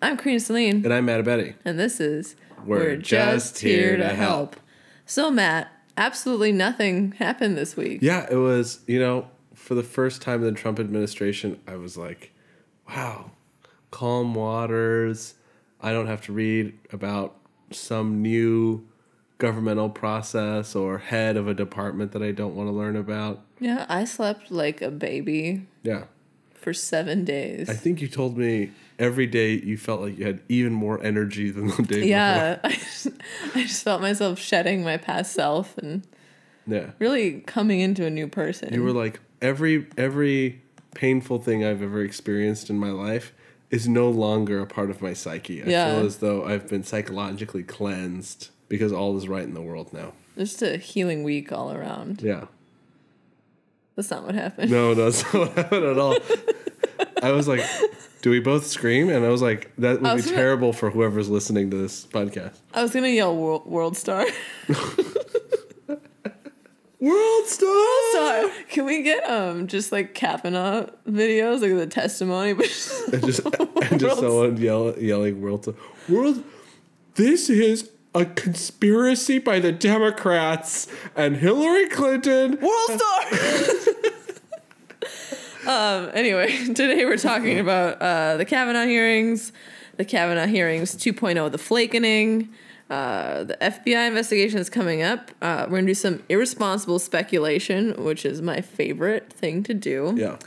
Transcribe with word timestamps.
I'm 0.00 0.16
Karina 0.16 0.40
Celine, 0.40 0.84
And 0.84 0.92
I'm 0.94 1.06
Matt 1.06 1.24
Betty. 1.24 1.54
and 1.64 1.78
this 1.78 2.00
is 2.00 2.36
We're 2.64 2.96
just 2.96 3.58
here 3.58 3.96
to 3.96 4.08
help. 4.08 4.56
So, 5.06 5.30
Matt, 5.30 5.72
absolutely 5.96 6.52
nothing 6.52 7.12
happened 7.12 7.56
this 7.56 7.76
week. 7.76 8.00
Yeah, 8.02 8.26
it 8.30 8.36
was, 8.36 8.80
you 8.86 9.00
know, 9.00 9.28
for 9.54 9.74
the 9.74 9.82
first 9.82 10.22
time 10.22 10.44
in 10.44 10.54
the 10.54 10.60
Trump 10.60 10.78
administration, 10.78 11.58
I 11.66 11.76
was 11.76 11.96
like, 11.96 12.32
wow, 12.88 13.32
calm 13.90 14.34
waters. 14.34 15.34
I 15.80 15.92
don't 15.92 16.06
have 16.06 16.22
to 16.22 16.32
read 16.32 16.78
about 16.92 17.36
some 17.72 18.22
new 18.22 18.86
governmental 19.38 19.88
process 19.88 20.74
or 20.76 20.98
head 20.98 21.36
of 21.36 21.46
a 21.48 21.54
department 21.54 22.12
that 22.12 22.22
I 22.22 22.32
don't 22.32 22.54
want 22.54 22.68
to 22.68 22.72
learn 22.72 22.96
about. 22.96 23.40
Yeah, 23.60 23.86
I 23.88 24.04
slept 24.04 24.50
like 24.50 24.80
a 24.82 24.90
baby 24.90 25.66
Yeah. 25.82 26.04
for 26.54 26.72
seven 26.72 27.24
days. 27.24 27.68
I 27.68 27.74
think 27.74 28.00
you 28.00 28.08
told 28.08 28.36
me 28.36 28.70
every 28.98 29.26
day 29.26 29.52
you 29.54 29.76
felt 29.76 30.00
like 30.00 30.18
you 30.18 30.26
had 30.26 30.40
even 30.48 30.72
more 30.72 31.02
energy 31.02 31.50
than 31.50 31.68
the 31.68 31.76
day 31.82 31.82
before. 31.82 32.00
yeah, 32.08 32.58
I 32.64 32.72
just, 32.72 33.08
I 33.54 33.62
just 33.62 33.82
felt 33.84 34.00
myself 34.00 34.38
shedding 34.38 34.82
my 34.82 34.96
past 34.96 35.32
self 35.32 35.76
and 35.78 36.06
Yeah. 36.66 36.90
really 36.98 37.40
coming 37.42 37.80
into 37.80 38.04
a 38.06 38.10
new 38.10 38.26
person. 38.28 38.72
You 38.74 38.82
were 38.82 38.92
like 38.92 39.20
every 39.40 39.86
every 39.96 40.62
painful 40.94 41.38
thing 41.38 41.64
I've 41.64 41.82
ever 41.82 42.02
experienced 42.02 42.70
in 42.70 42.78
my 42.78 42.90
life 42.90 43.32
is 43.70 43.86
no 43.86 44.08
longer 44.10 44.60
a 44.60 44.66
part 44.66 44.90
of 44.90 45.00
my 45.02 45.12
psyche. 45.12 45.62
I 45.62 45.66
Yeah. 45.66 45.94
feel 45.96 46.06
as 46.06 46.16
though 46.18 46.44
I've 46.44 46.68
been 46.68 46.82
psychologically 46.82 47.62
cleansed 47.62 48.48
because 48.68 48.92
all 48.92 49.16
is 49.16 49.28
right 49.28 49.44
in 49.44 49.54
the 49.54 49.62
world 49.62 49.92
now. 49.92 50.12
just 50.36 50.60
a 50.62 50.76
healing 50.78 51.22
week 51.22 51.52
all 51.52 51.72
around. 51.72 52.22
Yeah. 52.22 52.46
That's 53.96 54.10
not 54.10 54.24
what 54.24 54.34
happened. 54.34 54.70
No, 54.70 54.94
no, 54.94 55.10
that's 55.10 55.22
not 55.34 55.34
what 55.34 55.52
happened 55.56 55.84
at 55.84 55.98
all. 55.98 56.16
I 57.22 57.32
was 57.32 57.46
like, 57.48 57.64
do 58.22 58.30
we 58.30 58.40
both 58.40 58.66
scream? 58.66 59.08
And 59.10 59.24
I 59.24 59.28
was 59.28 59.42
like, 59.42 59.72
that 59.78 60.00
would 60.00 60.16
be 60.16 60.22
gonna- 60.22 60.36
terrible 60.36 60.72
for 60.72 60.90
whoever's 60.90 61.28
listening 61.28 61.70
to 61.70 61.76
this 61.76 62.06
podcast. 62.06 62.56
I 62.74 62.82
was 62.82 62.92
gonna 62.92 63.08
yell 63.08 63.36
world, 63.36 63.66
world 63.66 63.96
star. 63.96 64.24
World 67.00 67.46
star! 67.46 68.12
Sorry. 68.12 68.50
Can 68.70 68.84
we 68.84 69.02
get 69.04 69.22
um 69.30 69.68
just 69.68 69.92
like 69.92 70.14
Kavanaugh 70.14 70.86
videos, 71.08 71.60
like 71.60 71.76
the 71.76 71.86
testimony, 71.86 72.54
but 72.54 72.64
just, 72.66 73.12
and 73.12 73.22
just 73.24 73.40
and 73.46 74.00
just 74.00 74.18
someone 74.18 74.56
yell, 74.56 74.98
yelling 74.98 75.40
world 75.40 75.62
to 75.64 75.76
world 76.08 76.42
this 77.14 77.48
is 77.48 77.90
a 78.16 78.24
conspiracy 78.24 79.38
by 79.38 79.60
the 79.60 79.70
democrats 79.70 80.88
and 81.14 81.36
hillary 81.36 81.88
clinton 81.88 82.58
world 82.60 82.90
star. 83.00 84.00
um. 85.68 86.10
Anyway, 86.14 86.48
today 86.74 87.04
we're 87.04 87.16
talking 87.16 87.58
about 87.58 88.00
uh, 88.00 88.36
the 88.36 88.44
Kavanaugh 88.44 88.86
hearings, 88.86 89.52
the 89.96 90.04
Kavanaugh 90.04 90.46
hearings 90.46 90.94
2.0, 90.96 91.50
the 91.52 91.58
flakening. 91.58 92.48
Uh, 92.90 93.44
the 93.44 93.54
FBI 93.60 94.08
investigation 94.08 94.58
is 94.58 94.70
coming 94.70 95.02
up. 95.02 95.30
Uh, 95.42 95.66
we're 95.68 95.76
gonna 95.76 95.86
do 95.88 95.94
some 95.94 96.22
irresponsible 96.30 96.98
speculation, 96.98 97.92
which 98.02 98.24
is 98.24 98.40
my 98.40 98.62
favorite 98.62 99.30
thing 99.30 99.62
to 99.64 99.74
do. 99.74 100.14
yeah 100.16 100.38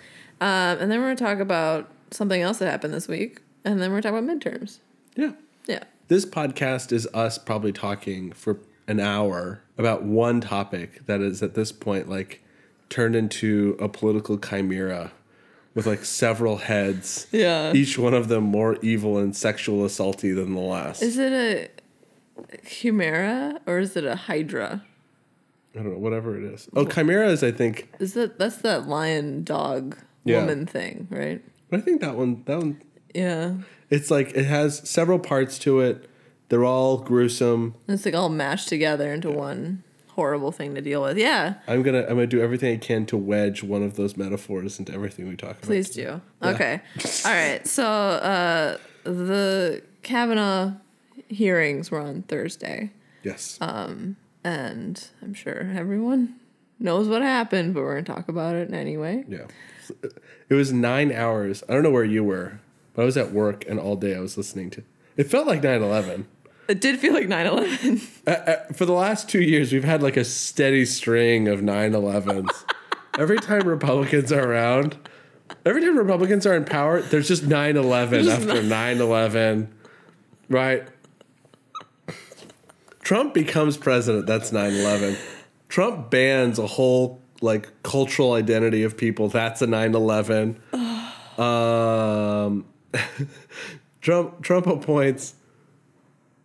Um, 0.42 0.80
and 0.80 0.92
then 0.92 1.00
we're 1.00 1.14
gonna 1.14 1.16
talk 1.18 1.40
about 1.40 1.92
something 2.10 2.42
else 2.42 2.58
that 2.58 2.66
happened 2.70 2.96
this 2.96 3.08
week, 3.08 3.42
and 3.64 3.80
then 3.80 3.92
we're 3.92 4.02
gonna 4.02 4.16
talk 4.18 4.24
about 4.24 4.40
midterms. 4.40 4.80
yeah 5.16 5.34
Yeah. 5.68 5.84
this 6.08 6.26
podcast 6.26 6.92
is 6.92 7.06
us 7.14 7.38
probably 7.38 7.72
talking 7.72 8.32
for 8.32 8.58
an 8.88 9.00
hour 9.00 9.62
about 9.78 10.02
one 10.04 10.42
topic 10.42 11.06
that 11.06 11.22
is 11.22 11.44
at 11.44 11.54
this 11.54 11.72
point 11.72 12.10
like 12.10 12.44
turned 12.92 13.16
into 13.16 13.76
a 13.80 13.90
political 13.90 14.38
chimera 14.38 15.12
with 15.74 15.88
like 15.88 16.06
several 16.06 16.58
heads 16.58 17.26
Yeah. 17.32 17.74
each 17.74 17.98
one 17.98 18.14
of 18.14 18.28
them 18.28 18.44
more 18.44 18.78
evil 18.84 19.18
and 19.18 19.36
sexual 19.36 19.84
assaulty 19.88 20.36
than 20.36 20.54
the 20.54 20.60
last 20.60 21.02
Is 21.02 21.18
it 21.18 21.32
a 21.34 22.58
chimera 22.68 23.60
or 23.66 23.80
is 23.80 23.96
it 23.96 24.06
a 24.06 24.16
hydra? 24.16 24.84
i 25.74 25.78
don't 25.78 25.94
know 25.94 25.98
whatever 26.00 26.38
it 26.38 26.44
is 26.44 26.68
oh 26.76 26.86
chimera 26.86 27.30
is 27.30 27.44
i 27.44 27.52
think 27.52 27.90
Is 28.00 28.14
that 28.14 28.38
that's 28.38 28.58
that 28.58 28.88
lion 28.88 29.44
dog 29.44 29.98
Yeah. 30.26 30.42
woman 30.42 30.66
thing, 30.66 31.08
right? 31.10 31.42
But 31.70 31.80
i 31.80 31.84
think 31.84 32.02
that 32.02 32.16
one 32.16 32.44
that 32.46 32.58
one 32.58 32.82
Yeah. 33.14 33.56
It's 33.90 34.10
like 34.12 34.32
it 34.36 34.46
has 34.46 34.88
several 34.90 35.20
parts 35.20 35.60
to 35.60 35.82
it. 35.82 36.08
They're 36.48 36.64
all 36.64 36.98
gruesome. 37.00 37.76
It's 37.90 38.06
like 38.06 38.14
all 38.16 38.30
mashed 38.30 38.70
together 38.70 39.12
into 39.14 39.30
one 39.32 39.84
horrible 40.16 40.52
thing 40.52 40.76
to 40.76 40.82
deal 40.82 41.02
with. 41.02 41.18
Yeah. 41.18 41.56
I'm 41.68 41.82
gonna 41.84 42.02
I'm 42.02 42.10
gonna 42.16 42.28
do 42.28 42.42
everything 42.42 42.74
I 42.74 42.78
can 42.78 43.06
to 43.08 43.18
wedge 43.18 43.64
one 43.64 43.84
of 43.84 43.96
those 43.96 44.18
metaphors 44.18 44.78
into 44.80 44.94
everything 44.94 45.28
we 45.28 45.36
talk 45.36 45.52
about. 45.52 45.62
Please 45.62 45.90
do. 45.90 46.22
Okay. 46.44 46.82
All 47.26 47.32
right. 47.32 47.66
So 47.68 47.86
uh 47.86 48.78
the 49.04 49.82
Kavanaugh 50.04 50.74
hearings 51.30 51.90
were 51.92 52.00
on 52.00 52.24
Thursday. 52.24 52.92
Yes. 53.24 53.58
And 53.62 55.08
I'm 55.22 55.34
sure 55.34 55.72
everyone 55.76 56.36
knows 56.80 57.08
what 57.08 57.22
happened, 57.22 57.74
but 57.74 57.82
we're 57.84 58.02
gonna 58.02 58.16
talk 58.18 58.28
about 58.28 58.56
it 58.56 58.74
anyway. 58.74 59.24
yeah. 59.28 59.46
It 60.50 60.56
was 60.56 60.72
nine 60.72 61.12
hours. 61.12 61.64
I 61.70 61.74
don't 61.74 61.84
know 61.84 61.92
where 61.92 62.04
you 62.06 62.24
were, 62.24 62.60
but 62.94 63.04
I 63.04 63.06
was 63.06 63.18
at 63.18 63.32
work 63.32 63.66
and 63.68 63.80
all 63.80 63.96
day 63.96 64.16
I 64.16 64.20
was 64.20 64.38
listening 64.38 64.70
to. 64.72 64.84
It 65.18 65.26
felt 65.30 65.48
like 65.48 65.62
9/11. 65.62 66.26
It 66.72 66.80
did 66.80 67.00
feel 67.00 67.14
like 67.14 67.28
9-11. 67.28 68.08
Uh, 68.28 68.30
uh, 68.30 68.74
for 68.74 68.86
the 68.86 68.94
last 68.94 69.28
two 69.28 69.42
years, 69.42 69.74
we've 69.74 69.84
had 69.84 70.04
like 70.04 70.16
a 70.16 70.24
steady 70.24 70.86
string 70.86 71.48
of 71.48 71.60
9/11s. 71.62 72.48
every 73.18 73.40
time 73.40 73.68
Republicans 73.68 74.32
are 74.32 74.48
around, 74.48 74.96
every 75.66 75.82
time 75.82 75.98
Republicans 75.98 76.46
are 76.46 76.54
in 76.54 76.64
power, 76.64 77.02
there's 77.02 77.28
just 77.28 77.50
9/11 77.50 78.30
after 78.30 78.62
9/11, 78.62 79.70
right? 80.50 80.88
Trump 83.02 83.34
becomes 83.34 83.76
president. 83.76 84.28
That's 84.28 84.52
9/11. 84.52 85.18
Trump 85.68 86.12
bans 86.12 86.60
a 86.60 86.68
whole 86.68 87.20
like 87.42 87.70
cultural 87.82 88.34
identity 88.34 88.84
of 88.84 88.98
people. 88.98 89.30
That's 89.30 89.64
a 89.64 89.68
9/11. 89.68 90.58
um, 91.40 92.66
Trump 94.02 94.44
Trump 94.44 94.68
appoints 94.68 95.34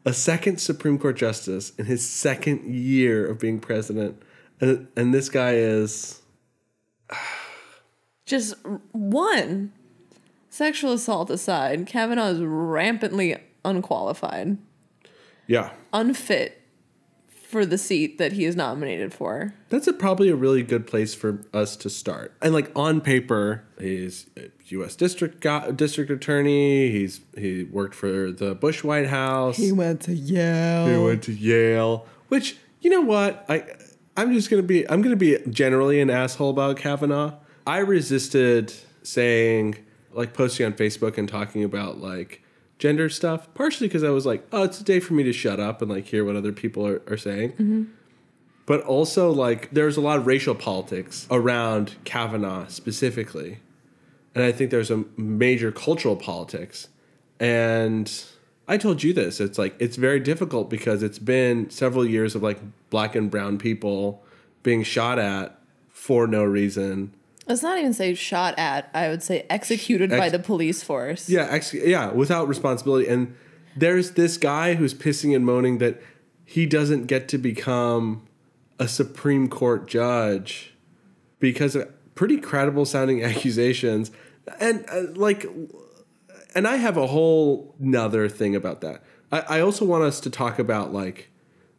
a 0.06 0.12
second 0.12 0.58
Supreme 0.58 0.98
Court 0.98 1.16
justice 1.16 1.72
in 1.76 1.84
his 1.84 2.08
second 2.08 2.64
year 2.72 3.26
of 3.26 3.38
being 3.38 3.58
president, 3.60 4.22
and 4.60 4.88
and 4.96 5.12
this 5.12 5.28
guy 5.28 5.54
is 5.56 6.22
Just 8.24 8.54
one. 8.92 9.72
Sexual 10.48 10.94
assault 10.94 11.28
aside, 11.28 11.86
Kavanaugh 11.86 12.28
is 12.28 12.40
rampantly 12.40 13.36
unqualified, 13.62 14.56
yeah. 15.46 15.70
unfit 15.92 16.62
for 17.56 17.64
the 17.64 17.78
seat 17.78 18.18
that 18.18 18.32
he 18.32 18.44
is 18.44 18.54
nominated 18.54 19.14
for. 19.14 19.54
That's 19.70 19.86
a, 19.86 19.94
probably 19.94 20.28
a 20.28 20.36
really 20.36 20.62
good 20.62 20.86
place 20.86 21.14
for 21.14 21.42
us 21.54 21.74
to 21.76 21.88
start. 21.88 22.34
And 22.42 22.52
like 22.52 22.70
on 22.76 23.00
paper, 23.00 23.64
he's 23.80 24.26
a 24.36 24.50
U.S. 24.66 24.94
district 24.94 25.40
go- 25.40 25.72
district 25.72 26.10
attorney. 26.10 26.90
He's 26.90 27.22
he 27.34 27.64
worked 27.64 27.94
for 27.94 28.30
the 28.30 28.54
Bush 28.54 28.84
White 28.84 29.06
House. 29.06 29.56
He 29.56 29.72
went 29.72 30.02
to 30.02 30.14
Yale. 30.14 30.86
He 30.86 31.02
went 31.02 31.22
to 31.22 31.32
Yale. 31.32 32.04
Which 32.28 32.58
you 32.82 32.90
know 32.90 33.00
what 33.00 33.46
I 33.48 33.64
I'm 34.18 34.34
just 34.34 34.50
gonna 34.50 34.62
be 34.62 34.86
I'm 34.90 35.00
gonna 35.00 35.16
be 35.16 35.38
generally 35.48 35.98
an 36.02 36.10
asshole 36.10 36.50
about 36.50 36.76
Kavanaugh. 36.76 37.36
I 37.66 37.78
resisted 37.78 38.74
saying 39.02 39.76
like 40.12 40.34
posting 40.34 40.66
on 40.66 40.74
Facebook 40.74 41.16
and 41.16 41.26
talking 41.26 41.64
about 41.64 42.02
like 42.02 42.42
gender 42.78 43.08
stuff, 43.08 43.52
partially 43.54 43.88
because 43.88 44.04
I 44.04 44.10
was 44.10 44.26
like, 44.26 44.46
oh, 44.52 44.64
it's 44.64 44.80
a 44.80 44.84
day 44.84 45.00
for 45.00 45.14
me 45.14 45.22
to 45.22 45.32
shut 45.32 45.60
up 45.60 45.80
and 45.82 45.90
like 45.90 46.06
hear 46.06 46.24
what 46.24 46.36
other 46.36 46.52
people 46.52 46.86
are, 46.86 47.02
are 47.08 47.16
saying. 47.16 47.52
Mm-hmm. 47.52 47.84
But 48.66 48.82
also 48.82 49.30
like 49.30 49.70
there's 49.70 49.96
a 49.96 50.00
lot 50.00 50.18
of 50.18 50.26
racial 50.26 50.54
politics 50.54 51.26
around 51.30 51.94
Kavanaugh 52.04 52.66
specifically. 52.68 53.58
And 54.34 54.44
I 54.44 54.52
think 54.52 54.70
there's 54.70 54.90
a 54.90 55.04
major 55.16 55.72
cultural 55.72 56.16
politics. 56.16 56.88
And 57.40 58.12
I 58.68 58.76
told 58.76 59.02
you 59.02 59.12
this. 59.12 59.40
It's 59.40 59.58
like 59.58 59.74
it's 59.78 59.96
very 59.96 60.20
difficult 60.20 60.68
because 60.68 61.02
it's 61.02 61.18
been 61.18 61.70
several 61.70 62.04
years 62.04 62.34
of 62.34 62.42
like 62.42 62.58
black 62.90 63.14
and 63.14 63.30
brown 63.30 63.58
people 63.58 64.22
being 64.62 64.82
shot 64.82 65.18
at 65.18 65.58
for 65.88 66.26
no 66.26 66.44
reason. 66.44 67.14
Let's 67.46 67.62
not 67.62 67.78
even 67.78 67.94
say 67.94 68.14
shot 68.14 68.58
at. 68.58 68.90
I 68.92 69.08
would 69.08 69.22
say 69.22 69.46
executed 69.48 70.10
by 70.10 70.28
the 70.28 70.38
police 70.38 70.82
force. 70.82 71.28
Yeah, 71.28 71.46
ex- 71.48 71.74
yeah, 71.74 72.10
without 72.10 72.48
responsibility. 72.48 73.08
And 73.08 73.36
there's 73.76 74.12
this 74.12 74.36
guy 74.36 74.74
who's 74.74 74.94
pissing 74.94 75.34
and 75.34 75.46
moaning 75.46 75.78
that 75.78 76.02
he 76.44 76.66
doesn't 76.66 77.06
get 77.06 77.28
to 77.28 77.38
become 77.38 78.26
a 78.78 78.88
Supreme 78.88 79.48
Court 79.48 79.86
judge 79.86 80.74
because 81.38 81.76
of 81.76 81.88
pretty 82.14 82.38
credible 82.38 82.84
sounding 82.84 83.22
accusations. 83.24 84.10
And 84.58 84.84
uh, 84.90 85.12
like, 85.14 85.46
and 86.54 86.66
I 86.66 86.76
have 86.76 86.96
a 86.96 87.06
whole 87.06 87.74
nother 87.78 88.28
thing 88.28 88.56
about 88.56 88.80
that. 88.80 89.02
I, 89.30 89.40
I 89.40 89.60
also 89.60 89.84
want 89.84 90.04
us 90.04 90.18
to 90.20 90.30
talk 90.30 90.58
about 90.58 90.92
like 90.92 91.30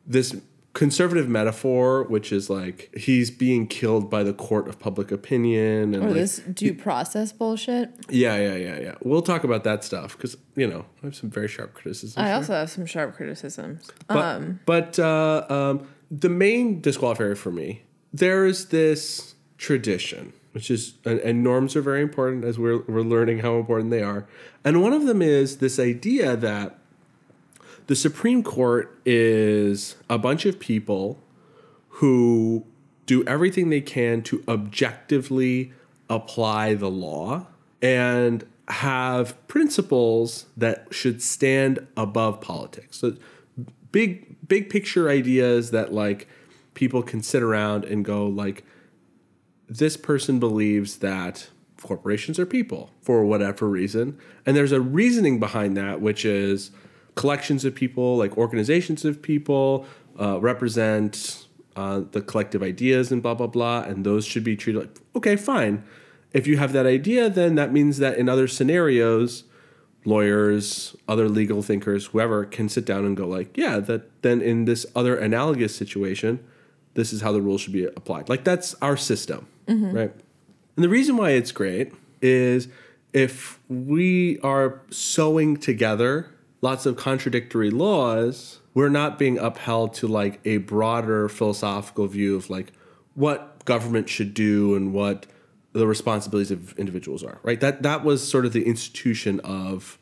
this 0.06 0.36
conservative 0.78 1.28
metaphor, 1.28 2.04
which 2.04 2.32
is 2.32 2.52
like 2.52 2.96
he's 2.96 3.32
being 3.32 3.66
killed 3.66 4.12
by 4.12 4.22
the 4.22 4.32
court 4.32 4.68
of 4.68 4.78
public 4.78 5.12
opinion, 5.12 5.96
and 5.96 6.04
Or 6.04 6.08
like, 6.10 6.14
this 6.14 6.38
due 6.38 6.76
process 6.76 7.32
bullshit. 7.32 7.90
yeah, 8.10 8.38
yeah, 8.38 8.56
yeah, 8.56 8.80
yeah. 8.80 8.96
We'll 9.02 9.24
talk 9.24 9.44
about 9.44 9.64
that 9.64 9.84
stuff 9.84 10.16
because 10.16 10.38
you 10.56 10.68
know 10.68 10.86
I 11.02 11.08
have 11.08 11.16
some 11.16 11.32
very 11.32 11.48
sharp 11.48 11.74
criticisms. 11.74 12.16
I 12.16 12.32
also 12.32 12.54
have 12.54 12.70
some 12.70 12.86
sharp 12.86 13.16
criticisms. 13.16 13.90
But, 14.08 14.18
um, 14.18 14.60
but 14.68 15.00
uh, 15.00 15.48
um, 15.50 15.88
the 16.12 16.30
main 16.30 16.80
disqualifier 16.80 17.36
for 17.36 17.52
me, 17.52 17.82
there's 18.14 18.68
this 18.68 19.34
tradition, 19.58 20.32
which 20.52 20.70
is, 20.70 20.94
and, 21.04 21.20
and 21.22 21.44
norms 21.44 21.76
are 21.76 21.82
very 21.82 22.04
important 22.04 22.46
as 22.46 22.60
we're, 22.60 22.84
we're 22.84 23.02
learning 23.02 23.40
how 23.40 23.58
important 23.58 23.90
they 23.90 24.04
are. 24.04 24.28
And 24.64 24.84
one 24.84 24.94
of 24.94 25.08
them 25.08 25.24
is 25.24 25.58
this 25.58 25.80
idea 25.80 26.36
that 26.38 26.77
the 27.88 27.96
Supreme 27.96 28.44
Court 28.44 29.00
is 29.06 29.96
a 30.10 30.18
bunch 30.18 30.46
of 30.46 30.60
people 30.60 31.24
who 31.90 32.66
do 33.06 33.26
everything 33.26 33.70
they 33.70 33.82
can 33.82 34.22
to 34.24 34.44
objectively 34.48 35.72
apply 36.10 36.74
the 36.74 36.90
law 36.90 37.48
and 37.82 38.46
have 38.68 39.48
principles 39.48 40.48
that 40.58 40.88
should 40.92 41.22
stand 41.22 41.88
above 41.96 42.42
politics. 42.42 42.98
So 42.98 43.16
big 43.92 44.36
big 44.48 44.70
picture 44.70 45.10
ideas 45.10 45.72
that 45.72 45.94
like 45.94 46.28
people 46.74 47.02
can 47.02 47.24
sit 47.24 47.42
around 47.42 47.86
and 47.86 48.04
go 48.04 48.28
like 48.28 48.64
this 49.70 49.98
person 49.98 50.40
believes 50.40 50.98
that 50.98 51.50
corporations 51.82 52.38
are 52.40 52.46
people 52.46 52.92
for 53.02 53.24
whatever 53.24 53.68
reason 53.68 54.18
and 54.46 54.56
there's 54.56 54.72
a 54.72 54.82
reasoning 54.82 55.40
behind 55.40 55.78
that 55.78 56.02
which 56.02 56.26
is 56.26 56.72
collections 57.18 57.66
of 57.66 57.76
people 57.76 58.16
like 58.16 58.38
organizations 58.38 59.04
of 59.04 59.22
people 59.22 59.86
uh, 60.20 60.40
represent 60.40 61.48
uh, 61.76 62.02
the 62.12 62.22
collective 62.22 62.64
ideas 62.64 63.12
and 63.12 63.22
blah 63.22 63.34
blah 63.34 63.48
blah 63.48 63.82
and 63.82 64.06
those 64.06 64.26
should 64.26 64.44
be 64.44 64.56
treated 64.56 64.80
like 64.80 65.00
okay 65.16 65.36
fine. 65.36 65.84
If 66.32 66.46
you 66.46 66.58
have 66.58 66.72
that 66.74 66.86
idea 66.86 67.30
then 67.30 67.56
that 67.56 67.74
means 67.74 67.98
that 67.98 68.18
in 68.18 68.30
other 68.30 68.48
scenarios 68.48 69.44
lawyers 70.06 70.96
other 71.08 71.28
legal 71.28 71.62
thinkers 71.62 72.06
whoever 72.08 72.46
can 72.46 72.70
sit 72.70 72.86
down 72.86 73.04
and 73.04 73.18
go 73.18 73.28
like 73.28 73.58
yeah 73.58 73.80
that 73.80 74.22
then 74.22 74.40
in 74.42 74.66
this 74.66 74.86
other 74.96 75.18
analogous 75.18 75.76
situation 75.76 76.40
this 76.94 77.12
is 77.12 77.22
how 77.22 77.32
the 77.32 77.42
rules 77.42 77.62
should 77.62 77.74
be 77.74 77.86
applied. 77.86 78.30
Like 78.30 78.44
that's 78.44 78.76
our 78.82 78.96
system 78.98 79.48
right? 79.94 80.14
And 80.76 80.84
the 80.84 80.90
reason 80.90 81.18
why 81.18 81.32
it's 81.32 81.52
great 81.52 81.94
is 82.22 82.68
if 83.14 83.60
we 83.68 84.40
are 84.40 84.82
sewing 84.92 85.58
together 85.58 86.32
lots 86.62 86.86
of 86.86 86.96
contradictory 86.96 87.70
laws, 87.70 88.60
we're 88.74 88.90
not 88.90 89.18
being 89.18 89.38
upheld 89.38 89.94
to 89.96 90.08
like 90.08 90.40
a 90.46 90.58
broader 90.58 91.30
philosophical 91.30 92.08
view 92.08 92.36
of 92.36 92.50
like 92.50 92.74
what 93.16 93.66
government 93.66 94.10
should 94.10 94.34
do 94.34 94.76
and 94.76 94.94
what 94.94 95.26
the 95.74 95.88
responsibilities 95.88 96.52
of 96.52 96.78
individuals 96.78 97.24
are, 97.24 97.40
right? 97.44 97.60
That 97.60 97.84
that 97.84 98.04
was 98.04 98.28
sort 98.28 98.46
of 98.46 98.54
the 98.54 98.66
institution 98.66 99.40
of 99.42 99.98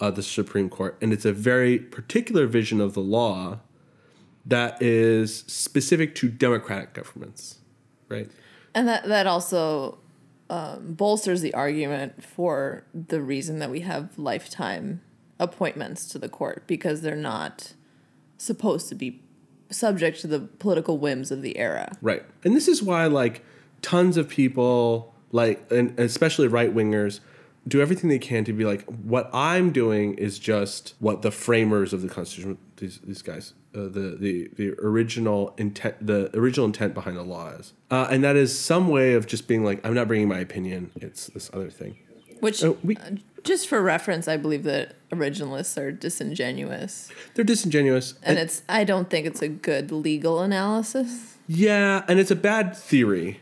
uh, 0.00 0.10
the 0.10 0.22
Supreme 0.22 0.68
Court, 0.68 0.96
and 1.00 1.12
it's 1.12 1.24
a 1.24 1.32
very 1.32 1.78
particular 1.78 2.46
vision 2.46 2.80
of 2.80 2.94
the 2.94 3.00
law 3.00 3.60
that 4.44 4.80
is 4.80 5.38
specific 5.46 6.14
to 6.16 6.28
democratic 6.28 6.92
governments, 6.92 7.58
right? 8.08 8.30
And 8.74 8.86
that 8.88 9.06
that 9.08 9.26
also 9.26 9.98
um, 10.50 10.94
bolsters 10.94 11.40
the 11.40 11.54
argument 11.54 12.22
for 12.22 12.84
the 12.94 13.20
reason 13.20 13.58
that 13.58 13.70
we 13.70 13.80
have 13.80 14.18
lifetime 14.18 15.00
appointments 15.38 16.06
to 16.08 16.18
the 16.18 16.28
court 16.28 16.64
because 16.66 17.02
they're 17.02 17.16
not 17.16 17.74
supposed 18.38 18.88
to 18.88 18.94
be 18.94 19.22
subject 19.70 20.20
to 20.20 20.26
the 20.26 20.40
political 20.40 20.98
whims 20.98 21.30
of 21.30 21.42
the 21.42 21.58
era. 21.58 21.96
Right. 22.00 22.22
And 22.44 22.54
this 22.54 22.68
is 22.68 22.82
why 22.82 23.06
like 23.06 23.44
tons 23.82 24.16
of 24.16 24.28
people 24.28 25.14
like 25.32 25.70
and 25.70 25.98
especially 25.98 26.48
right 26.48 26.74
wingers 26.74 27.20
do 27.68 27.80
everything 27.80 28.08
they 28.08 28.18
can 28.18 28.44
to 28.44 28.52
be 28.52 28.64
like 28.64 28.84
what 28.84 29.28
I'm 29.32 29.72
doing 29.72 30.14
is 30.14 30.38
just 30.38 30.94
what 31.00 31.22
the 31.22 31.32
framers 31.32 31.92
of 31.92 32.00
the 32.02 32.08
constitution 32.08 32.58
these 32.76 33.00
these 33.00 33.22
guys 33.22 33.54
uh, 33.74 33.82
the 33.88 34.16
the 34.18 34.50
the 34.56 34.70
original 34.80 35.52
intent 35.58 36.06
the 36.06 36.30
original 36.38 36.66
intent 36.66 36.94
behind 36.94 37.16
the 37.16 37.22
law 37.24 37.48
is. 37.50 37.72
Uh, 37.90 38.06
and 38.10 38.22
that 38.22 38.36
is 38.36 38.56
some 38.56 38.88
way 38.88 39.14
of 39.14 39.26
just 39.26 39.48
being 39.48 39.64
like 39.64 39.84
I'm 39.84 39.94
not 39.94 40.06
bringing 40.08 40.28
my 40.28 40.38
opinion 40.38 40.92
it's 40.96 41.26
this 41.26 41.50
other 41.52 41.70
thing. 41.70 41.98
Which, 42.40 42.62
Oh, 42.62 42.76
we- 42.84 42.96
uh, 42.96 43.12
just 43.46 43.68
for 43.68 43.80
reference, 43.80 44.28
I 44.28 44.36
believe 44.36 44.64
that 44.64 44.94
originalists 45.10 45.80
are 45.80 45.92
disingenuous, 45.92 47.10
They're 47.34 47.44
disingenuous 47.44 48.14
and 48.22 48.38
it's. 48.38 48.62
I 48.68 48.84
don't 48.84 49.08
think 49.08 49.26
it's 49.26 49.40
a 49.40 49.48
good 49.48 49.90
legal 49.92 50.40
analysis. 50.40 51.36
Yeah, 51.46 52.04
and 52.08 52.18
it's 52.18 52.30
a 52.30 52.36
bad 52.36 52.76
theory. 52.76 53.40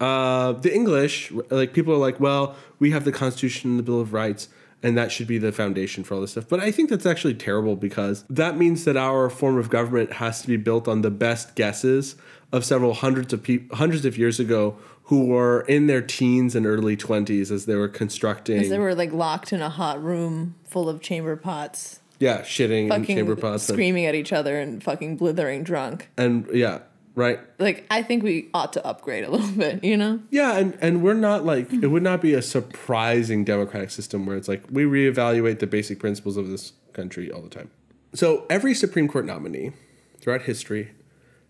Uh, 0.00 0.52
the 0.52 0.74
English, 0.74 1.32
like 1.50 1.72
people 1.72 1.94
are 1.94 1.98
like, 1.98 2.20
well, 2.20 2.56
we 2.78 2.90
have 2.90 3.04
the 3.04 3.12
Constitution 3.12 3.70
and 3.70 3.78
the 3.78 3.82
Bill 3.82 4.00
of 4.00 4.12
Rights, 4.12 4.48
and 4.82 4.98
that 4.98 5.10
should 5.10 5.26
be 5.26 5.38
the 5.38 5.52
foundation 5.52 6.04
for 6.04 6.14
all 6.14 6.20
this 6.20 6.32
stuff. 6.32 6.48
But 6.48 6.60
I 6.60 6.70
think 6.70 6.90
that's 6.90 7.06
actually 7.06 7.34
terrible 7.34 7.76
because 7.76 8.24
that 8.28 8.58
means 8.58 8.84
that 8.84 8.96
our 8.96 9.30
form 9.30 9.58
of 9.58 9.70
government 9.70 10.14
has 10.14 10.42
to 10.42 10.48
be 10.48 10.56
built 10.56 10.86
on 10.88 11.02
the 11.02 11.10
best 11.10 11.54
guesses 11.54 12.16
of 12.52 12.64
several 12.64 12.94
hundreds 12.94 13.32
of 13.32 13.42
people, 13.42 13.76
hundreds 13.76 14.04
of 14.04 14.18
years 14.18 14.38
ago, 14.38 14.76
who 15.06 15.26
were 15.26 15.60
in 15.62 15.86
their 15.86 16.02
teens 16.02 16.54
and 16.54 16.66
early 16.66 16.96
twenties 16.96 17.50
as 17.52 17.66
they 17.66 17.76
were 17.76 17.88
constructing. 17.88 18.68
They 18.68 18.78
were 18.78 18.94
like 18.94 19.12
locked 19.12 19.52
in 19.52 19.62
a 19.62 19.70
hot 19.70 20.02
room 20.02 20.56
full 20.64 20.88
of 20.88 21.00
chamber 21.00 21.36
pots, 21.36 22.00
yeah, 22.18 22.42
shitting 22.42 22.84
in 22.84 22.88
fucking 22.88 23.16
chamber 23.16 23.36
pots 23.36 23.68
and, 23.68 23.76
screaming 23.76 24.06
at 24.06 24.14
each 24.14 24.32
other 24.32 24.58
and 24.58 24.82
fucking 24.82 25.16
blithering 25.16 25.62
drunk. 25.62 26.10
and 26.16 26.48
yeah, 26.52 26.80
right. 27.14 27.40
Like 27.58 27.86
I 27.90 28.02
think 28.02 28.22
we 28.24 28.48
ought 28.52 28.72
to 28.74 28.84
upgrade 28.84 29.24
a 29.24 29.30
little 29.32 29.50
bit, 29.52 29.84
you 29.84 29.96
know? 29.96 30.20
Yeah, 30.30 30.56
and, 30.58 30.76
and 30.80 31.02
we're 31.02 31.14
not 31.14 31.44
like 31.44 31.72
it 31.72 31.88
would 31.88 32.02
not 32.02 32.20
be 32.20 32.34
a 32.34 32.42
surprising 32.42 33.44
democratic 33.44 33.90
system 33.90 34.26
where 34.26 34.36
it's 34.36 34.48
like 34.48 34.64
we 34.70 34.84
reevaluate 34.84 35.60
the 35.60 35.66
basic 35.66 35.98
principles 36.00 36.36
of 36.36 36.48
this 36.48 36.72
country 36.92 37.30
all 37.30 37.42
the 37.42 37.48
time. 37.50 37.70
So 38.14 38.46
every 38.50 38.74
Supreme 38.74 39.06
Court 39.08 39.26
nominee 39.26 39.72
throughout 40.20 40.42
history 40.42 40.92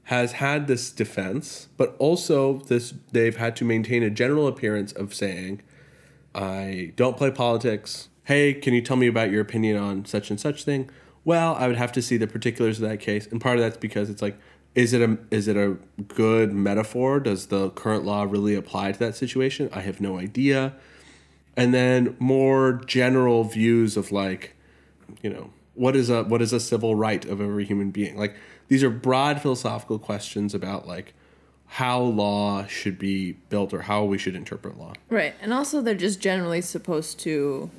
has 0.07 0.33
had 0.33 0.69
this 0.69 0.93
defense, 0.93 1.69
but 1.77 1.97
also 1.99 2.59
this 2.59 2.95
they've 3.11 3.37
had 3.37 3.57
to 3.57 3.65
maintain 3.65 4.05
a 4.05 4.11
general 4.11 4.47
appearance 4.47 4.93
of 4.93 5.13
saying, 5.13 5.61
I 6.33 6.93
don't 6.95 7.17
play 7.17 7.33
politics. 7.33 8.09
Hey, 8.25 8.55
can 8.55 8.73
you 8.73 8.83
tell 8.83 8.97
me 8.97 9.09
about 9.09 9.33
your 9.33 9.41
opinion 9.41 9.77
on 9.77 10.05
such 10.05 10.31
and 10.31 10.39
such 10.39 10.63
thing? 10.63 10.91
Well, 11.25 11.57
I 11.57 11.67
would 11.67 11.77
have 11.77 11.91
to 11.93 12.03
see 12.03 12.17
the 12.17 12.29
particulars 12.29 12.81
of 12.81 12.89
that 12.89 13.01
case, 13.01 13.27
and 13.27 13.41
part 13.41 13.57
of 13.57 13.63
that's 13.63 13.77
because 13.77 14.09
it's 14.09 14.23
like, 14.23 14.39
is 14.77 14.93
it 14.93 15.03
a 15.03 15.19
is 15.33 15.49
it 15.49 15.57
a 15.57 15.77
good 16.07 16.53
metaphor? 16.53 17.19
Does 17.19 17.47
the 17.47 17.71
current 17.71 18.05
law 18.05 18.23
really 18.23 18.55
apply 18.55 18.93
to 18.93 18.99
that 19.01 19.17
situation? 19.17 19.69
I 19.73 19.81
have 19.81 20.01
no 20.01 20.19
idea. 20.19 20.75
And 21.57 21.75
then 21.75 22.15
more 22.21 22.75
general 22.87 23.43
views 23.43 23.97
of 23.97 24.13
like, 24.13 24.55
you 25.21 25.31
know, 25.31 25.51
what 25.75 25.97
is 25.97 26.11
a 26.11 26.23
what 26.23 26.43
is 26.43 26.53
a 26.53 26.61
civil 26.61 26.95
right 26.95 27.25
of 27.25 27.41
every 27.41 27.65
human 27.65 27.91
being? 27.91 28.17
Like 28.17 28.37
these 28.69 28.83
are 28.83 28.91
broad 28.91 29.41
philosophical 29.41 29.99
questions 29.99 30.55
about 30.55 30.87
like 30.87 31.15
how 31.67 32.01
law 32.01 32.67
should 32.67 32.99
be 32.99 33.33
built 33.51 33.75
or 33.75 33.83
how 33.83 34.05
we 34.05 34.19
should 34.19 34.35
interpret 34.35 34.79
law. 34.79 34.93
Right. 35.11 35.35
And 35.41 35.53
also 35.53 35.83
they're 35.83 35.95
just 35.95 36.21
generally 36.21 36.61
supposed 36.61 37.19
to 37.21 37.71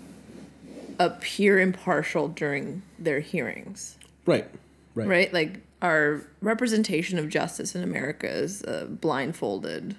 appear 1.00 1.60
impartial 1.60 2.28
during 2.28 2.82
their 3.00 3.20
hearings. 3.20 3.98
Right. 4.26 4.50
Right. 4.94 5.08
Right? 5.08 5.34
Like 5.34 5.62
our 5.82 6.24
representation 6.42 7.20
of 7.20 7.30
justice 7.30 7.76
in 7.76 7.84
America 7.84 8.30
is 8.30 8.64
a 8.64 8.86
blindfolded 8.86 9.96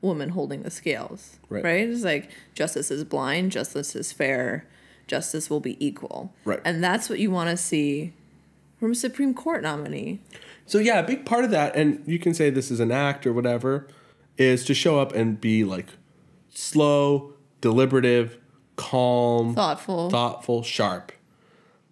woman 0.00 0.30
holding 0.30 0.62
the 0.62 0.70
scales. 0.70 1.38
Right. 1.48 1.64
Right? 1.64 1.88
It's 1.88 2.04
like 2.04 2.30
justice 2.54 2.90
is 2.90 3.04
blind, 3.04 3.52
justice 3.52 3.94
is 3.94 4.12
fair, 4.12 4.66
justice 5.06 5.48
will 5.48 5.60
be 5.60 5.84
equal. 5.84 6.34
Right. 6.44 6.60
And 6.64 6.82
that's 6.82 7.08
what 7.08 7.18
you 7.18 7.30
want 7.30 7.50
to 7.50 7.56
see 7.56 8.12
from 8.82 8.90
a 8.90 8.94
Supreme 8.96 9.32
Court 9.32 9.62
nominee. 9.62 10.18
So 10.66 10.78
yeah, 10.78 10.98
a 10.98 11.06
big 11.06 11.24
part 11.24 11.44
of 11.44 11.52
that, 11.52 11.76
and 11.76 12.02
you 12.04 12.18
can 12.18 12.34
say 12.34 12.50
this 12.50 12.68
is 12.68 12.80
an 12.80 12.90
act 12.90 13.24
or 13.28 13.32
whatever, 13.32 13.86
is 14.36 14.64
to 14.64 14.74
show 14.74 14.98
up 14.98 15.14
and 15.14 15.40
be 15.40 15.62
like 15.62 15.86
slow, 16.48 17.34
deliberative, 17.60 18.38
calm, 18.74 19.54
Thoughtful. 19.54 20.10
thoughtful, 20.10 20.64
sharp. 20.64 21.12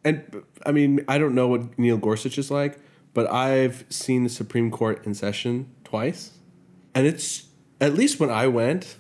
And 0.02 0.42
I 0.66 0.72
mean, 0.72 1.04
I 1.06 1.16
don't 1.18 1.32
know 1.32 1.46
what 1.46 1.78
Neil 1.78 1.96
Gorsuch 1.96 2.36
is 2.38 2.50
like, 2.50 2.80
but 3.14 3.30
I've 3.30 3.84
seen 3.88 4.24
the 4.24 4.28
Supreme 4.28 4.72
Court 4.72 5.06
in 5.06 5.14
session 5.14 5.70
twice, 5.84 6.32
and 6.92 7.06
it's 7.06 7.46
at 7.80 7.94
least 7.94 8.18
when 8.18 8.30
I 8.30 8.48
went, 8.48 8.96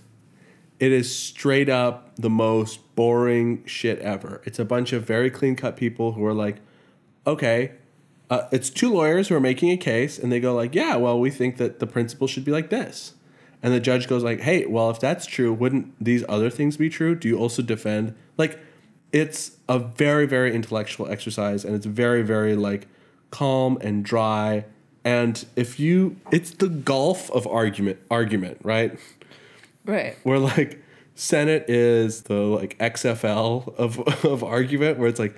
it 0.78 0.92
is 0.92 1.12
straight 1.12 1.68
up 1.68 2.14
the 2.14 2.30
most 2.30 2.94
boring 2.94 3.64
shit 3.66 3.98
ever. 3.98 4.42
It's 4.44 4.60
a 4.60 4.64
bunch 4.64 4.92
of 4.92 5.04
very 5.04 5.28
clean 5.28 5.56
cut 5.56 5.76
people 5.76 6.12
who 6.12 6.24
are 6.24 6.32
like, 6.32 6.58
okay, 7.26 7.72
uh, 8.30 8.48
it's 8.52 8.70
two 8.70 8.92
lawyers 8.92 9.28
who 9.28 9.34
are 9.34 9.40
making 9.40 9.70
a 9.70 9.76
case, 9.76 10.18
and 10.18 10.30
they 10.30 10.40
go 10.40 10.54
like, 10.54 10.74
yeah, 10.74 10.96
well, 10.96 11.18
we 11.18 11.30
think 11.30 11.56
that 11.58 11.80
the 11.80 11.86
principle 11.86 12.26
should 12.26 12.44
be 12.44 12.52
like 12.52 12.70
this, 12.70 13.14
and 13.62 13.74
the 13.74 13.80
judge 13.80 14.08
goes 14.08 14.22
like, 14.22 14.40
hey, 14.40 14.64
well, 14.66 14.88
if 14.88 15.00
that's 15.00 15.26
true, 15.26 15.52
wouldn't 15.52 15.92
these 16.02 16.24
other 16.28 16.48
things 16.48 16.76
be 16.76 16.88
true? 16.88 17.14
Do 17.14 17.28
you 17.28 17.36
also 17.36 17.62
defend 17.62 18.14
like? 18.38 18.58
It's 19.12 19.56
a 19.68 19.80
very 19.80 20.24
very 20.24 20.54
intellectual 20.54 21.10
exercise, 21.10 21.64
and 21.64 21.74
it's 21.74 21.86
very 21.86 22.22
very 22.22 22.54
like 22.54 22.86
calm 23.30 23.78
and 23.80 24.04
dry 24.04 24.64
And 25.04 25.44
if 25.56 25.80
you, 25.80 26.16
it's 26.30 26.50
the 26.50 26.68
gulf 26.68 27.30
of 27.30 27.46
argument, 27.46 27.98
argument, 28.10 28.58
right? 28.62 28.98
Right. 29.86 30.16
Where 30.24 30.38
like 30.38 30.82
Senate 31.14 31.64
is 31.68 32.22
the 32.22 32.34
like 32.34 32.78
XFL 32.78 33.74
of 33.76 33.98
of 34.24 34.44
argument, 34.44 34.98
where 34.98 35.08
it's 35.08 35.18
like 35.18 35.34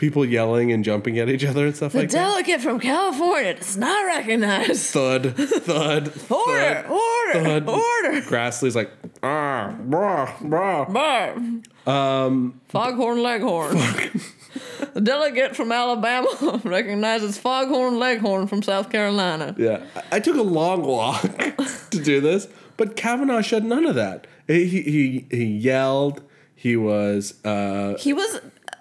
people 0.00 0.24
yelling 0.24 0.72
and 0.72 0.82
jumping 0.82 1.18
at 1.18 1.28
each 1.28 1.44
other 1.44 1.66
and 1.66 1.76
stuff 1.76 1.92
The 1.92 1.98
like 2.00 2.08
that. 2.10 2.16
The 2.16 2.24
delegate 2.24 2.60
from 2.62 2.80
California 2.80 3.54
does 3.54 3.76
not 3.76 4.06
recognize. 4.06 4.90
Thud, 4.90 5.36
thud, 5.36 6.08
Order, 6.08 6.10
thud, 6.10 6.86
order, 6.86 7.44
thud. 7.44 7.68
order. 7.68 8.20
Grassley's 8.22 8.74
like, 8.74 8.90
ah, 9.22 9.76
brah, 9.86 10.34
brah. 10.38 11.86
Um, 11.86 12.60
Foghorn 12.68 13.22
Leghorn. 13.22 13.76
the 14.94 15.00
delegate 15.02 15.54
from 15.54 15.70
Alabama 15.70 16.60
recognizes 16.64 17.36
Foghorn 17.38 17.98
Leghorn 17.98 18.46
from 18.46 18.62
South 18.62 18.90
Carolina. 18.90 19.54
Yeah, 19.58 19.82
I, 19.94 20.16
I 20.16 20.20
took 20.20 20.36
a 20.36 20.42
long 20.42 20.82
walk 20.82 21.20
to 21.90 22.00
do 22.02 22.20
this, 22.22 22.48
but 22.78 22.96
Kavanaugh 22.96 23.42
showed 23.42 23.64
none 23.64 23.84
of 23.84 23.94
that. 23.96 24.26
He 24.46 24.64
he 24.66 25.26
he 25.30 25.44
yelled. 25.44 26.22
He 26.54 26.76
was 26.76 27.34
uh 27.44 27.96
He 27.98 28.12
was 28.12 28.40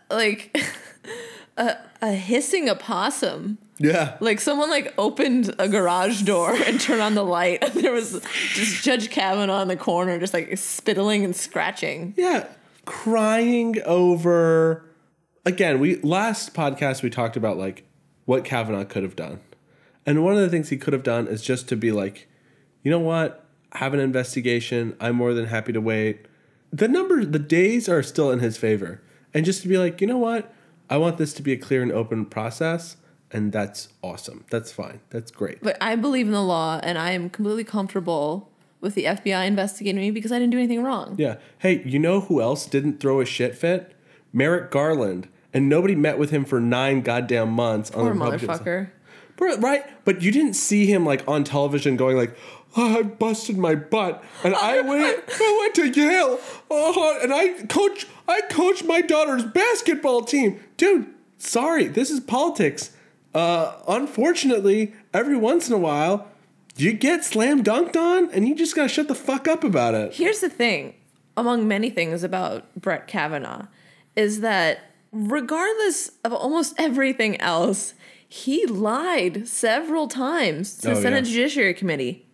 like 0.09 0.57
a, 1.57 1.77
a 2.01 2.11
hissing 2.13 2.69
opossum. 2.69 3.57
yeah 3.79 4.17
Like 4.19 4.39
someone 4.39 4.69
like 4.69 4.93
opened 4.97 5.53
a 5.59 5.67
garage 5.67 6.21
door 6.23 6.53
and 6.53 6.79
turned 6.79 7.01
on 7.01 7.15
the 7.15 7.23
light, 7.25 7.63
and 7.63 7.73
there 7.83 7.91
was 7.91 8.21
just 8.53 8.83
Judge 8.83 9.09
Kavanaugh 9.09 9.61
in 9.61 9.67
the 9.67 9.77
corner, 9.77 10.19
just 10.19 10.33
like 10.33 10.49
spittling 10.57 11.23
and 11.23 11.35
scratching. 11.35 12.13
yeah 12.17 12.47
crying 12.85 13.75
over. 13.85 14.83
Again, 15.45 15.79
we 15.79 15.97
last 15.97 16.53
podcast 16.53 17.03
we 17.03 17.09
talked 17.09 17.37
about 17.37 17.57
like 17.57 17.83
what 18.25 18.43
Kavanaugh 18.43 18.83
could 18.83 19.03
have 19.03 19.15
done, 19.15 19.39
and 20.05 20.23
one 20.23 20.33
of 20.33 20.39
the 20.39 20.49
things 20.49 20.69
he 20.69 20.77
could 20.77 20.93
have 20.93 21.03
done 21.03 21.27
is 21.27 21.41
just 21.41 21.67
to 21.69 21.75
be 21.75 21.91
like, 21.91 22.27
you 22.83 22.89
know 22.91 22.99
what, 22.99 23.45
have 23.73 23.93
an 23.93 23.99
investigation. 23.99 24.95
I'm 24.99 25.15
more 25.15 25.33
than 25.33 25.45
happy 25.45 25.71
to 25.73 25.81
wait. 25.81 26.25
The 26.71 26.87
number, 26.87 27.25
the 27.25 27.39
days 27.39 27.87
are 27.89 28.03
still 28.03 28.31
in 28.31 28.39
his 28.39 28.57
favor, 28.57 29.01
and 29.33 29.45
just 29.45 29.61
to 29.63 29.67
be 29.67 29.77
like, 29.77 30.01
you 30.01 30.07
know 30.07 30.17
what, 30.17 30.53
I 30.89 30.97
want 30.97 31.17
this 31.17 31.33
to 31.33 31.41
be 31.41 31.51
a 31.53 31.57
clear 31.57 31.81
and 31.81 31.91
open 31.91 32.25
process, 32.25 32.97
and 33.31 33.51
that's 33.51 33.89
awesome. 34.01 34.45
That's 34.49 34.71
fine. 34.71 35.01
That's 35.09 35.31
great. 35.31 35.61
But 35.61 35.77
I 35.81 35.95
believe 35.95 36.25
in 36.25 36.33
the 36.33 36.43
law, 36.43 36.79
and 36.81 36.97
I 36.97 37.11
am 37.11 37.29
completely 37.29 37.63
comfortable 37.63 38.49
with 38.81 38.95
the 38.95 39.03
FBI 39.05 39.45
investigating 39.45 39.99
me 40.01 40.11
because 40.11 40.31
I 40.31 40.39
didn't 40.39 40.51
do 40.51 40.57
anything 40.57 40.83
wrong. 40.83 41.15
Yeah. 41.17 41.35
Hey, 41.59 41.83
you 41.83 41.99
know 41.99 42.21
who 42.21 42.41
else 42.41 42.65
didn't 42.65 42.99
throw 42.99 43.19
a 43.19 43.25
shit 43.25 43.55
fit? 43.55 43.93
Merrick 44.33 44.71
Garland. 44.71 45.27
And 45.53 45.67
nobody 45.67 45.95
met 45.95 46.19
with 46.19 46.29
him 46.29 46.45
for 46.45 46.59
nine 46.59 47.01
goddamn 47.01 47.49
months 47.51 47.89
on 47.91 47.95
Poor 47.95 48.03
the 48.05 48.11
Republican 48.19 48.47
side. 48.47 48.59
motherfucker. 48.61 48.89
Bro, 49.35 49.57
Right? 49.57 49.83
But 50.05 50.21
you 50.21 50.31
didn't 50.31 50.53
see 50.53 50.85
him 50.85 51.05
like 51.05 51.27
on 51.27 51.43
television 51.43 51.97
going 51.97 52.15
like, 52.17 52.35
I 52.75 53.01
busted 53.01 53.57
my 53.57 53.75
butt 53.75 54.23
and 54.43 54.53
I 54.55 54.81
went 54.81 55.23
I 55.27 55.57
went 55.61 55.75
to 55.75 55.87
Yale. 55.99 56.39
Oh, 56.69 57.19
and 57.21 57.33
I 57.33 57.63
coach 57.67 58.05
I 58.27 58.41
coached 58.49 58.85
my 58.85 59.01
daughter's 59.01 59.43
basketball 59.43 60.21
team. 60.23 60.59
Dude, 60.77 61.07
sorry, 61.37 61.87
this 61.87 62.11
is 62.11 62.19
politics. 62.19 62.91
Uh 63.33 63.73
unfortunately, 63.87 64.93
every 65.13 65.35
once 65.37 65.67
in 65.67 65.73
a 65.73 65.77
while, 65.79 66.27
you 66.77 66.93
get 66.93 67.25
slam 67.25 67.63
dunked 67.63 67.95
on 67.95 68.29
and 68.31 68.47
you 68.47 68.55
just 68.55 68.75
gotta 68.75 68.89
shut 68.89 69.07
the 69.07 69.15
fuck 69.15 69.47
up 69.47 69.63
about 69.63 69.93
it. 69.95 70.13
Here's 70.13 70.39
the 70.39 70.49
thing, 70.49 70.93
among 71.35 71.67
many 71.67 71.89
things 71.89 72.23
about 72.23 72.73
Brett 72.75 73.07
Kavanaugh, 73.07 73.65
is 74.15 74.41
that 74.41 74.79
regardless 75.11 76.11
of 76.23 76.33
almost 76.33 76.75
everything 76.77 77.39
else, 77.41 77.93
he 78.27 78.65
lied 78.67 79.47
several 79.47 80.07
times 80.07 80.75
to 80.77 80.89
the 80.89 80.95
Oh, 80.97 81.01
Senate 81.01 81.25
yeah. 81.25 81.33
Judiciary 81.33 81.73
Committee. 81.73 82.27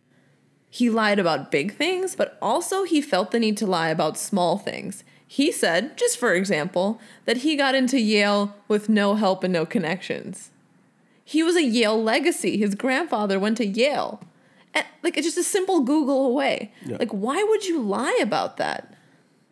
He 0.76 0.90
lied 0.90 1.20
about 1.20 1.52
big 1.52 1.74
things, 1.74 2.18
but 2.18 2.38
also 2.42 2.84
he 2.84 3.00
felt 3.00 3.32
the 3.32 3.40
need 3.40 3.56
to 3.60 3.66
lie 3.66 3.88
about 3.88 4.18
small 4.18 4.58
things. 4.58 5.06
He 5.26 5.50
said, 5.50 5.96
just 5.96 6.18
for 6.18 6.34
example, 6.34 7.00
that 7.24 7.38
he 7.38 7.56
got 7.56 7.76
into 7.76 7.98
Yale 7.98 8.54
with 8.68 8.90
no 8.90 9.16
help 9.16 9.46
and 9.46 9.54
no 9.54 9.66
connections. 9.66 10.52
He 11.24 11.42
was 11.44 11.56
a 11.56 11.64
Yale 11.64 12.04
legacy. 12.04 12.58
His 12.58 12.76
grandfather 12.76 13.40
went 13.40 13.56
to 13.60 13.66
Yale. 13.66 14.20
And, 14.74 14.86
like, 15.02 15.16
it's 15.16 15.26
just 15.26 15.38
a 15.38 15.44
simple 15.44 15.80
Google 15.80 16.26
away. 16.26 16.74
Yeah. 16.86 16.98
Like, 16.98 17.12
why 17.12 17.42
would 17.42 17.66
you 17.66 17.80
lie 17.82 18.20
about 18.22 18.58
that? 18.58 18.94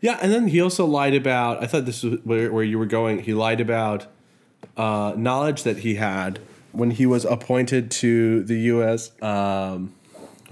Yeah, 0.01 0.19
and 0.21 0.29
then 0.29 0.49
he 0.49 0.59
also 0.59 0.85
lied 0.85 1.13
about. 1.13 1.63
I 1.63 1.67
thought 1.67 1.85
this 1.85 2.03
was 2.03 2.19
where, 2.25 2.51
where 2.51 2.65
you 2.65 2.77
were 2.77 2.85
going. 2.85 3.19
He 3.19 3.33
lied 3.33 3.61
about 3.61 4.07
uh, 4.75 5.13
knowledge 5.15 5.63
that 5.63 5.77
he 5.77 5.95
had 5.95 6.39
when 6.73 6.91
he 6.91 7.05
was 7.05 7.23
appointed 7.23 7.91
to 7.91 8.43
the 8.43 8.59
U.S. 8.75 9.13
Um, 9.21 9.93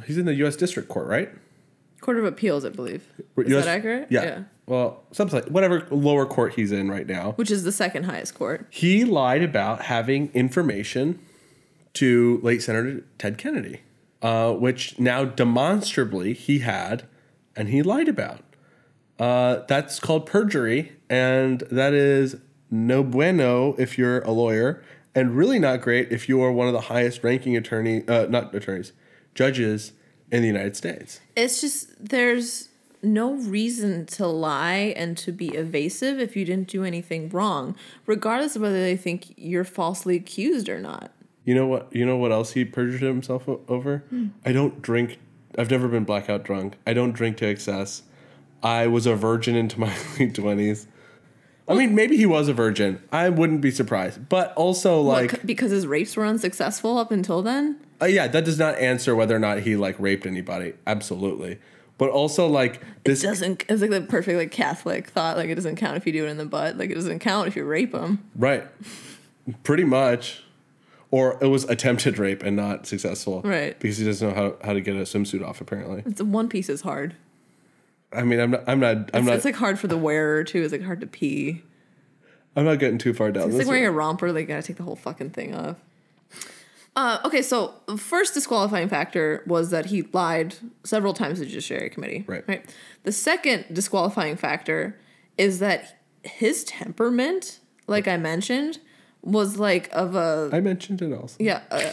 he's 0.06 0.18
in 0.18 0.26
the 0.26 0.34
U.S. 0.36 0.56
District 0.56 0.90
Court, 0.90 1.08
right? 1.08 1.30
Court 2.02 2.18
of 2.18 2.26
Appeals, 2.26 2.66
I 2.66 2.70
believe. 2.70 3.06
Is 3.38 3.54
US 3.54 3.66
that 3.66 3.78
accurate? 3.78 4.08
Yeah. 4.10 4.44
Well, 4.66 5.04
something 5.12 5.42
whatever 5.52 5.88
lower 5.92 6.26
court 6.26 6.54
he's 6.54 6.72
in 6.72 6.90
right 6.90 7.06
now. 7.06 7.34
Which 7.34 7.52
is 7.52 7.64
the 7.64 7.72
second 7.72 8.04
highest 8.04 8.36
court. 8.36 8.68
He 8.70 9.06
lied 9.06 9.44
about 9.44 9.84
having 9.84 10.32
information 10.34 11.20
to 11.94 12.40
late 12.42 12.62
Senator 12.64 13.04
Ted 13.18 13.38
Kennedy, 13.38 13.82
uh, 14.22 14.54
which 14.54 14.98
now 14.98 15.26
demonstrably 15.26 16.34
he 16.34 16.60
had, 16.60 17.04
and 17.56 17.70
he 17.70 17.82
lied 17.84 18.08
about. 18.08 18.44
Uh, 19.20 19.64
that's 19.68 20.00
called 20.00 20.26
perjury, 20.26 20.94
and 21.10 21.62
that 21.72 21.94
is 21.94 22.38
no 22.72 23.04
bueno 23.04 23.76
if 23.78 23.98
you're 23.98 24.22
a 24.22 24.32
lawyer, 24.32 24.82
and 25.14 25.36
really 25.36 25.60
not 25.60 25.82
great 25.82 26.12
if 26.12 26.30
you 26.30 26.42
are 26.42 26.52
one 26.52 26.68
of 26.68 26.74
the 26.74 26.82
highest 26.82 27.24
ranking 27.24 27.58
attorney, 27.58 28.08
uh, 28.08 28.26
not 28.28 28.56
attorneys, 28.56 28.94
judges 29.34 29.94
in 30.32 30.42
the 30.42 30.48
United 30.48 30.76
States. 30.76 31.22
It's 31.36 31.62
just 31.62 32.10
there's 32.10 32.70
no 33.04 33.34
reason 33.34 34.06
to 34.06 34.28
lie 34.28 34.94
and 34.96 35.18
to 35.18 35.32
be 35.32 35.50
evasive 35.50 36.20
if 36.20 36.36
you 36.36 36.46
didn't 36.46 36.68
do 36.68 36.84
anything 36.84 37.30
wrong, 37.30 37.76
regardless 38.06 38.56
of 38.56 38.62
whether 38.62 38.82
they 38.82 38.96
think 38.96 39.34
you're 39.38 39.64
falsely 39.64 40.16
accused 40.16 40.70
or 40.70 40.80
not. 40.80 41.12
You 41.44 41.56
know 41.56 41.66
what? 41.66 41.94
You 41.96 42.06
know 42.06 42.18
what 42.18 42.32
else 42.32 42.52
he 42.52 42.66
perjured 42.66 43.02
himself 43.02 43.48
over? 43.68 44.04
Hmm. 44.10 44.28
I 44.46 44.52
don't 44.52 44.82
drink. 44.82 45.20
I've 45.58 45.72
never 45.72 45.88
been 45.88 46.04
blackout 46.04 46.44
drunk. 46.44 46.78
I 46.86 46.94
don't 46.94 47.14
drink 47.14 47.38
to 47.38 47.48
excess. 47.48 48.04
I 48.64 48.88
was 48.88 49.08
a 49.08 49.16
virgin 49.16 49.56
into 49.56 49.80
my 49.80 49.96
late 50.20 50.36
twenties. 50.36 50.88
I 51.72 51.76
mean, 51.78 51.96
maybe 51.96 52.18
he 52.18 52.26
was 52.26 52.48
a 52.48 52.54
virgin. 52.54 53.02
I 53.12 53.30
wouldn't 53.30 53.62
be 53.62 53.72
surprised. 53.72 54.28
But 54.30 54.54
also, 54.56 55.02
What, 55.02 55.22
like, 55.22 55.32
c- 55.32 55.38
because 55.46 55.72
his 55.72 55.88
rapes 55.88 56.16
were 56.16 56.26
unsuccessful 56.26 56.98
up 56.98 57.12
until 57.12 57.42
then? 57.42 57.78
uh, 58.02 58.06
yeah, 58.06 58.28
that 58.28 58.46
does 58.46 58.58
not 58.60 58.78
answer 58.80 59.16
whether 59.16 59.36
or 59.36 59.40
not 59.40 59.60
he 59.60 59.76
like 59.76 59.96
raped 60.00 60.26
anybody. 60.26 60.74
Absolutely. 60.88 61.60
But 61.98 62.10
also, 62.10 62.48
like, 62.48 62.82
this. 63.04 63.22
Doesn't 63.22 63.64
it's 63.70 63.82
like 63.82 63.92
the 63.92 64.02
perfect 64.02 64.38
like 64.38 64.52
Catholic 64.52 65.08
thought. 65.08 65.38
Like 65.38 65.50
it 65.50 65.56
doesn't 65.56 65.76
count 65.76 65.98
if 65.98 66.08
you 66.08 66.12
do 66.14 66.26
it 66.26 66.30
in 66.30 66.38
the 66.38 66.46
butt. 66.46 66.78
Like 66.78 66.90
it 66.90 66.96
doesn't 66.96 67.20
count 67.20 67.48
if 67.48 67.56
you 67.56 67.64
rape 67.64 67.92
them. 67.92 68.24
Right. 68.36 68.64
Pretty 69.64 69.84
much. 69.84 70.44
Or 71.12 71.38
it 71.42 71.48
was 71.48 71.66
attempted 71.66 72.18
rape 72.18 72.42
and 72.42 72.56
not 72.56 72.88
successful. 72.88 73.42
Right. 73.44 73.78
Because 73.80 73.98
he 73.98 74.06
doesn't 74.06 74.28
know 74.30 74.34
how, 74.34 74.56
how 74.66 74.74
to 74.74 74.80
get 74.82 74.96
a 74.96 75.00
swimsuit 75.02 75.46
off, 75.46 75.60
apparently. 75.62 76.04
It's 76.06 76.22
one 76.22 76.48
piece 76.48 76.70
is 76.70 76.82
hard. 76.82 77.16
I 78.14 78.24
mean, 78.24 78.40
I'm 78.40 78.52
not. 78.52 78.64
I'm 78.68 78.80
not. 78.80 78.96
I'm 78.96 79.04
It's, 79.14 79.26
not. 79.26 79.36
it's 79.36 79.46
like 79.46 79.56
hard 79.56 79.80
for 79.80 79.88
the 79.88 79.98
wearer 79.98 80.44
too. 80.44 80.62
It's 80.64 80.72
like 80.72 80.84
hard 80.84 81.02
to 81.02 81.08
pee. 81.08 81.62
I'm 82.56 82.66
not 82.66 82.80
getting 82.80 82.98
too 82.98 83.14
far 83.14 83.32
down. 83.32 83.48
It's 83.50 83.58
like 83.58 83.68
wearing 83.68 83.84
one. 83.84 83.94
a 83.94 83.96
romper. 83.96 84.32
Like, 84.34 84.42
you 84.42 84.48
gotta 84.48 84.62
take 84.64 84.76
the 84.78 84.84
whole 84.84 84.96
fucking 84.98 85.30
thing 85.30 85.56
off. 85.56 85.78
Uh, 86.94 87.20
okay, 87.24 87.42
so 87.42 87.74
first 87.98 88.34
disqualifying 88.34 88.90
factor 88.90 89.44
was 89.48 89.70
that 89.70 89.86
he 89.86 90.02
lied 90.12 90.56
several 90.84 91.14
times 91.14 91.40
to 91.40 91.46
the 91.46 91.50
Judiciary 91.50 91.90
Committee. 91.90 92.26
Right. 92.28 92.44
Right. 92.48 92.76
The 93.04 93.14
second 93.14 93.66
disqualifying 93.72 94.36
factor 94.36 95.00
is 95.38 95.60
that 95.60 96.00
his 96.24 96.66
temperament, 96.66 97.60
like 97.88 98.10
I 98.10 98.18
mentioned, 98.18 98.80
was 99.22 99.58
like 99.58 99.88
of 99.94 100.16
a 100.16 100.50
I 100.52 100.60
mentioned 100.60 101.02
it 101.02 101.14
also. 101.14 101.38
yeah. 101.40 101.62
Uh, 101.72 101.92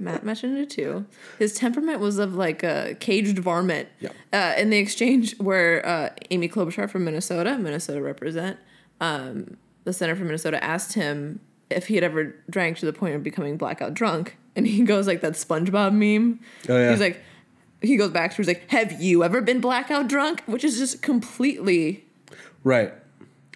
Matt 0.00 0.24
mentioned 0.24 0.58
it 0.58 0.70
too. 0.70 1.06
His 1.38 1.54
temperament 1.54 2.00
was 2.00 2.18
of 2.18 2.34
like 2.34 2.62
a 2.62 2.96
caged 3.00 3.38
varmint. 3.38 3.88
Yeah. 4.00 4.10
Uh, 4.32 4.54
in 4.58 4.70
the 4.70 4.78
exchange 4.78 5.38
where 5.38 5.86
uh, 5.86 6.10
Amy 6.30 6.48
Klobuchar 6.48 6.88
from 6.88 7.04
Minnesota, 7.04 7.58
Minnesota 7.58 8.00
represent, 8.00 8.58
um, 9.00 9.56
the 9.84 9.92
senator 9.92 10.16
from 10.16 10.26
Minnesota 10.26 10.62
asked 10.62 10.94
him 10.94 11.40
if 11.70 11.86
he 11.86 11.94
had 11.94 12.04
ever 12.04 12.34
drank 12.48 12.78
to 12.78 12.86
the 12.86 12.92
point 12.92 13.14
of 13.14 13.22
becoming 13.22 13.56
blackout 13.56 13.94
drunk, 13.94 14.36
and 14.56 14.66
he 14.66 14.82
goes 14.82 15.06
like 15.06 15.20
that 15.20 15.34
SpongeBob 15.34 15.92
meme. 15.92 16.40
Oh, 16.68 16.76
yeah. 16.76 16.90
He's 16.90 17.00
like, 17.00 17.22
he 17.80 17.96
goes 17.96 18.10
back 18.10 18.32
to 18.32 18.36
he's 18.38 18.48
like, 18.48 18.68
"Have 18.70 19.00
you 19.00 19.22
ever 19.22 19.40
been 19.40 19.60
blackout 19.60 20.08
drunk?" 20.08 20.42
Which 20.46 20.64
is 20.64 20.78
just 20.78 21.00
completely 21.00 22.04
Right. 22.64 22.92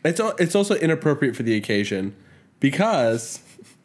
It's 0.05 0.21
it's 0.39 0.55
also 0.55 0.75
inappropriate 0.75 1.37
for 1.37 1.43
the 1.43 1.55
occasion 1.55 2.15
because 2.61 3.41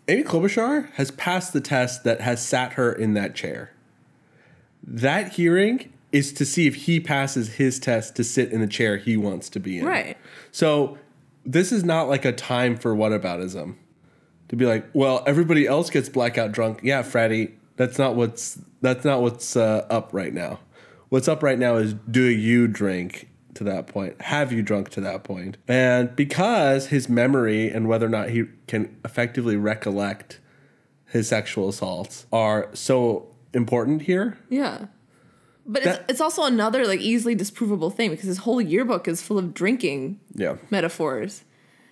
Amy 0.08 0.24
Klobuchar 0.24 0.92
has 0.94 1.12
passed 1.12 1.54
the 1.54 1.62
test 1.62 2.04
that 2.04 2.22
has 2.22 2.46
sat 2.46 2.74
her 2.74 2.92
in 2.92 3.14
that 3.14 3.36
chair. 3.36 3.72
That 4.84 5.34
hearing 5.34 5.92
is 6.12 6.32
to 6.34 6.46
see 6.46 6.68
if 6.68 6.76
he 6.76 7.00
passes 7.00 7.56
his 7.56 7.80
test 7.80 8.16
to 8.16 8.24
sit 8.24 8.52
in 8.52 8.62
the 8.62 8.68
chair 8.68 8.98
he 8.98 9.18
wants 9.18 9.50
to 9.50 9.60
be 9.60 9.80
in. 9.80 9.86
right. 9.86 10.18
So 10.52 10.98
this 11.46 11.72
is 11.72 11.84
not 11.84 12.08
like 12.08 12.26
a 12.26 12.32
time 12.32 12.78
for 12.78 12.96
whataboutism. 12.96 13.76
to 14.50 14.56
be 14.56 14.66
like, 14.66 14.86
well, 14.94 15.24
everybody 15.28 15.68
else 15.68 15.90
gets 15.90 16.08
blackout 16.08 16.54
drunk. 16.54 16.80
Yeah, 16.84 17.02
Freddy, 17.02 17.56
that's 17.76 17.98
not 17.98 18.16
what's 18.16 18.60
that's 18.82 19.04
not 19.04 19.22
what's 19.22 19.58
uh, 19.58 19.86
up 19.90 20.14
right 20.14 20.34
now. 20.34 20.60
What's 21.10 21.28
up 21.28 21.44
right 21.44 21.60
now 21.60 21.76
is 21.76 21.94
do 22.10 22.24
you 22.24 22.68
drink 22.68 23.27
to 23.58 23.64
that 23.66 23.88
point? 23.88 24.20
Have 24.22 24.52
you 24.52 24.62
drunk 24.62 24.90
to 24.92 25.02
that 25.02 25.24
point? 25.24 25.58
And 25.68 26.16
because 26.16 26.88
his 26.88 27.08
memory 27.10 27.70
and 27.70 27.88
whether 27.88 28.06
or 28.06 28.10
not 28.10 28.30
he 28.30 28.46
can 28.68 28.96
effectively 29.06 29.56
recollect 29.58 30.40
his 31.06 31.28
sexual 31.28 31.70
assaults 31.70 32.26
are 32.32 32.70
so 32.74 33.28
important 33.54 34.04
here. 34.04 34.38
Yeah. 34.50 34.88
But 35.66 35.84
That- 35.84 36.00
it's, 36.02 36.14
it's 36.14 36.22
also 36.22 36.44
another 36.44 36.86
like 36.88 37.00
easily 37.02 37.36
disprovable 37.36 37.94
thing 37.94 38.10
because 38.12 38.26
his 38.28 38.40
whole 38.40 38.62
yearbook 38.62 39.08
is 39.08 39.22
full 39.22 39.38
of 39.38 39.54
drinking 39.54 40.20
Yeah. 40.34 40.58
metaphors. 40.70 41.44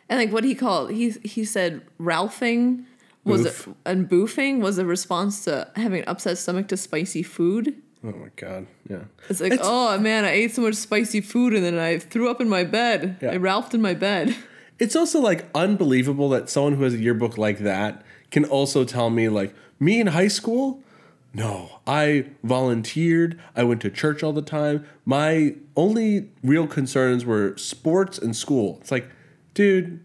And 0.07 0.19
like 0.19 0.31
what 0.31 0.43
he 0.43 0.53
called 0.55 0.91
he 0.91 1.09
he 1.23 1.43
said 1.45 1.81
Ralphing 1.99 2.85
was 3.23 3.41
Boof. 3.43 3.67
a, 3.67 3.89
and 3.89 4.07
boofing 4.07 4.59
was 4.59 4.77
a 4.77 4.85
response 4.85 5.43
to 5.45 5.67
having 5.75 6.01
an 6.03 6.07
upset 6.07 6.37
stomach 6.37 6.67
to 6.67 6.77
spicy 6.77 7.23
food. 7.23 7.81
Oh 8.05 8.11
my 8.11 8.29
god. 8.35 8.67
Yeah. 8.87 8.99
It's 9.29 9.41
like, 9.41 9.53
It's- 9.53 9.67
oh 9.67 9.97
man, 9.97 10.25
I 10.25 10.31
ate 10.31 10.53
so 10.53 10.61
much 10.61 10.75
spicy 10.75 11.21
food 11.21 11.53
and 11.53 11.63
then 11.65 11.79
I 11.79 11.97
threw 11.97 12.29
up 12.29 12.39
in 12.39 12.47
my 12.47 12.63
bed. 12.63 13.17
Yeah. 13.21 13.31
I 13.31 13.37
Ralphed 13.37 13.73
in 13.73 13.81
my 13.81 13.93
bed. 13.93 14.35
It's 14.77 14.93
also 14.93 15.21
like 15.21 15.45
unbelievable 15.55 16.27
that 16.31 16.49
someone 16.49 16.73
who 16.73 16.83
has 16.83 16.93
a 16.93 16.97
yearbook 16.97 17.37
like 17.37 17.59
that 17.59 18.03
can 18.29 18.43
also 18.43 18.83
tell 18.83 19.09
me 19.09 19.29
like 19.29 19.55
me 19.79 20.01
in 20.01 20.07
high 20.07 20.27
school. 20.27 20.83
No, 21.33 21.79
I 21.87 22.25
volunteered. 22.43 23.39
I 23.55 23.63
went 23.63 23.79
to 23.83 23.89
church 23.89 24.21
all 24.21 24.33
the 24.33 24.41
time. 24.41 24.85
My 25.05 25.55
only 25.77 26.29
real 26.43 26.67
concerns 26.67 27.23
were 27.23 27.55
sports 27.57 28.17
and 28.17 28.35
school. 28.35 28.79
It's 28.81 28.91
like, 28.91 29.07
dude, 29.53 30.03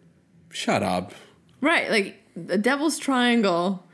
shut 0.50 0.84
up. 0.84 1.14
Right, 1.60 1.90
like 1.90 2.22
the 2.36 2.56
Devil's 2.56 2.96
Triangle 2.96 3.84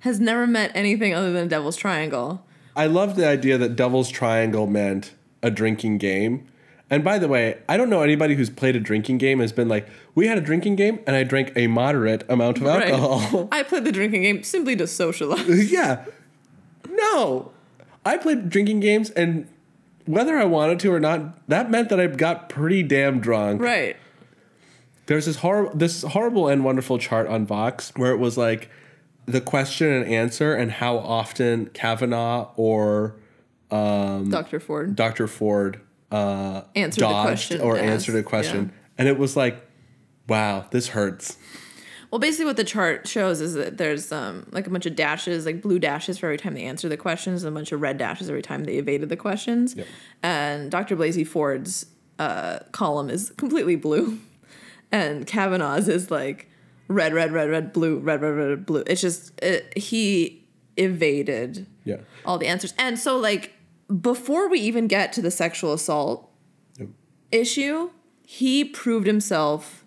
has 0.00 0.18
never 0.18 0.46
meant 0.46 0.72
anything 0.74 1.12
other 1.12 1.30
than 1.32 1.46
Devil's 1.48 1.76
Triangle. 1.76 2.46
I 2.74 2.86
love 2.86 3.16
the 3.16 3.26
idea 3.26 3.58
that 3.58 3.76
Devil's 3.76 4.10
Triangle 4.10 4.66
meant 4.66 5.12
a 5.42 5.50
drinking 5.50 5.98
game. 5.98 6.46
And 6.88 7.02
by 7.02 7.18
the 7.18 7.28
way, 7.28 7.58
I 7.68 7.76
don't 7.76 7.88
know 7.88 8.02
anybody 8.02 8.34
who's 8.34 8.50
played 8.50 8.76
a 8.76 8.80
drinking 8.80 9.18
game 9.18 9.40
has 9.40 9.52
been 9.52 9.68
like, 9.68 9.88
we 10.14 10.26
had 10.26 10.36
a 10.36 10.42
drinking 10.42 10.76
game 10.76 11.00
and 11.06 11.16
I 11.16 11.24
drank 11.24 11.52
a 11.56 11.66
moderate 11.66 12.24
amount 12.28 12.58
of 12.58 12.66
alcohol. 12.66 13.48
I 13.52 13.62
played 13.62 13.84
the 13.84 13.92
drinking 13.92 14.22
game 14.22 14.42
simply 14.42 14.76
to 14.76 14.86
socialize. 14.86 15.72
yeah. 15.72 16.04
No. 16.88 17.52
I 18.04 18.18
played 18.18 18.50
drinking 18.50 18.80
games 18.80 19.10
and 19.10 19.48
whether 20.04 20.36
I 20.36 20.44
wanted 20.44 20.80
to 20.80 20.92
or 20.92 21.00
not, 21.00 21.48
that 21.48 21.70
meant 21.70 21.88
that 21.88 22.00
I 22.00 22.06
got 22.08 22.48
pretty 22.48 22.82
damn 22.82 23.20
drunk. 23.20 23.60
right. 23.60 23.96
There's 25.06 25.26
this 25.26 25.36
horrible 25.36 25.76
this 25.76 26.02
horrible 26.02 26.48
and 26.48 26.64
wonderful 26.64 26.96
chart 26.96 27.26
on 27.26 27.44
Vox 27.44 27.92
where 27.96 28.12
it 28.12 28.18
was 28.18 28.38
like 28.38 28.70
the 29.26 29.40
question 29.40 29.88
and 29.88 30.06
answer 30.06 30.54
and 30.54 30.70
how 30.70 30.98
often 30.98 31.66
Kavanaugh 31.66 32.50
or 32.56 33.16
Dr. 33.70 34.60
Ford. 34.60 34.96
Dr. 34.96 35.26
Ford 35.26 35.80
uh, 36.10 36.62
Answered 36.74 37.00
the 37.00 37.08
dodged 37.08 37.24
question 37.24 37.60
or 37.60 37.76
asked, 37.76 37.84
answered 37.84 38.16
a 38.16 38.22
question. 38.22 38.66
yeah. 38.66 38.78
And 38.98 39.08
it 39.08 39.18
was 39.18 39.36
like, 39.36 39.64
wow, 40.28 40.66
this 40.70 40.88
hurts. 40.88 41.38
Well, 42.10 42.18
basically, 42.18 42.44
what 42.44 42.58
the 42.58 42.64
chart 42.64 43.08
shows 43.08 43.40
is 43.40 43.54
that 43.54 43.78
there's 43.78 44.12
um, 44.12 44.46
like 44.50 44.66
a 44.66 44.70
bunch 44.70 44.84
of 44.84 44.94
dashes, 44.94 45.46
like 45.46 45.62
blue 45.62 45.78
dashes 45.78 46.18
for 46.18 46.26
every 46.26 46.36
time 46.36 46.52
they 46.52 46.64
answer 46.64 46.90
the 46.90 46.98
questions, 46.98 47.42
and 47.42 47.56
a 47.56 47.58
bunch 47.58 47.72
of 47.72 47.80
red 47.80 47.96
dashes 47.96 48.28
every 48.28 48.42
time 48.42 48.64
they 48.64 48.74
evaded 48.74 49.08
the 49.08 49.16
questions. 49.16 49.74
Yep. 49.74 49.86
And 50.22 50.70
Dr. 50.70 50.94
Blasey 50.94 51.26
Ford's 51.26 51.86
uh, 52.18 52.58
column 52.72 53.08
is 53.08 53.30
completely 53.38 53.76
blue, 53.76 54.18
and 54.92 55.26
Kavanaugh's 55.26 55.88
is 55.88 56.10
like 56.10 56.50
red, 56.88 57.12
red, 57.14 57.32
red, 57.32 57.48
red, 57.50 57.72
blue, 57.72 57.98
red, 57.98 58.20
red, 58.22 58.30
red, 58.30 58.66
blue. 58.66 58.82
It's 58.86 59.00
just 59.00 59.32
it, 59.42 59.76
he 59.76 60.44
evaded 60.76 61.66
Yeah. 61.84 61.98
all 62.24 62.38
the 62.38 62.46
answers, 62.46 62.74
and 62.78 62.98
so 62.98 63.16
like 63.16 63.52
before 64.00 64.48
we 64.48 64.58
even 64.60 64.86
get 64.86 65.12
to 65.14 65.22
the 65.22 65.30
sexual 65.30 65.72
assault 65.72 66.30
Yep. 66.78 66.88
issue, 67.30 67.90
he 68.26 68.64
proved 68.64 69.06
himself 69.06 69.84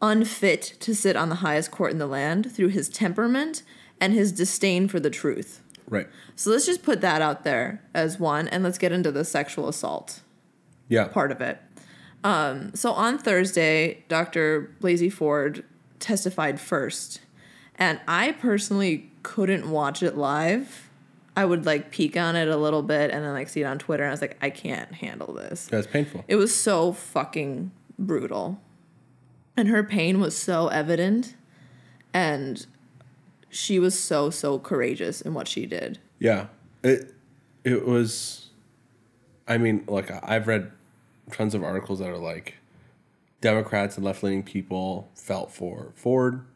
unfit 0.00 0.74
to 0.80 0.94
sit 0.94 1.16
on 1.16 1.28
the 1.28 1.36
highest 1.36 1.70
court 1.70 1.90
in 1.92 1.98
the 1.98 2.06
land 2.06 2.50
through 2.52 2.68
his 2.68 2.88
temperament 2.88 3.62
and 4.00 4.12
his 4.14 4.32
disdain 4.32 4.88
for 4.88 4.98
the 4.98 5.10
truth. 5.10 5.60
Right. 5.88 6.08
So 6.34 6.50
let's 6.50 6.66
just 6.66 6.82
put 6.82 7.00
that 7.02 7.20
out 7.22 7.44
there 7.44 7.82
as 7.94 8.18
one, 8.18 8.48
and 8.48 8.64
let's 8.64 8.78
get 8.78 8.90
into 8.92 9.12
the 9.12 9.24
sexual 9.24 9.68
assault 9.68 10.20
Yeah. 10.88 11.08
part 11.08 11.30
of 11.30 11.40
it. 11.40 11.58
Um, 12.24 12.74
so 12.74 12.92
on 12.92 13.18
Thursday, 13.18 14.04
Dr. 14.08 14.74
Blasey 14.80 15.12
Ford 15.12 15.64
testified 16.02 16.60
first, 16.60 17.20
and 17.76 18.00
I 18.06 18.32
personally 18.32 19.10
couldn't 19.22 19.70
watch 19.70 20.02
it 20.02 20.16
live. 20.16 20.90
I 21.34 21.46
would 21.46 21.64
like 21.64 21.90
peek 21.90 22.16
on 22.16 22.36
it 22.36 22.48
a 22.48 22.56
little 22.56 22.82
bit 22.82 23.10
and 23.10 23.24
then 23.24 23.32
like 23.32 23.48
see 23.48 23.62
it 23.62 23.64
on 23.64 23.78
Twitter, 23.78 24.02
and 24.02 24.10
I 24.10 24.12
was 24.12 24.20
like, 24.20 24.36
I 24.42 24.50
can't 24.50 24.92
handle 24.92 25.32
this. 25.32 25.66
That's 25.70 25.86
painful. 25.86 26.24
It 26.28 26.36
was 26.36 26.54
so 26.54 26.92
fucking 26.92 27.70
brutal. 27.98 28.60
And 29.56 29.68
her 29.68 29.82
pain 29.82 30.20
was 30.20 30.36
so 30.36 30.68
evident. 30.68 31.36
And 32.14 32.66
she 33.48 33.78
was 33.78 33.98
so, 33.98 34.30
so 34.30 34.58
courageous 34.58 35.20
in 35.20 35.34
what 35.34 35.48
she 35.48 35.66
did. 35.66 35.98
Yeah. 36.18 36.46
It 36.82 37.14
it 37.64 37.86
was 37.86 38.50
I 39.46 39.58
mean, 39.58 39.84
like 39.86 40.10
I've 40.24 40.46
read 40.46 40.70
tons 41.30 41.54
of 41.54 41.62
articles 41.62 41.98
that 41.98 42.08
are 42.08 42.18
like 42.18 42.56
Democrats 43.42 43.96
and 43.96 44.04
left 44.06 44.22
leaning 44.22 44.42
people 44.42 45.10
felt 45.14 45.52
for 45.52 45.92
Ford 45.94 46.46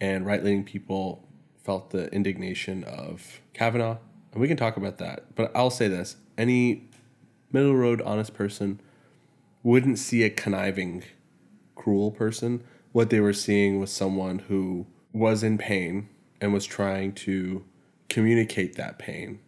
and 0.00 0.24
right 0.24 0.42
leaning 0.42 0.64
people 0.64 1.28
felt 1.62 1.90
the 1.90 2.10
indignation 2.12 2.84
of 2.84 3.40
Kavanaugh. 3.52 3.98
And 4.32 4.40
we 4.40 4.48
can 4.48 4.56
talk 4.56 4.78
about 4.78 4.98
that. 4.98 5.34
But 5.34 5.52
I'll 5.54 5.68
say 5.68 5.88
this 5.88 6.16
any 6.38 6.88
middle 7.52 7.74
road 7.74 8.00
honest 8.00 8.32
person 8.32 8.80
wouldn't 9.62 9.98
see 9.98 10.22
a 10.22 10.30
conniving, 10.30 11.04
cruel 11.74 12.10
person. 12.10 12.64
What 12.92 13.10
they 13.10 13.20
were 13.20 13.32
seeing 13.32 13.78
was 13.78 13.90
someone 13.90 14.40
who 14.40 14.86
was 15.12 15.42
in 15.42 15.58
pain 15.58 16.08
and 16.40 16.52
was 16.52 16.64
trying 16.64 17.12
to 17.14 17.64
communicate 18.08 18.76
that 18.76 18.98
pain. 18.98 19.40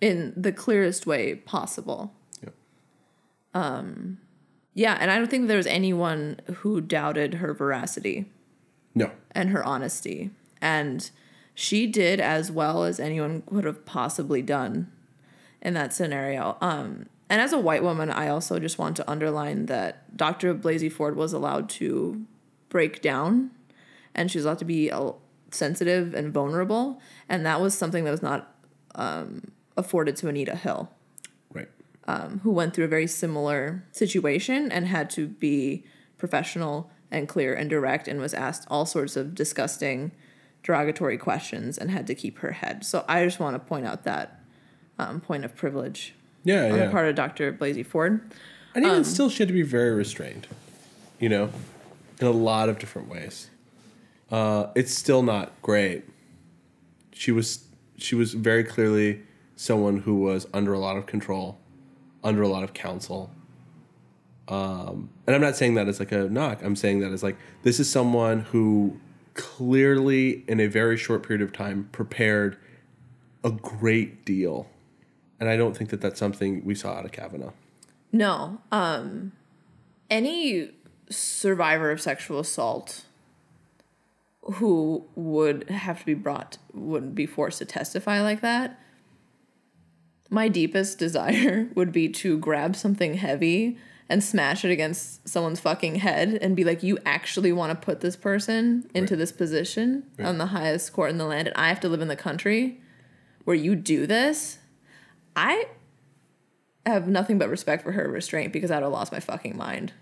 In 0.00 0.32
the 0.36 0.52
clearest 0.52 1.06
way 1.06 1.34
possible. 1.34 2.12
Yep. 2.42 2.54
Um, 3.54 4.18
Yeah, 4.74 4.96
and 5.00 5.10
I 5.10 5.18
don't 5.18 5.30
think 5.30 5.48
there 5.48 5.56
was 5.56 5.66
anyone 5.66 6.40
who 6.56 6.80
doubted 6.80 7.34
her 7.34 7.52
veracity 7.52 8.26
No. 8.94 9.10
and 9.32 9.50
her 9.50 9.62
honesty. 9.64 10.30
And 10.60 11.10
she 11.54 11.86
did 11.86 12.20
as 12.20 12.50
well 12.50 12.84
as 12.84 12.98
anyone 12.98 13.42
could 13.42 13.64
have 13.64 13.84
possibly 13.84 14.40
done 14.40 14.90
in 15.60 15.74
that 15.74 15.92
scenario. 15.92 16.56
Um, 16.60 17.06
and 17.28 17.40
as 17.40 17.52
a 17.52 17.58
white 17.58 17.82
woman, 17.82 18.10
I 18.10 18.28
also 18.28 18.58
just 18.58 18.78
want 18.78 18.96
to 18.96 19.10
underline 19.10 19.66
that 19.66 20.16
Dr. 20.16 20.54
Blasey 20.54 20.90
Ford 20.90 21.16
was 21.16 21.32
allowed 21.32 21.68
to 21.70 22.24
break 22.68 23.02
down 23.02 23.50
and 24.14 24.30
she 24.30 24.38
was 24.38 24.44
allowed 24.44 24.58
to 24.60 24.64
be 24.64 24.90
uh, 24.90 25.12
sensitive 25.50 26.14
and 26.14 26.32
vulnerable. 26.32 27.00
And 27.28 27.44
that 27.44 27.60
was 27.60 27.76
something 27.76 28.04
that 28.04 28.10
was 28.10 28.22
not 28.22 28.54
um, 28.94 29.50
afforded 29.76 30.16
to 30.16 30.28
Anita 30.28 30.56
Hill 30.56 30.90
Right. 31.52 31.68
Who 32.42 32.50
went 32.50 32.74
through 32.74 32.84
a 32.84 32.88
very 32.88 33.06
similar 33.06 33.84
situation 33.92 34.70
and 34.72 34.86
had 34.86 35.08
to 35.10 35.28
be 35.28 35.84
professional 36.18 36.90
and 37.10 37.28
clear 37.28 37.54
and 37.54 37.68
direct 37.70 38.08
and 38.08 38.20
was 38.20 38.34
asked 38.34 38.66
all 38.70 38.86
sorts 38.86 39.16
of 39.16 39.34
disgusting 39.34 40.12
derogatory 40.62 41.18
questions 41.18 41.76
and 41.78 41.90
had 41.90 42.06
to 42.06 42.14
keep 42.14 42.38
her 42.38 42.52
head. 42.52 42.84
So 42.84 43.04
I 43.08 43.24
just 43.24 43.40
want 43.40 43.54
to 43.54 43.58
point 43.58 43.86
out 43.86 44.04
that 44.04 44.40
um, 44.98 45.20
point 45.20 45.44
of 45.44 45.54
privilege 45.56 46.14
Yeah, 46.44 46.66
on 46.66 46.76
yeah. 46.78 46.86
the 46.86 46.90
part 46.92 47.08
of 47.08 47.14
Dr. 47.14 47.52
Blasey 47.52 47.84
Ford. 47.84 48.20
and 48.74 48.84
even 48.84 49.04
still, 49.04 49.28
she 49.28 49.38
had 49.38 49.48
to 49.48 49.54
be 49.54 49.62
very 49.62 49.90
restrained, 49.90 50.46
you 51.18 51.28
know, 51.28 51.50
in 52.20 52.26
a 52.26 52.30
lot 52.30 52.68
of 52.68 52.78
different 52.78 53.08
ways. 53.08 53.50
Uh, 54.30 54.68
it's 54.74 54.94
still 54.94 55.22
not 55.22 55.50
great. 55.62 56.04
She 57.12 57.32
was 57.32 57.64
she 57.98 58.14
was 58.14 58.32
very 58.34 58.64
clearly 58.64 59.22
someone 59.56 59.98
who 59.98 60.16
was 60.20 60.46
under 60.54 60.72
a 60.72 60.78
lot 60.78 60.96
of 60.96 61.06
control, 61.06 61.58
under 62.24 62.42
a 62.42 62.48
lot 62.48 62.62
of 62.62 62.72
counsel. 62.72 63.30
Um, 64.48 65.10
and 65.26 65.34
I'm 65.34 65.42
not 65.42 65.56
saying 65.56 65.74
that 65.74 65.88
as 65.88 65.98
like 65.98 66.12
a 66.12 66.28
knock. 66.28 66.62
I'm 66.62 66.76
saying 66.76 67.00
that 67.00 67.12
as 67.12 67.22
like 67.22 67.36
this 67.62 67.80
is 67.80 67.90
someone 67.90 68.40
who 68.40 68.98
clearly, 69.34 70.44
in 70.46 70.60
a 70.60 70.66
very 70.66 70.96
short 70.96 71.26
period 71.26 71.42
of 71.42 71.52
time, 71.52 71.88
prepared 71.92 72.56
a 73.44 73.50
great 73.50 74.24
deal. 74.24 74.68
And 75.40 75.48
I 75.48 75.56
don't 75.56 75.76
think 75.76 75.90
that 75.90 76.00
that's 76.00 76.18
something 76.18 76.64
we 76.64 76.74
saw 76.74 76.94
out 76.94 77.04
of 77.04 77.12
Kavanaugh. 77.12 77.52
No. 78.12 78.60
Um, 78.70 79.32
any 80.10 80.70
survivor 81.08 81.90
of 81.90 82.00
sexual 82.00 82.40
assault 82.40 83.06
who 84.54 85.04
would 85.14 85.70
have 85.70 86.00
to 86.00 86.06
be 86.06 86.14
brought 86.14 86.58
wouldn't 86.72 87.14
be 87.14 87.26
forced 87.26 87.58
to 87.58 87.64
testify 87.64 88.20
like 88.20 88.40
that. 88.40 88.78
My 90.32 90.48
deepest 90.48 90.98
desire 90.98 91.68
would 91.74 91.92
be 91.92 92.08
to 92.08 92.38
grab 92.38 92.74
something 92.74 93.14
heavy 93.14 93.76
and 94.08 94.24
smash 94.24 94.64
it 94.64 94.70
against 94.70 95.26
someone's 95.28 95.60
fucking 95.60 95.96
head 95.96 96.38
and 96.42 96.56
be 96.56 96.64
like, 96.64 96.82
you 96.82 96.98
actually 97.06 97.52
want 97.52 97.70
to 97.70 97.84
put 97.86 98.00
this 98.00 98.16
person 98.16 98.88
into 98.94 99.14
Right. 99.14 99.18
this 99.18 99.32
position 99.32 100.04
Right. 100.18 100.26
on 100.26 100.38
the 100.38 100.46
highest 100.46 100.92
court 100.92 101.10
in 101.10 101.18
the 101.18 101.24
land, 101.26 101.48
and 101.48 101.56
I 101.56 101.68
have 101.68 101.80
to 101.80 101.88
live 101.88 102.00
in 102.00 102.08
the 102.08 102.16
country 102.16 102.80
where 103.44 103.56
you 103.56 103.74
do 103.76 104.06
this? 104.06 104.58
I 105.36 105.66
have 106.86 107.08
nothing 107.08 107.38
but 107.38 107.48
respect 107.48 107.82
for 107.84 107.92
her 107.92 108.08
restraint 108.08 108.52
because 108.52 108.70
I'd 108.70 108.82
have 108.82 108.92
lost 108.92 109.12
my 109.12 109.20
fucking 109.20 109.56
mind. 109.56 109.92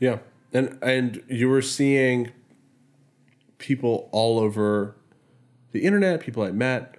Yeah. 0.00 0.18
And 0.52 0.78
and 0.82 1.22
you 1.28 1.48
were 1.48 1.62
seeing 1.62 2.32
people 3.58 4.08
all 4.12 4.38
over 4.38 4.94
the 5.72 5.80
internet, 5.84 6.20
people 6.20 6.42
I 6.42 6.50
met, 6.52 6.97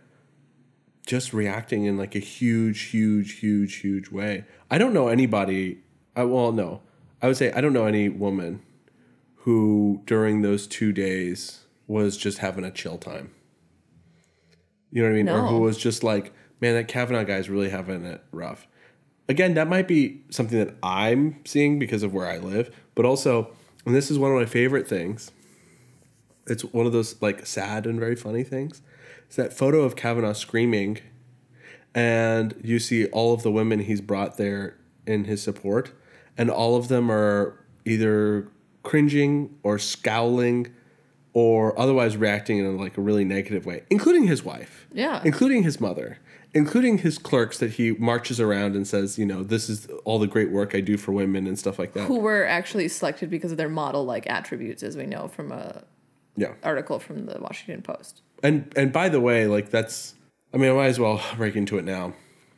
just 1.10 1.34
reacting 1.34 1.86
in 1.86 1.98
like 1.98 2.14
a 2.14 2.20
huge, 2.20 2.82
huge, 2.92 3.40
huge, 3.40 3.78
huge 3.78 4.12
way. 4.12 4.46
I 4.70 4.78
don't 4.78 4.94
know 4.94 5.08
anybody. 5.08 5.80
I 6.16 6.24
well, 6.24 6.52
no, 6.52 6.82
I 7.20 7.26
would 7.26 7.36
say 7.36 7.52
I 7.52 7.62
don't 7.62 7.74
know 7.74 7.88
any 7.88 8.10
woman 8.10 8.62
who 9.38 10.04
during 10.06 10.44
those 10.44 10.68
two 10.68 10.92
days 10.92 11.62
was 11.88 12.16
just 12.16 12.38
having 12.38 12.64
a 12.64 12.70
chill 12.70 13.00
time. 13.00 13.32
You 14.92 15.02
know 15.02 15.10
what 15.10 15.16
I 15.16 15.18
mean? 15.18 15.30
Or 15.30 15.48
who 15.48 15.62
was 15.62 15.80
just 15.80 16.04
like, 16.04 16.32
man, 16.62 16.76
that 16.76 16.88
Kavanaugh 16.88 17.24
guy's 17.24 17.50
really 17.50 17.70
having 17.72 18.06
it 18.06 18.24
rough. 18.32 18.68
Again, 19.28 19.56
that 19.56 19.68
might 19.68 19.88
be 19.88 20.22
something 20.30 20.60
that 20.60 20.76
I'm 20.84 21.42
seeing 21.44 21.80
because 21.80 22.04
of 22.04 22.14
where 22.14 22.28
I 22.28 22.38
live, 22.38 22.70
but 22.94 23.06
also, 23.06 23.50
and 23.84 23.96
this 23.96 24.12
is 24.12 24.20
one 24.20 24.32
of 24.32 24.38
my 24.38 24.46
favorite 24.46 24.88
things. 24.88 25.32
It's 26.46 26.64
one 26.66 26.86
of 26.86 26.92
those 26.92 27.20
like 27.20 27.48
sad 27.48 27.88
and 27.88 28.00
very 28.00 28.16
funny 28.16 28.44
things. 28.44 28.84
It's 29.30 29.36
that 29.36 29.54
photo 29.54 29.82
of 29.84 29.96
Kavanaugh 29.96 30.34
screaming, 30.34 30.98
and 31.94 32.56
you 32.64 32.80
see 32.80 33.06
all 33.10 33.32
of 33.32 33.44
the 33.44 33.52
women 33.52 33.82
he's 33.82 34.02
brought 34.02 34.38
there 34.38 34.76
in 35.06 35.26
his 35.26 35.44
support, 35.44 35.92
and 36.36 36.50
all 36.50 36.76
of 36.76 36.88
them 36.88 37.12
are 37.12 37.64
either 37.86 38.48
cringing 38.82 39.56
or 39.62 39.78
scowling 39.78 40.74
or 41.34 41.80
otherwise 41.80 42.18
reacting 42.18 42.58
in 42.58 42.76
like 42.80 42.98
a 42.98 43.02
really 43.02 43.24
negative 43.24 43.68
way, 43.68 43.84
including 43.92 44.24
his 44.26 44.44
wife 44.44 44.88
Yeah. 44.92 45.22
including 45.24 45.62
his 45.62 45.80
mother, 45.80 46.18
including 46.56 46.98
his 46.98 47.20
clerks 47.20 47.60
that 47.60 47.74
he 47.74 47.92
marches 47.92 48.40
around 48.40 48.76
and 48.76 48.88
says, 48.88 49.20
you 49.20 49.28
know, 49.28 49.44
this 49.44 49.70
is 49.70 49.86
all 50.06 50.18
the 50.18 50.26
great 50.26 50.50
work 50.50 50.74
I 50.74 50.82
do 50.82 50.98
for 50.98 51.12
women 51.12 51.46
and 51.46 51.60
stuff 51.60 51.78
like 51.78 51.94
that. 51.94 52.06
Who 52.08 52.20
were 52.20 52.46
actually 52.48 52.88
selected 52.88 53.30
because 53.30 53.52
of 53.52 53.60
their 53.60 53.70
model 53.70 54.06
like 54.06 54.26
attributes, 54.28 54.82
as 54.82 54.98
we 54.98 55.06
know 55.06 55.28
from 55.28 55.52
a 55.52 55.84
Yeah. 56.36 56.54
article 56.64 56.98
from 56.98 57.28
the 57.28 57.38
Washington 57.40 57.84
Post. 57.84 58.24
And 58.44 58.72
and 58.76 58.92
by 58.92 59.10
the 59.10 59.20
way, 59.20 59.48
like 59.48 59.70
that's 59.70 60.16
I 60.54 60.58
mean, 60.58 60.72
I 60.72 60.74
might 60.74 60.88
as 60.88 61.00
well 61.00 61.22
break 61.38 61.56
into 61.56 61.78
it 61.78 61.86
now. 61.86 62.14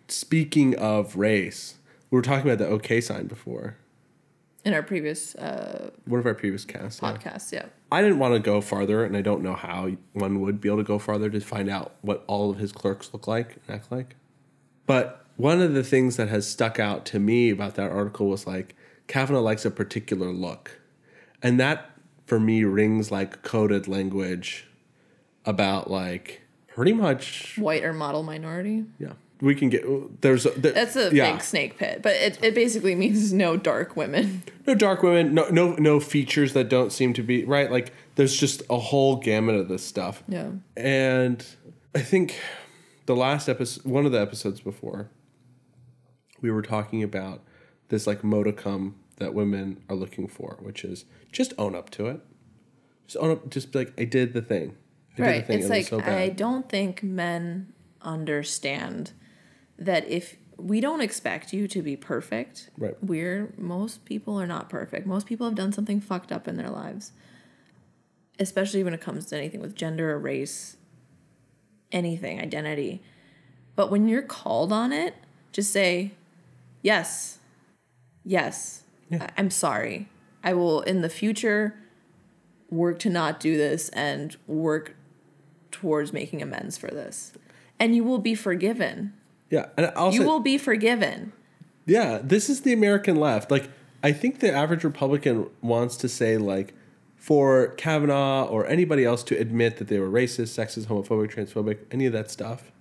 Speaking 0.07 0.75
of 0.77 1.15
race, 1.15 1.75
we 2.09 2.17
were 2.17 2.21
talking 2.21 2.49
about 2.49 2.57
the 2.57 2.67
OK 2.67 3.01
sign 3.01 3.27
before. 3.27 3.77
In 4.63 4.75
our 4.75 4.83
previous 4.83 5.33
uh, 5.35 5.89
One 6.05 6.19
of 6.19 6.25
our 6.25 6.35
previous 6.35 6.65
casts. 6.65 7.01
yeah. 7.01 7.11
podcast, 7.13 7.51
yeah. 7.51 7.65
I 7.91 8.01
didn't 8.03 8.19
want 8.19 8.35
to 8.35 8.39
go 8.39 8.61
farther, 8.61 9.03
and 9.03 9.17
I 9.17 9.21
don't 9.21 9.41
know 9.41 9.55
how 9.55 9.89
one 10.13 10.39
would 10.41 10.61
be 10.61 10.69
able 10.69 10.77
to 10.77 10.83
go 10.83 10.99
farther 10.99 11.31
to 11.31 11.39
find 11.39 11.67
out 11.67 11.95
what 12.01 12.23
all 12.27 12.51
of 12.51 12.59
his 12.59 12.71
clerks 12.71 13.09
look 13.11 13.27
like 13.27 13.57
and 13.67 13.75
act 13.75 13.91
like. 13.91 14.15
But 14.85 15.25
one 15.35 15.61
of 15.61 15.73
the 15.73 15.83
things 15.83 16.17
that 16.17 16.29
has 16.29 16.47
stuck 16.47 16.79
out 16.79 17.05
to 17.07 17.19
me 17.19 17.49
about 17.49 17.73
that 17.75 17.89
article 17.89 18.27
was 18.27 18.45
like 18.45 18.75
Kavanaugh 19.07 19.41
likes 19.41 19.65
a 19.65 19.71
particular 19.71 20.31
look. 20.31 20.79
And 21.41 21.59
that 21.59 21.91
for 22.27 22.39
me 22.39 22.63
rings 22.63 23.09
like 23.09 23.41
coded 23.41 23.87
language 23.87 24.67
about 25.45 25.89
like 25.89 26.41
pretty 26.67 26.93
much 26.93 27.57
White 27.57 27.83
or 27.83 27.93
model 27.93 28.23
minority. 28.23 28.85
yeah. 28.99 29.13
We 29.41 29.55
can 29.55 29.69
get 29.69 30.21
there's 30.21 30.45
a, 30.45 30.51
there, 30.51 30.71
That's 30.71 30.95
a 30.95 31.09
yeah. 31.11 31.31
big 31.31 31.41
snake 31.41 31.77
pit, 31.79 32.01
but 32.03 32.13
it, 32.13 32.37
it 32.43 32.53
basically 32.53 32.93
means 32.93 33.33
no 33.33 33.57
dark 33.57 33.95
women. 33.95 34.43
no 34.67 34.75
dark 34.75 35.01
women, 35.01 35.33
no 35.33 35.49
no 35.49 35.73
no 35.73 35.99
features 35.99 36.53
that 36.53 36.69
don't 36.69 36.91
seem 36.91 37.13
to 37.13 37.23
be 37.23 37.43
right. 37.43 37.71
Like 37.71 37.91
there's 38.15 38.37
just 38.37 38.61
a 38.69 38.77
whole 38.77 39.15
gamut 39.15 39.55
of 39.55 39.67
this 39.67 39.83
stuff. 39.83 40.21
Yeah. 40.27 40.51
And 40.77 41.43
I 41.95 42.01
think 42.01 42.39
the 43.07 43.15
last 43.15 43.49
episode, 43.49 43.83
one 43.83 44.05
of 44.05 44.11
the 44.11 44.21
episodes 44.21 44.61
before, 44.61 45.09
we 46.39 46.51
were 46.51 46.61
talking 46.61 47.01
about 47.01 47.41
this 47.89 48.05
like 48.05 48.23
modicum 48.23 48.95
that 49.17 49.33
women 49.33 49.81
are 49.89 49.95
looking 49.95 50.27
for, 50.27 50.57
which 50.61 50.83
is 50.83 51.05
just 51.31 51.51
own 51.57 51.73
up 51.73 51.89
to 51.91 52.05
it. 52.05 52.21
Just 53.07 53.17
own 53.17 53.31
up, 53.31 53.49
just 53.49 53.71
be 53.71 53.79
like, 53.79 53.93
I 53.99 54.03
did 54.03 54.33
the 54.33 54.41
thing. 54.43 54.77
Right. 55.17 55.45
It's 55.49 55.65
it 55.65 55.69
like 55.69 55.85
so 55.87 55.99
I 56.01 56.29
don't 56.29 56.67
think 56.69 57.03
men 57.03 57.73
understand 58.01 59.11
that 59.77 60.07
if 60.07 60.37
we 60.57 60.79
don't 60.79 61.01
expect 61.01 61.53
you 61.53 61.67
to 61.67 61.81
be 61.81 61.95
perfect, 61.95 62.69
Right. 62.77 62.95
we're 63.03 63.53
most 63.57 64.05
people 64.05 64.39
are 64.39 64.47
not 64.47 64.69
perfect. 64.69 65.05
Most 65.07 65.25
people 65.27 65.47
have 65.47 65.55
done 65.55 65.71
something 65.71 65.99
fucked 65.99 66.31
up 66.31 66.47
in 66.47 66.55
their 66.57 66.69
lives. 66.69 67.11
Especially 68.39 68.83
when 68.83 68.93
it 68.93 69.01
comes 69.01 69.25
to 69.27 69.37
anything 69.37 69.59
with 69.61 69.75
gender 69.75 70.11
or 70.11 70.19
race, 70.19 70.77
anything, 71.91 72.39
identity. 72.39 73.01
But 73.75 73.91
when 73.91 74.07
you're 74.07 74.21
called 74.21 74.71
on 74.71 74.91
it, 74.93 75.15
just 75.51 75.71
say, 75.71 76.11
yes, 76.81 77.39
yes, 78.23 78.83
Yeah. 79.09 79.23
I- 79.23 79.29
I'm 79.41 79.49
sorry. 79.51 80.09
I 80.43 80.53
will 80.53 80.81
in 80.81 81.01
the 81.01 81.09
future 81.09 81.75
work 82.69 82.97
to 82.99 83.09
not 83.09 83.39
do 83.39 83.57
this 83.57 83.89
and 83.89 84.35
work 84.47 84.95
towards 85.81 86.13
making 86.13 86.41
amends 86.41 86.77
for 86.77 86.87
this. 86.87 87.33
And 87.79 87.95
you 87.95 88.03
will 88.03 88.19
be 88.19 88.35
forgiven. 88.35 89.13
Yeah, 89.49 89.69
and 89.75 89.87
also, 89.95 90.19
you 90.19 90.27
will 90.27 90.39
be 90.39 90.57
forgiven. 90.57 91.33
yeah, 91.87 92.19
this 92.23 92.49
is 92.49 92.61
the 92.61 92.71
American 92.71 93.15
left. 93.15 93.49
Like, 93.49 93.69
I 94.03 94.11
think 94.13 94.39
the 94.39 94.53
average 94.53 94.83
Republican 94.83 95.49
wants 95.61 95.97
to 95.97 96.07
say 96.07 96.37
like, 96.37 96.73
for 97.15 97.69
Kavanaugh 97.77 98.45
or 98.45 98.65
anybody 98.67 99.03
else 99.03 99.23
to 99.23 99.37
admit 99.37 99.77
that 99.77 99.87
they 99.87 99.99
were 99.99 100.09
racist, 100.09 100.57
sexist, 100.57 100.85
homophobic, 100.85 101.33
transphobic, 101.33 101.79
any 101.91 102.05
of 102.05 102.13
that 102.13 102.31
stuff, 102.31 102.71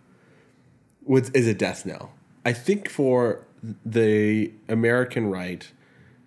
was 1.04 1.30
is 1.30 1.46
a 1.46 1.54
death 1.54 1.84
knell. 1.86 2.12
I 2.44 2.52
think 2.52 2.88
for 2.88 3.44
the 3.84 4.52
American 4.68 5.30
right, 5.30 5.70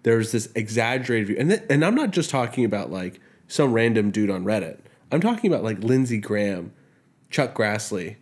there's 0.03 0.31
this 0.31 0.49
exaggerated 0.55 1.27
view, 1.27 1.38
and 1.39 1.49
th- 1.49 1.63
and 1.69 1.86
I'm 1.86 1.95
not 1.95 2.12
just 2.12 2.29
talking 2.29 2.65
about 2.65 2.91
like 2.91 3.19
some 3.47 3.73
random 3.73 4.12
dude 4.12 4.29
on 4.29 4.43
Reddit. 4.45 4.79
I'm 5.13 5.21
talking 5.21 5.52
about 5.52 5.63
like 5.63 5.80
Lindsey 5.84 6.17
Graham, 6.17 6.73
Chuck 7.30 7.54
Grassley, 7.54 8.15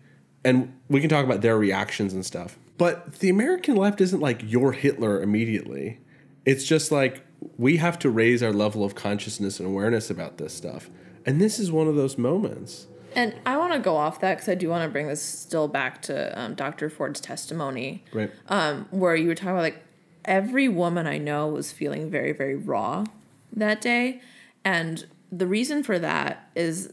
and 0.43 0.77
we 0.89 0.99
can 0.99 1.09
talk 1.09 1.23
about 1.23 1.41
their 1.41 1.57
reactions 1.57 2.13
and 2.13 2.25
stuff. 2.25 2.57
But 2.77 3.15
the 3.19 3.29
American 3.29 3.75
left 3.75 4.01
isn't 4.01 4.19
like 4.19 4.41
your 4.43 4.73
Hitler 4.73 5.21
immediately. 5.21 5.99
It's 6.45 6.65
just 6.65 6.91
like 6.91 7.25
we 7.57 7.77
have 7.77 7.97
to 7.99 8.09
raise 8.09 8.43
our 8.43 8.51
level 8.51 8.83
of 8.83 8.93
consciousness 8.95 9.59
and 9.59 9.67
awareness 9.69 10.09
about 10.09 10.37
this 10.37 10.53
stuff. 10.53 10.89
And 11.25 11.39
this 11.39 11.59
is 11.59 11.71
one 11.71 11.87
of 11.87 11.95
those 11.95 12.17
moments. 12.17 12.87
And 13.15 13.35
I 13.45 13.57
want 13.57 13.73
to 13.73 13.79
go 13.79 13.95
off 13.97 14.19
that 14.21 14.35
because 14.35 14.49
I 14.49 14.55
do 14.55 14.69
want 14.69 14.83
to 14.83 14.89
bring 14.89 15.07
this 15.07 15.21
still 15.21 15.67
back 15.67 16.01
to 16.03 16.37
um, 16.39 16.55
Dr. 16.55 16.89
Ford's 16.89 17.19
testimony, 17.21 18.03
Right. 18.13 18.31
um, 18.49 18.87
where 18.89 19.15
you 19.15 19.27
were 19.27 19.35
talking 19.35 19.51
about 19.51 19.61
like 19.61 19.83
every 20.25 20.67
woman 20.67 21.07
I 21.07 21.17
know 21.19 21.47
was 21.47 21.71
feeling 21.71 22.09
very, 22.09 22.31
very 22.31 22.55
raw 22.55 23.05
that 23.53 23.79
day. 23.81 24.21
And 24.63 25.05
the 25.31 25.47
reason 25.47 25.83
for 25.83 25.97
that 25.99 26.49
is 26.55 26.91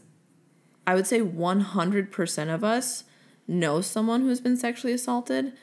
I 0.87 0.95
would 0.95 1.05
say 1.05 1.19
100% 1.19 2.53
of 2.53 2.63
us 2.63 3.03
know 3.47 3.81
someone 3.81 4.21
who's 4.21 4.41
been 4.41 4.57
sexually 4.57 4.93
assaulted. 4.93 5.53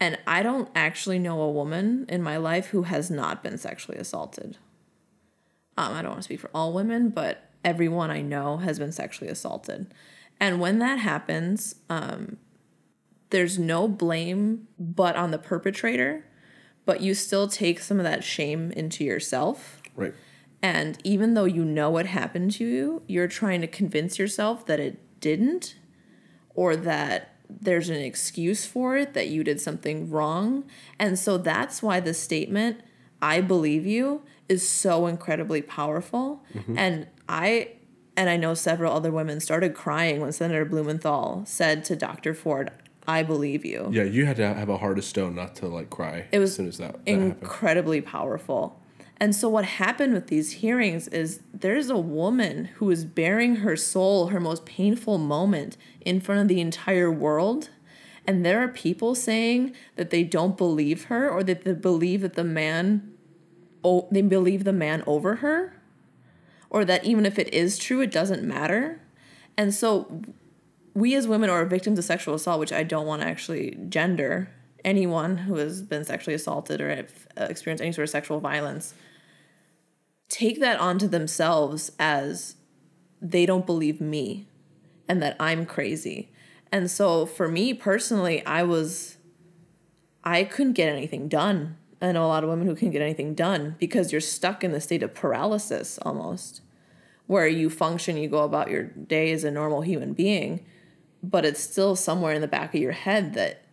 And 0.00 0.18
I 0.26 0.42
don't 0.42 0.68
actually 0.74 1.20
know 1.20 1.40
a 1.40 1.50
woman 1.50 2.06
in 2.08 2.22
my 2.22 2.36
life 2.36 2.66
who 2.68 2.82
has 2.82 3.10
not 3.10 3.42
been 3.42 3.58
sexually 3.58 3.98
assaulted. 3.98 4.56
Um, 5.76 5.92
I 5.92 6.02
don't 6.02 6.10
want 6.10 6.18
to 6.18 6.24
speak 6.24 6.40
for 6.40 6.50
all 6.52 6.72
women, 6.72 7.10
but 7.10 7.50
everyone 7.64 8.10
I 8.10 8.22
know 8.22 8.56
has 8.56 8.78
been 8.78 8.90
sexually 8.90 9.30
assaulted. 9.30 9.92
And 10.40 10.60
when 10.60 10.80
that 10.80 10.98
happens, 10.98 11.76
um, 11.88 12.38
there's 13.30 13.58
no 13.58 13.86
blame 13.86 14.66
but 14.78 15.14
on 15.14 15.30
the 15.30 15.38
perpetrator, 15.38 16.24
but 16.84 17.00
you 17.00 17.14
still 17.14 17.46
take 17.46 17.78
some 17.78 17.98
of 17.98 18.04
that 18.04 18.24
shame 18.24 18.72
into 18.72 19.04
yourself. 19.04 19.80
Right. 19.94 20.14
And 20.62 20.98
even 21.02 21.34
though 21.34 21.44
you 21.44 21.64
know 21.64 21.90
what 21.90 22.06
happened 22.06 22.52
to 22.52 22.64
you, 22.64 23.02
you're 23.08 23.28
trying 23.28 23.60
to 23.62 23.66
convince 23.66 24.18
yourself 24.18 24.64
that 24.66 24.78
it 24.78 24.98
didn't 25.20 25.74
or 26.54 26.76
that 26.76 27.36
there's 27.60 27.88
an 27.88 27.96
excuse 27.96 28.64
for 28.64 28.96
it, 28.96 29.14
that 29.14 29.28
you 29.28 29.44
did 29.44 29.60
something 29.60 30.08
wrong. 30.10 30.64
And 30.98 31.18
so 31.18 31.36
that's 31.36 31.82
why 31.82 32.00
the 32.00 32.14
statement, 32.14 32.80
I 33.20 33.40
believe 33.40 33.86
you, 33.86 34.22
is 34.48 34.66
so 34.66 35.06
incredibly 35.06 35.62
powerful. 35.62 36.44
Mm-hmm. 36.54 36.78
And 36.78 37.06
I 37.28 37.72
and 38.16 38.28
I 38.28 38.36
know 38.36 38.52
several 38.54 38.92
other 38.92 39.10
women 39.10 39.40
started 39.40 39.74
crying 39.74 40.20
when 40.20 40.32
Senator 40.32 40.66
Blumenthal 40.66 41.44
said 41.46 41.82
to 41.86 41.96
Dr. 41.96 42.34
Ford, 42.34 42.70
I 43.06 43.22
believe 43.22 43.64
you. 43.64 43.88
Yeah, 43.90 44.02
you 44.02 44.26
had 44.26 44.36
to 44.36 44.54
have 44.54 44.68
a 44.68 44.76
heart 44.76 44.98
of 44.98 45.04
stone 45.04 45.34
not 45.34 45.56
to 45.56 45.66
like 45.66 45.88
cry 45.90 46.26
It 46.30 46.38
was 46.38 46.50
as 46.50 46.56
soon 46.56 46.68
as 46.68 46.78
that, 46.78 46.92
that 46.92 47.10
happened. 47.10 47.36
incredibly 47.40 48.00
powerful. 48.00 48.81
And 49.22 49.36
so 49.36 49.48
what 49.48 49.64
happened 49.64 50.14
with 50.14 50.26
these 50.26 50.50
hearings 50.50 51.06
is 51.06 51.42
there's 51.54 51.88
a 51.88 51.96
woman 51.96 52.64
who 52.64 52.90
is 52.90 53.04
bearing 53.04 53.56
her 53.56 53.76
soul, 53.76 54.26
her 54.26 54.40
most 54.40 54.66
painful 54.66 55.16
moment 55.16 55.76
in 56.00 56.20
front 56.20 56.40
of 56.40 56.48
the 56.48 56.60
entire 56.60 57.08
world. 57.08 57.70
And 58.26 58.44
there 58.44 58.60
are 58.60 58.66
people 58.66 59.14
saying 59.14 59.76
that 59.94 60.10
they 60.10 60.24
don't 60.24 60.56
believe 60.56 61.04
her 61.04 61.30
or 61.30 61.44
that 61.44 61.62
they 61.62 61.72
believe 61.72 62.22
that 62.22 62.34
the 62.34 62.42
man 62.42 63.12
oh, 63.84 64.08
they 64.10 64.22
believe 64.22 64.64
the 64.64 64.72
man 64.72 65.04
over 65.06 65.36
her, 65.36 65.80
or 66.68 66.84
that 66.84 67.04
even 67.04 67.24
if 67.24 67.38
it 67.38 67.54
is 67.54 67.78
true, 67.78 68.00
it 68.00 68.10
doesn't 68.10 68.42
matter. 68.42 69.00
And 69.56 69.72
so, 69.72 70.22
we 70.94 71.14
as 71.14 71.28
women 71.28 71.48
are 71.48 71.64
victims 71.64 72.00
of 72.00 72.04
sexual 72.04 72.34
assault, 72.34 72.58
which 72.58 72.72
I 72.72 72.82
don't 72.82 73.06
want 73.06 73.22
to 73.22 73.28
actually 73.28 73.78
gender 73.88 74.50
anyone 74.84 75.36
who 75.36 75.54
has 75.54 75.80
been 75.80 76.04
sexually 76.04 76.34
assaulted 76.34 76.80
or 76.80 77.06
uh, 77.36 77.44
experienced 77.44 77.82
any 77.82 77.92
sort 77.92 78.02
of 78.04 78.10
sexual 78.10 78.40
violence. 78.40 78.94
Take 80.32 80.60
that 80.60 80.80
onto 80.80 81.08
themselves 81.08 81.92
as 81.98 82.56
they 83.20 83.44
don't 83.44 83.66
believe 83.66 84.00
me 84.00 84.46
and 85.06 85.22
that 85.22 85.36
I'm 85.38 85.66
crazy. 85.66 86.32
And 86.72 86.90
so 86.90 87.26
for 87.26 87.48
me 87.48 87.74
personally, 87.74 88.44
I 88.46 88.62
was 88.62 89.18
I 90.24 90.44
couldn't 90.44 90.72
get 90.72 90.88
anything 90.88 91.28
done. 91.28 91.76
I 92.00 92.12
know 92.12 92.24
a 92.24 92.28
lot 92.28 92.44
of 92.44 92.48
women 92.48 92.66
who 92.66 92.74
can 92.74 92.90
get 92.90 93.02
anything 93.02 93.34
done 93.34 93.76
because 93.78 94.10
you're 94.10 94.22
stuck 94.22 94.64
in 94.64 94.72
the 94.72 94.80
state 94.80 95.02
of 95.02 95.12
paralysis 95.12 95.98
almost, 96.00 96.62
where 97.26 97.46
you 97.46 97.68
function, 97.68 98.16
you 98.16 98.30
go 98.30 98.38
about 98.38 98.70
your 98.70 98.84
day 98.84 99.32
as 99.32 99.44
a 99.44 99.50
normal 99.50 99.82
human 99.82 100.14
being, 100.14 100.64
but 101.22 101.44
it's 101.44 101.60
still 101.60 101.94
somewhere 101.94 102.32
in 102.32 102.40
the 102.40 102.48
back 102.48 102.74
of 102.74 102.80
your 102.80 102.92
head 102.92 103.34
that 103.34 103.64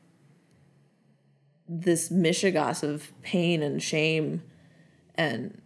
this 1.69 2.10
mishigas 2.10 2.84
of 2.84 3.13
pain 3.22 3.63
and 3.63 3.82
shame 3.82 4.43
and 5.15 5.62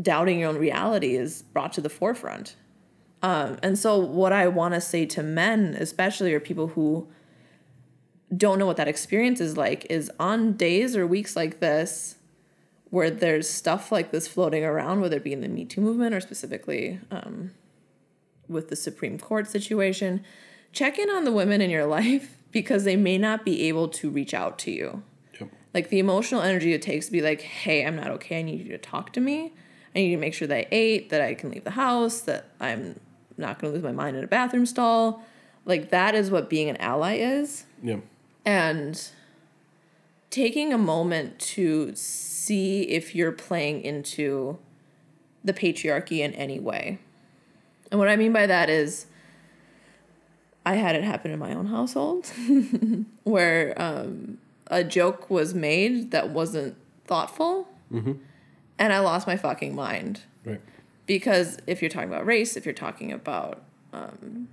doubting 0.00 0.40
your 0.40 0.50
own 0.50 0.58
reality 0.58 1.14
is 1.14 1.42
brought 1.42 1.72
to 1.74 1.80
the 1.80 1.90
forefront. 1.90 2.56
Um, 3.22 3.58
and 3.62 3.78
so, 3.78 3.98
what 3.98 4.32
I 4.32 4.48
want 4.48 4.74
to 4.74 4.80
say 4.80 5.06
to 5.06 5.22
men, 5.22 5.76
especially, 5.78 6.34
or 6.34 6.40
people 6.40 6.68
who 6.68 7.08
don't 8.36 8.58
know 8.58 8.66
what 8.66 8.76
that 8.78 8.88
experience 8.88 9.40
is 9.40 9.56
like, 9.56 9.86
is 9.90 10.10
on 10.18 10.54
days 10.54 10.96
or 10.96 11.06
weeks 11.06 11.36
like 11.36 11.60
this, 11.60 12.16
where 12.90 13.10
there's 13.10 13.48
stuff 13.48 13.92
like 13.92 14.10
this 14.10 14.26
floating 14.26 14.64
around, 14.64 15.00
whether 15.00 15.18
it 15.18 15.24
be 15.24 15.32
in 15.32 15.40
the 15.40 15.48
Me 15.48 15.64
Too 15.64 15.80
movement 15.80 16.14
or 16.14 16.20
specifically 16.20 16.98
um, 17.10 17.52
with 18.48 18.68
the 18.68 18.76
Supreme 18.76 19.18
Court 19.18 19.46
situation, 19.46 20.24
check 20.72 20.98
in 20.98 21.08
on 21.08 21.24
the 21.24 21.32
women 21.32 21.60
in 21.60 21.70
your 21.70 21.86
life 21.98 22.36
because 22.50 22.84
they 22.84 22.96
may 22.96 23.18
not 23.18 23.44
be 23.44 23.68
able 23.68 23.88
to 23.88 24.10
reach 24.10 24.34
out 24.34 24.58
to 24.58 24.70
you. 24.70 25.02
Yep. 25.40 25.50
Like 25.72 25.88
the 25.88 26.00
emotional 26.00 26.42
energy 26.42 26.72
it 26.72 26.82
takes 26.82 27.06
to 27.06 27.12
be 27.12 27.22
like, 27.22 27.40
hey, 27.40 27.86
I'm 27.86 27.96
not 27.96 28.10
okay. 28.10 28.40
I 28.40 28.42
need 28.42 28.60
you 28.60 28.68
to 28.72 28.78
talk 28.78 29.12
to 29.12 29.20
me. 29.20 29.54
I 29.94 29.98
need 30.00 30.10
to 30.10 30.16
make 30.16 30.34
sure 30.34 30.48
that 30.48 30.56
I 30.56 30.66
ate, 30.70 31.10
that 31.10 31.20
I 31.20 31.34
can 31.34 31.50
leave 31.50 31.64
the 31.64 31.70
house, 31.70 32.20
that 32.20 32.46
I'm 32.60 32.98
not 33.36 33.58
going 33.58 33.72
to 33.72 33.76
lose 33.76 33.84
my 33.84 33.92
mind 33.92 34.16
in 34.16 34.24
a 34.24 34.26
bathroom 34.26 34.66
stall. 34.66 35.22
Like 35.64 35.90
that 35.90 36.14
is 36.14 36.30
what 36.30 36.48
being 36.48 36.68
an 36.68 36.76
ally 36.78 37.16
is. 37.16 37.64
Yeah. 37.82 37.98
And 38.44 39.00
taking 40.30 40.72
a 40.72 40.78
moment 40.78 41.38
to 41.38 41.94
see 41.94 42.82
if 42.82 43.14
you're 43.14 43.32
playing 43.32 43.82
into 43.82 44.58
the 45.44 45.52
patriarchy 45.52 46.18
in 46.18 46.32
any 46.34 46.58
way. 46.58 46.98
And 47.90 47.98
what 47.98 48.08
I 48.08 48.16
mean 48.16 48.32
by 48.32 48.46
that 48.46 48.70
is 48.70 49.06
I 50.64 50.76
had 50.76 50.94
it 50.96 51.04
happen 51.04 51.30
in 51.30 51.38
my 51.38 51.52
own 51.52 51.66
household 51.66 52.32
where 53.24 53.74
um, 53.80 54.38
a 54.68 54.82
joke 54.82 55.28
was 55.28 55.54
made 55.54 56.12
that 56.12 56.30
wasn't 56.30 56.76
thoughtful. 57.04 57.68
And 58.78 58.92
I 58.92 58.98
lost 59.00 59.26
my 59.26 59.36
fucking 59.36 59.74
mind 59.74 60.22
Right. 60.44 60.60
because 61.06 61.58
if 61.66 61.82
you're 61.82 61.90
talking 61.90 62.08
about 62.08 62.26
race, 62.26 62.56
if 62.56 62.64
you're 62.64 62.74
talking 62.74 63.12
about 63.12 63.62
um, 63.92 64.48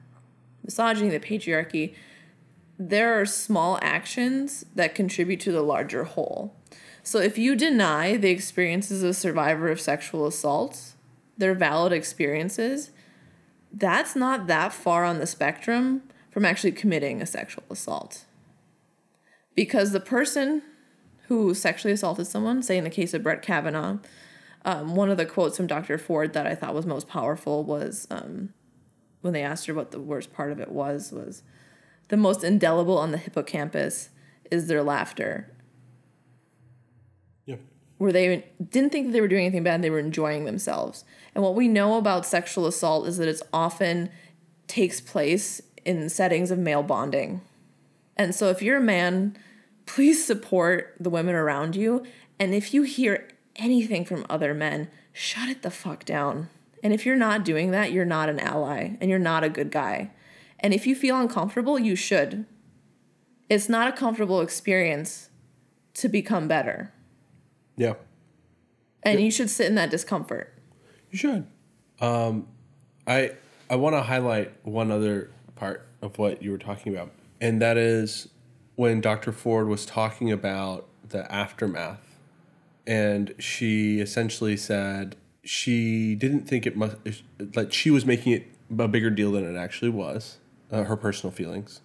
misogyny, 0.64 1.10
the 1.10 1.20
patriarchy, 1.20 1.96
there 2.78 3.20
are 3.20 3.26
small 3.26 3.80
actions 3.82 4.66
that 4.76 4.96
contribute 4.96 5.40
to 5.42 5.52
the 5.52 5.62
larger 5.62 6.04
whole. 6.04 6.56
So 7.04 7.20
if 7.20 7.38
you 7.38 7.56
deny 7.56 8.18
the 8.18 8.30
experiences 8.30 9.04
of 9.04 9.10
a 9.10 9.14
survivor 9.14 9.70
of 9.70 9.82
sexual 9.82 10.28
assault, 10.28 10.94
they're 11.38 11.56
valid 11.56 11.92
experiences, 11.92 12.92
that's 13.72 14.16
not 14.16 14.48
that 14.48 14.74
far 14.74 15.06
on 15.06 15.20
the 15.20 15.28
spectrum 15.28 16.04
from 16.32 16.46
actually 16.46 16.72
committing 16.72 17.22
a 17.22 17.26
sexual 17.26 17.64
assault. 17.70 18.26
Because 19.56 19.92
the 19.92 20.00
person 20.00 20.62
who 21.30 21.54
sexually 21.54 21.94
assaulted 21.94 22.26
someone, 22.28 22.62
say 22.64 22.78
in 22.78 22.84
the 22.84 22.90
case 22.90 23.14
of 23.14 23.22
Brett 23.24 23.44
Kavanaugh, 23.44 24.00
um, 24.66 24.96
one 24.96 25.10
of 25.12 25.18
the 25.18 25.28
quotes 25.28 25.56
from 25.56 25.68
Dr. 25.68 25.98
Ford 26.00 26.34
that 26.34 26.48
I 26.48 26.56
thought 26.56 26.74
was 26.74 26.88
most 26.88 27.08
powerful 27.08 27.64
was 27.64 28.08
um, 28.10 28.50
when 29.22 29.34
they 29.34 29.44
asked 29.44 29.68
her 29.68 29.74
what 29.76 29.92
the 29.92 30.00
worst 30.00 30.34
part 30.34 30.52
of 30.52 30.60
it 30.60 30.72
was 30.72 31.12
was 31.12 31.44
the 32.08 32.18
most 32.18 32.44
indelible 32.44 32.98
on 32.98 33.12
the 33.12 33.18
hippocampus 33.20 34.10
is 34.50 34.68
their 34.68 34.82
laughter 34.82 35.54
Yeah. 37.46 37.58
where 38.00 38.12
they 38.12 38.46
didn't 38.72 38.92
think 38.92 39.08
that 39.08 39.12
they 39.14 39.22
were 39.22 39.28
doing 39.28 39.46
anything 39.46 39.64
bad 39.64 39.82
they 39.82 39.90
were 39.92 40.00
enjoying 40.00 40.46
themselves 40.46 41.06
and 41.36 41.44
what 41.44 41.56
we 41.56 41.68
know 41.68 41.98
about 41.98 42.26
sexual 42.26 42.66
assault 42.66 43.08
is 43.08 43.18
that 43.18 43.28
it's 43.28 43.44
often 43.54 44.10
takes 44.68 45.00
place 45.00 45.62
in 45.86 46.10
settings 46.10 46.50
of 46.50 46.58
male 46.58 46.84
bonding 46.84 47.42
and 48.18 48.34
so 48.34 48.50
if 48.50 48.62
you're 48.62 48.78
a 48.78 48.82
man 48.82 49.38
please 49.96 50.24
support 50.24 50.94
the 51.00 51.10
women 51.10 51.34
around 51.34 51.76
you 51.76 52.04
and 52.40 52.54
if 52.54 52.74
you 52.74 52.84
hear 52.84 53.28
anything 53.56 54.06
from 54.06 54.24
other 54.30 54.54
men 54.54 54.88
shut 55.12 55.50
it 55.50 55.64
the 55.64 55.72
fuck 55.72 56.06
down 56.06 56.48
and 56.84 56.94
if 56.94 57.06
you're 57.06 57.16
not 57.16 57.44
doing 57.44 57.72
that 57.72 57.92
you're 57.92 58.06
not 58.06 58.30
an 58.30 58.40
ally 58.40 58.96
and 59.02 59.10
you're 59.10 59.18
not 59.18 59.44
a 59.44 59.50
good 59.50 59.72
guy 59.72 60.12
and 60.60 60.74
if 60.74 60.86
you 60.86 60.96
feel 60.96 61.20
uncomfortable 61.20 61.80
you 61.80 61.96
should 61.96 62.46
it's 63.50 63.68
not 63.68 63.88
a 63.88 63.92
comfortable 63.92 64.42
experience 64.42 65.30
to 65.96 66.08
become 66.08 66.48
better 66.48 66.94
Yeah. 67.76 67.96
and 69.02 69.20
you 69.20 69.32
should 69.32 69.50
sit 69.50 69.66
in 69.68 69.74
that 69.76 69.90
discomfort. 69.90 70.54
You 71.10 71.18
should. 71.18 71.48
Um, 72.00 72.48
I 73.08 73.32
I 73.70 73.76
want 73.78 73.96
to 73.96 74.02
highlight 74.04 74.54
one 74.64 74.92
other 74.92 75.32
part 75.56 75.88
of 76.04 76.20
what 76.20 76.44
you 76.44 76.52
were 76.52 76.60
talking 76.60 76.94
about, 76.94 77.12
and 77.42 77.60
that 77.62 77.76
is 77.78 78.28
when 78.80 79.02
Dr. 79.02 79.34
Ford 79.34 79.68
was 79.68 79.86
talking 79.86 80.32
about 80.32 80.88
the 81.10 81.30
aftermath, 81.30 82.16
and 82.88 83.36
she 83.38 84.00
essentially 84.00 84.56
said 84.56 85.18
she 85.44 86.16
didn't 86.16 86.48
think 86.48 86.66
it 86.66 86.78
must 86.78 86.96
like 87.56 87.74
she 87.74 87.92
was 87.92 88.06
making 88.06 88.32
it 88.32 88.48
a 88.80 88.88
bigger 88.88 89.10
deal 89.10 89.34
than 89.34 89.44
it 89.44 89.60
actually 89.60 89.90
was, 89.90 90.38
uh, 90.72 90.86
her 90.86 90.96
personal 90.96 91.30
feelings, 91.30 91.82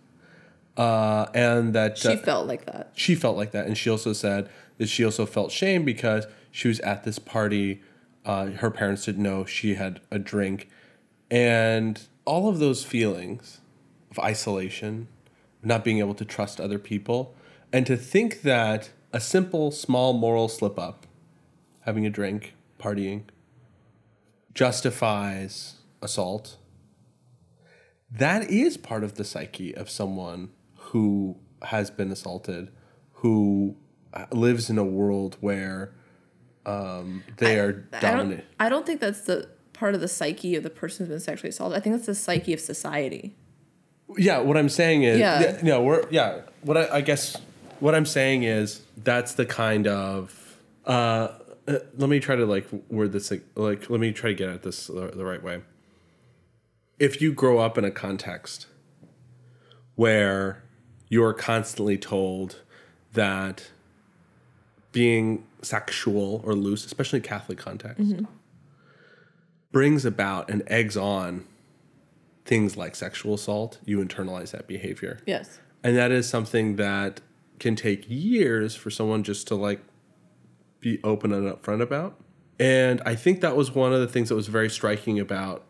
uh, 0.76 1.26
and 1.34 1.74
that 1.74 1.98
She 1.98 2.10
uh, 2.10 2.16
felt 2.18 2.46
like 2.46 2.66
that. 2.66 2.92
she 2.94 3.16
felt 3.16 3.36
like 3.36 3.50
that 3.50 3.66
and 3.66 3.76
she 3.76 3.90
also 3.90 4.12
said 4.12 4.48
that 4.78 4.88
she 4.88 5.04
also 5.04 5.26
felt 5.26 5.50
shame 5.50 5.84
because 5.84 6.28
she 6.52 6.68
was 6.68 6.78
at 6.80 7.02
this 7.02 7.18
party 7.18 7.82
uh, 8.24 8.46
her 8.62 8.70
parents 8.70 9.04
didn't 9.04 9.24
know 9.24 9.44
she 9.44 9.74
had 9.74 10.00
a 10.12 10.18
drink 10.20 10.68
and 11.28 12.02
all 12.24 12.48
of 12.48 12.60
those 12.60 12.84
feelings 12.84 13.60
of 14.12 14.18
isolation 14.20 15.08
not 15.64 15.84
being 15.84 15.98
able 15.98 16.14
to 16.14 16.24
trust 16.24 16.60
other 16.60 16.78
people 16.78 17.34
and 17.72 17.86
to 17.86 17.96
think 17.96 18.42
that 18.42 18.90
a 19.12 19.20
simple 19.20 19.70
small 19.70 20.12
moral 20.12 20.48
slip 20.48 20.78
up 20.78 21.06
having 21.80 22.06
a 22.06 22.10
drink 22.10 22.54
partying 22.78 23.22
justifies 24.54 25.74
assault 26.02 26.56
that 28.10 28.48
is 28.48 28.76
part 28.76 29.02
of 29.02 29.14
the 29.14 29.24
psyche 29.24 29.74
of 29.74 29.90
someone 29.90 30.50
who 30.76 31.36
has 31.62 31.90
been 31.90 32.12
assaulted, 32.12 32.70
who 33.14 33.76
uh, 34.12 34.26
lives 34.30 34.70
in 34.70 34.78
a 34.78 34.84
world 34.84 35.36
where 35.40 35.92
um, 36.64 37.24
they 37.38 37.58
are 37.58 37.88
I 37.92 38.00
dominant. 38.00 38.40
don't, 38.40 38.48
I 38.60 38.68
don't 38.68 38.86
think 38.86 39.00
that's 39.00 39.22
the 39.22 39.48
part 39.72 39.96
of 39.96 40.00
the 40.00 40.08
psyche 40.08 40.54
of 40.54 40.62
the 40.62 40.70
person 40.70 41.06
who's 41.06 41.10
been 41.12 41.20
sexually 41.20 41.48
assaulted. 41.50 41.76
I 41.76 41.80
think 41.80 41.96
that's 41.96 42.06
the 42.06 42.14
psyche 42.14 42.52
of 42.52 42.60
society. 42.60 43.34
Yeah, 44.16 44.38
what 44.38 44.56
I'm 44.56 44.68
saying 44.68 45.02
is, 45.04 45.18
Yeah. 45.18 45.40
yeah, 45.40 45.58
no, 45.62 45.82
we're 45.82 46.06
yeah. 46.10 46.42
What 46.62 46.76
I, 46.76 46.96
I 46.96 47.00
guess 47.00 47.36
what 47.80 47.94
I'm 47.94 48.06
saying 48.06 48.42
is 48.44 48.82
that's 48.96 49.34
the 49.34 49.46
kind 49.46 49.86
of. 49.86 50.58
Uh, 50.86 51.28
uh, 51.66 51.78
let 51.96 52.10
me 52.10 52.20
try 52.20 52.36
to 52.36 52.44
like 52.44 52.66
word 52.90 53.12
this 53.12 53.30
like, 53.30 53.42
like 53.54 53.88
let 53.88 53.98
me 53.98 54.12
try 54.12 54.30
to 54.30 54.34
get 54.34 54.50
at 54.50 54.62
this 54.62 54.86
the, 54.88 55.12
the 55.14 55.24
right 55.24 55.42
way. 55.42 55.62
If 56.98 57.22
you 57.22 57.32
grow 57.32 57.58
up 57.58 57.78
in 57.78 57.84
a 57.84 57.90
context 57.90 58.66
where 59.96 60.62
you're 61.08 61.32
constantly 61.32 61.96
told 61.96 62.60
that 63.14 63.70
being 64.92 65.44
sexual 65.62 66.42
or 66.44 66.54
loose, 66.54 66.84
especially 66.84 67.20
Catholic 67.20 67.58
context, 67.58 68.02
brings 69.72 70.04
about 70.04 70.50
and 70.50 70.62
eggs 70.66 70.96
on 70.96 71.44
things 72.44 72.76
like 72.76 72.94
sexual 72.94 73.34
assault, 73.34 73.78
you 73.84 73.98
internalize 73.98 74.50
that 74.50 74.66
behavior. 74.66 75.18
Yes. 75.26 75.60
And 75.82 75.96
that 75.96 76.10
is 76.10 76.28
something 76.28 76.76
that 76.76 77.20
can 77.58 77.76
take 77.76 78.04
years 78.08 78.74
for 78.74 78.90
someone 78.90 79.22
just 79.22 79.46
to 79.48 79.54
like 79.54 79.80
be 80.80 81.00
open 81.02 81.32
and 81.32 81.50
upfront 81.50 81.80
about. 81.80 82.20
And 82.58 83.00
I 83.04 83.14
think 83.14 83.40
that 83.40 83.56
was 83.56 83.74
one 83.74 83.92
of 83.92 84.00
the 84.00 84.06
things 84.06 84.28
that 84.28 84.34
was 84.34 84.48
very 84.48 84.70
striking 84.70 85.18
about 85.18 85.64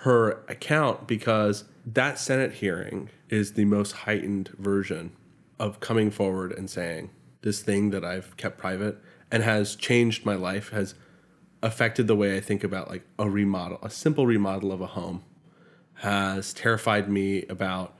her 0.00 0.44
account 0.48 1.06
because 1.06 1.64
that 1.84 2.18
Senate 2.18 2.54
hearing 2.54 3.10
is 3.28 3.54
the 3.54 3.64
most 3.64 3.92
heightened 3.92 4.48
version 4.58 5.12
of 5.58 5.80
coming 5.80 6.10
forward 6.10 6.52
and 6.52 6.68
saying, 6.68 7.10
This 7.42 7.62
thing 7.62 7.90
that 7.90 8.04
I've 8.04 8.36
kept 8.36 8.58
private 8.58 8.98
and 9.30 9.42
has 9.42 9.74
changed 9.74 10.24
my 10.24 10.34
life, 10.34 10.70
has 10.70 10.94
affected 11.62 12.06
the 12.06 12.16
way 12.16 12.36
I 12.36 12.40
think 12.40 12.62
about 12.62 12.88
like 12.88 13.04
a 13.18 13.28
remodel, 13.28 13.78
a 13.82 13.90
simple 13.90 14.26
remodel 14.26 14.70
of 14.70 14.80
a 14.80 14.86
home, 14.86 15.24
has 15.96 16.52
terrified 16.52 17.08
me 17.08 17.44
about 17.48 17.94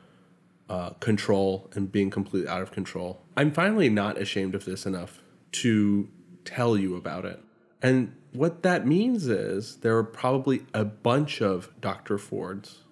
uh, 0.68 0.90
control 1.00 1.70
and 1.74 1.90
being 1.90 2.10
completely 2.10 2.48
out 2.48 2.62
of 2.62 2.70
control. 2.72 3.22
I'm 3.36 3.52
finally 3.52 3.88
not 3.88 4.18
ashamed 4.18 4.54
of 4.54 4.64
this 4.64 4.84
enough 4.86 5.22
to 5.52 6.08
tell 6.44 6.76
you 6.76 6.96
about 6.96 7.24
it. 7.24 7.40
And 7.82 8.14
what 8.32 8.62
that 8.62 8.86
means 8.86 9.28
is 9.28 9.76
there 9.76 9.96
are 9.96 10.04
probably 10.04 10.66
a 10.74 10.84
bunch 10.84 11.40
of 11.40 11.70
Dr. 11.80 12.18
Fords 12.18 12.84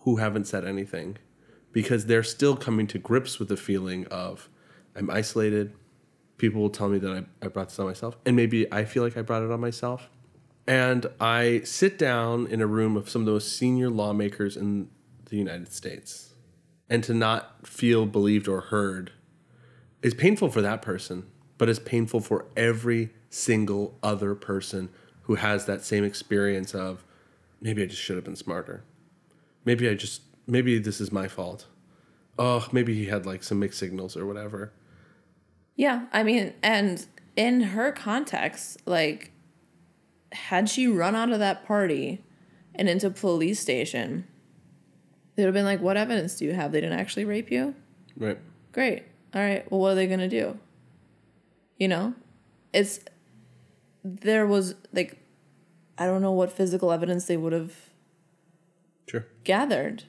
who 0.00 0.16
haven't 0.16 0.46
said 0.46 0.64
anything 0.64 1.16
because 1.72 2.06
they're 2.06 2.22
still 2.22 2.56
coming 2.56 2.86
to 2.86 2.98
grips 2.98 3.38
with 3.38 3.48
the 3.48 3.56
feeling 3.56 4.06
of 4.06 4.48
I'm 4.94 5.10
isolated. 5.10 5.72
People 6.38 6.60
will 6.60 6.70
tell 6.70 6.88
me 6.88 6.98
that 6.98 7.10
I, 7.10 7.44
I 7.44 7.48
brought 7.48 7.70
this 7.70 7.78
on 7.78 7.86
myself, 7.86 8.16
and 8.26 8.36
maybe 8.36 8.70
I 8.72 8.84
feel 8.84 9.02
like 9.02 9.16
I 9.16 9.22
brought 9.22 9.42
it 9.42 9.50
on 9.50 9.60
myself. 9.60 10.08
And 10.66 11.06
I 11.20 11.60
sit 11.64 11.98
down 11.98 12.46
in 12.46 12.60
a 12.60 12.66
room 12.66 12.96
of 12.96 13.08
some 13.08 13.22
of 13.22 13.26
the 13.26 13.32
most 13.32 13.56
senior 13.56 13.90
lawmakers 13.90 14.56
in 14.56 14.88
the 15.26 15.36
United 15.36 15.72
States. 15.72 16.32
And 16.88 17.02
to 17.04 17.14
not 17.14 17.66
feel 17.66 18.06
believed 18.06 18.48
or 18.48 18.60
heard 18.60 19.12
is 20.02 20.14
painful 20.14 20.50
for 20.50 20.60
that 20.62 20.82
person, 20.82 21.26
but 21.58 21.68
it's 21.68 21.78
painful 21.78 22.20
for 22.20 22.46
every 22.56 23.10
single 23.30 23.98
other 24.02 24.34
person 24.34 24.90
who 25.22 25.36
has 25.36 25.66
that 25.66 25.84
same 25.84 26.04
experience 26.04 26.74
of 26.74 27.04
maybe 27.60 27.82
I 27.82 27.86
just 27.86 28.02
should 28.02 28.16
have 28.16 28.24
been 28.24 28.36
smarter. 28.36 28.84
Maybe 29.64 29.88
I 29.88 29.94
just 29.94 30.22
maybe 30.46 30.78
this 30.78 31.00
is 31.00 31.10
my 31.10 31.28
fault. 31.28 31.66
Oh, 32.38 32.68
maybe 32.72 32.94
he 32.94 33.06
had 33.06 33.26
like 33.26 33.42
some 33.42 33.58
mixed 33.60 33.78
signals 33.78 34.16
or 34.16 34.26
whatever. 34.26 34.72
Yeah, 35.76 36.06
I 36.12 36.22
mean, 36.22 36.52
and 36.62 37.04
in 37.36 37.60
her 37.60 37.90
context, 37.92 38.86
like, 38.86 39.32
had 40.34 40.68
she 40.68 40.86
run 40.86 41.14
out 41.16 41.30
of 41.30 41.38
that 41.38 41.64
party 41.66 42.22
and 42.74 42.88
into 42.88 43.08
police 43.10 43.60
station, 43.60 44.26
they 45.36 45.42
would 45.42 45.48
have 45.48 45.54
been 45.54 45.64
like, 45.64 45.80
"What 45.80 45.96
evidence 45.96 46.36
do 46.36 46.44
you 46.44 46.52
have? 46.52 46.72
They 46.72 46.80
didn't 46.80 46.98
actually 46.98 47.24
rape 47.24 47.50
you." 47.50 47.74
Right. 48.16 48.38
Great. 48.72 49.04
All 49.34 49.40
right. 49.40 49.68
Well, 49.70 49.80
what 49.80 49.92
are 49.92 49.94
they 49.94 50.06
gonna 50.06 50.28
do? 50.28 50.58
You 51.78 51.88
know, 51.88 52.14
it's 52.72 53.00
there 54.04 54.46
was 54.46 54.74
like, 54.92 55.18
I 55.96 56.06
don't 56.06 56.20
know 56.22 56.32
what 56.32 56.52
physical 56.52 56.92
evidence 56.92 57.24
they 57.26 57.36
would 57.36 57.52
have 57.52 57.74
Sure. 59.08 59.26
gathered. 59.44 60.04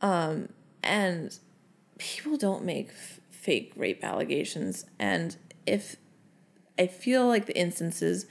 Um, 0.00 0.48
and 0.82 1.38
people 1.98 2.36
don't 2.36 2.64
make 2.64 2.88
f- 2.88 3.20
fake 3.30 3.72
rape 3.76 4.02
allegations. 4.04 4.84
And 4.98 5.36
if 5.66 5.96
I 6.78 6.86
feel 6.86 7.26
like 7.26 7.46
the 7.46 7.56
instances, 7.58 8.26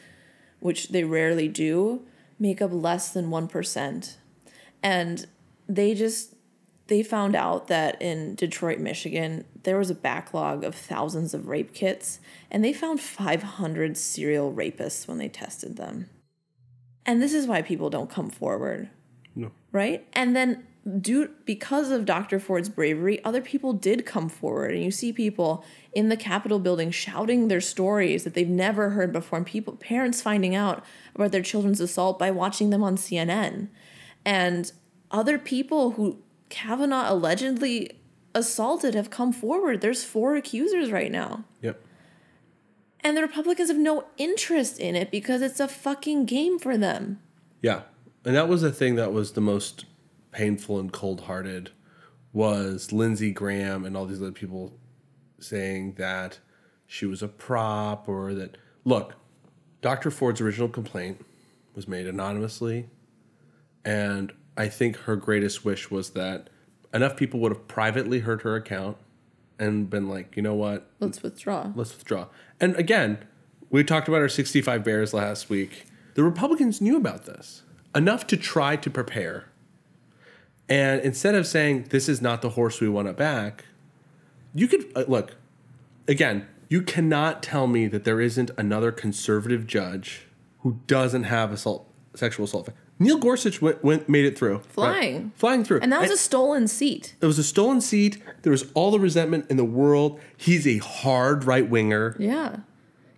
which 0.60 0.90
they 0.90 1.04
rarely 1.04 1.48
do, 1.48 2.06
make 2.40 2.62
up 2.62 2.72
less 2.74 3.12
than 3.14 3.30
1%. 3.30 4.16
And 4.84 5.28
they 5.68 5.94
just, 5.94 6.36
they 6.88 7.04
found 7.04 7.36
out 7.36 7.68
that 7.68 8.02
in 8.02 8.36
Detroit, 8.36 8.80
Michigan, 8.80 9.46
there 9.64 9.78
was 9.78 9.90
a 9.90 9.96
backlog 9.96 10.64
of 10.64 10.76
thousands 10.76 11.34
of 11.34 11.48
rape 11.48 11.74
kits, 11.74 12.20
and 12.52 12.64
they 12.64 12.74
found 12.74 13.02
500 13.02 13.98
serial 13.98 14.54
rapists 14.54 15.08
when 15.08 15.18
they 15.18 15.30
tested 15.30 15.76
them. 15.78 16.10
And 17.06 17.22
this 17.22 17.34
is 17.34 17.48
why 17.48 17.62
people 17.62 17.90
don't 17.90 18.10
come 18.10 18.30
forward 18.30 18.90
No. 19.36 19.52
right? 19.72 20.06
And 20.14 20.36
then 20.36 20.67
due 20.88 21.30
because 21.46 21.92
of 21.92 22.06
Dr. 22.06 22.40
Ford's 22.40 22.70
bravery, 22.70 23.24
other 23.24 23.42
people 23.42 23.74
did 23.74 24.06
come 24.06 24.30
forward 24.30 24.74
and 24.74 24.84
you 24.84 24.92
see 24.92 25.12
people 25.12 25.66
in 25.92 26.10
the 26.10 26.18
Capitol 26.18 26.60
building 26.60 26.92
shouting 26.92 27.48
their 27.48 27.62
stories 27.62 28.24
that 28.24 28.34
they've 28.34 28.48
never 28.48 28.92
heard 28.92 29.12
before 29.12 29.38
and 29.38 29.46
people 29.46 29.76
parents 29.76 30.22
finding 30.22 30.56
out 30.56 30.84
about 31.14 31.32
their 31.32 31.42
children's 31.42 31.82
assault 31.82 32.18
by 32.18 32.32
watching 32.32 32.70
them 32.70 32.84
on 32.84 32.96
CNN. 32.96 33.68
And 34.24 34.72
other 35.12 35.38
people 35.38 35.92
who 35.92 36.22
Kavanaugh 36.50 37.12
allegedly 37.12 37.92
assaulted 38.34 38.96
have 38.96 39.10
come 39.10 39.34
forward. 39.34 39.82
There's 39.82 40.04
four 40.04 40.36
accusers 40.36 40.92
right 40.92 41.12
now. 41.12 41.44
Yep. 41.62 41.84
And 43.02 43.18
the 43.18 43.22
Republicans 43.22 43.70
have 43.70 43.78
no 43.78 44.06
interest 44.18 44.80
in 44.80 44.96
it 44.96 45.12
because 45.12 45.42
it's 45.42 45.60
a 45.60 45.68
fucking 45.68 46.26
game 46.26 46.60
for 46.60 46.78
them. 46.78 47.20
Yeah. 47.62 47.82
And 48.24 48.36
that 48.36 48.48
was 48.48 48.62
the 48.62 48.72
thing 48.72 48.96
that 48.96 49.12
was 49.12 49.34
the 49.34 49.42
most 49.42 49.86
painful 50.38 50.78
and 50.80 50.94
cold 50.94 51.22
hearted 51.22 51.72
was 52.32 52.92
Lindsey 52.94 53.32
Graham 53.32 53.84
and 53.84 53.98
all 53.98 54.06
these 54.06 54.22
other 54.22 54.32
people 54.32 54.78
saying 55.40 55.94
that 55.94 56.38
she 56.86 57.08
was 57.08 57.24
a 57.24 57.28
prop 57.28 58.08
or 58.08 58.36
that 58.36 58.56
look, 58.86 59.16
Dr. 59.82 60.12
Ford's 60.12 60.40
original 60.40 60.68
complaint 60.70 61.26
was 61.74 61.88
made 61.88 62.06
anonymously 62.06 62.86
and 63.84 64.32
I 64.56 64.68
think 64.68 64.98
her 64.98 65.16
greatest 65.16 65.66
wish 65.66 65.90
was 65.90 66.12
that 66.12 66.52
enough 66.94 67.18
people 67.18 67.40
would 67.40 67.52
have 67.52 67.68
privately 67.68 68.20
heard 68.20 68.44
her 68.44 68.56
account 68.56 68.98
and 69.58 69.90
been 69.90 70.08
like, 70.08 70.36
you 70.36 70.44
know 70.44 70.54
what, 70.54 70.88
Let's 71.00 71.24
withdraw. 71.24 71.72
let's 71.74 71.96
withdraw. 71.96 72.28
And 72.62 72.76
again, 72.76 73.18
we 73.72 73.84
talked 73.84 74.08
about 74.08 74.22
our 74.22 74.30
65 74.30 74.84
Bears 74.84 75.16
last 75.16 75.50
week. 75.50 75.86
The 76.14 76.24
Republicans 76.24 76.80
knew 76.80 76.96
about 76.96 77.26
this 77.26 77.64
enough 77.96 78.28
to 78.28 78.38
try 78.38 78.76
to 78.76 78.90
prepare. 78.92 79.46
And 80.70 81.02
instead 81.02 81.36
of 81.36 81.48
saying, 81.48 81.86
this 81.90 82.10
is 82.10 82.22
not 82.22 82.42
the 82.42 82.50
horse 82.52 82.82
we 82.82 82.90
want 82.90 83.08
to 83.08 83.14
back, 83.14 83.66
you 84.54 84.68
could 84.68 84.92
uh, 84.96 85.06
look, 85.08 85.36
again, 86.08 86.48
you 86.70 86.82
cannot 86.82 87.42
tell 87.42 87.68
me 87.68 87.88
that 87.88 88.04
there 88.04 88.20
isn't 88.20 88.52
another 88.58 88.92
conservative 88.92 89.66
judge 89.66 90.28
who 90.60 90.80
doesn't 90.88 91.24
have 91.24 91.52
assault, 91.52 91.90
sexual 92.14 92.46
assault. 92.46 92.70
Neil 93.00 93.18
Gorsuch 93.18 93.62
went, 93.62 93.84
went 93.84 94.10
made 94.10 94.26
it 94.26 94.38
through. 94.38 94.60
Flying. 94.70 95.32
Flying 95.36 95.64
through. 95.64 95.82
And 95.82 95.92
that 95.92 96.02
was 96.02 96.12
a 96.12 96.18
stolen 96.18 96.68
seat. 96.68 97.16
It 97.22 97.26
was 97.26 97.38
a 97.38 97.44
stolen 97.44 97.80
seat. 97.80 98.22
There 98.42 98.52
was 98.52 98.72
all 98.74 98.92
the 98.92 99.00
resentment 99.00 99.46
in 99.50 99.58
the 99.58 99.64
world. 99.64 100.20
He's 100.36 100.68
a 100.68 100.80
hard 100.80 101.44
right 101.44 101.70
winger. 101.70 102.16
Yeah. 102.20 102.58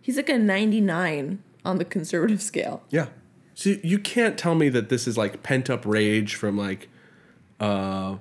He's 0.02 0.18
like 0.18 0.30
a 0.30 0.38
99 0.38 1.42
on 1.64 1.78
the 1.78 1.86
conservative 1.86 2.42
scale. 2.42 2.84
Yeah. 2.90 3.08
So 3.54 3.76
you 3.84 4.00
can't 4.00 4.38
tell 4.38 4.56
me 4.56 4.70
that 4.70 4.90
this 4.90 5.08
is 5.08 5.18
like 5.18 5.44
pent 5.44 5.70
up 5.70 5.86
rage 5.86 6.36
from 6.36 6.58
like 6.58 6.90
uh 7.60 8.18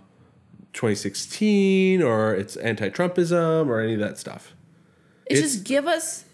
2016 0.73 2.03
or 2.03 2.35
it's 2.35 2.57
anti-Trumpism 2.57 3.67
or 3.69 3.81
any 3.81 3.95
of 3.95 4.01
that 4.01 4.19
stuff. 4.19 4.55
It's, 5.27 5.39
It's- 5.41 5.53
just 5.55 5.65
give 5.65 5.87
us 5.87 6.25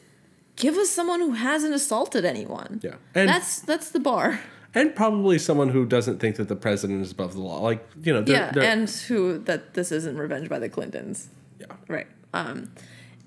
give 0.56 0.76
us 0.76 0.88
someone 0.90 1.20
who 1.20 1.32
hasn't 1.32 1.74
assaulted 1.74 2.24
anyone. 2.24 2.80
Yeah. 2.82 2.94
And 3.14 3.28
that's 3.28 3.60
that's 3.60 3.90
the 3.90 4.00
bar. 4.00 4.40
and 4.74 4.94
probably 4.94 5.38
someone 5.38 5.68
who 5.70 5.86
doesn't 5.86 6.18
think 6.18 6.36
that 6.36 6.48
the 6.48 6.56
president 6.56 7.02
is 7.02 7.12
above 7.12 7.34
the 7.34 7.40
law. 7.40 7.60
Like, 7.60 7.86
you 8.02 8.12
know, 8.12 8.22
they're, 8.22 8.36
yeah, 8.36 8.52
they're- 8.52 8.62
and 8.64 8.88
who 8.90 9.38
that 9.40 9.74
this 9.74 9.90
isn't 9.92 10.16
revenge 10.16 10.48
by 10.48 10.58
the 10.58 10.68
Clintons. 10.68 11.28
yeah. 11.58 11.66
Right. 11.88 12.06
Um 12.32 12.70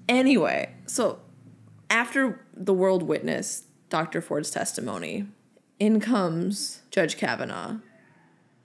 anyway, 0.08 0.74
so 0.86 1.20
after 1.90 2.40
the 2.54 2.74
world 2.74 3.04
witnessed 3.04 3.66
Dr. 3.90 4.20
Ford's 4.22 4.52
testimony, 4.52 5.26
in 5.80 6.00
comes 6.02 6.82
Judge 6.92 7.18
Kavanaugh. 7.18 7.78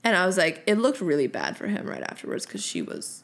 And 0.04 0.16
I 0.16 0.26
was 0.26 0.36
like, 0.36 0.62
it 0.66 0.78
looked 0.78 1.00
really 1.00 1.26
bad 1.26 1.56
for 1.56 1.68
him 1.68 1.86
right 1.86 2.02
afterwards 2.02 2.46
because 2.46 2.64
she 2.64 2.82
was 2.82 3.22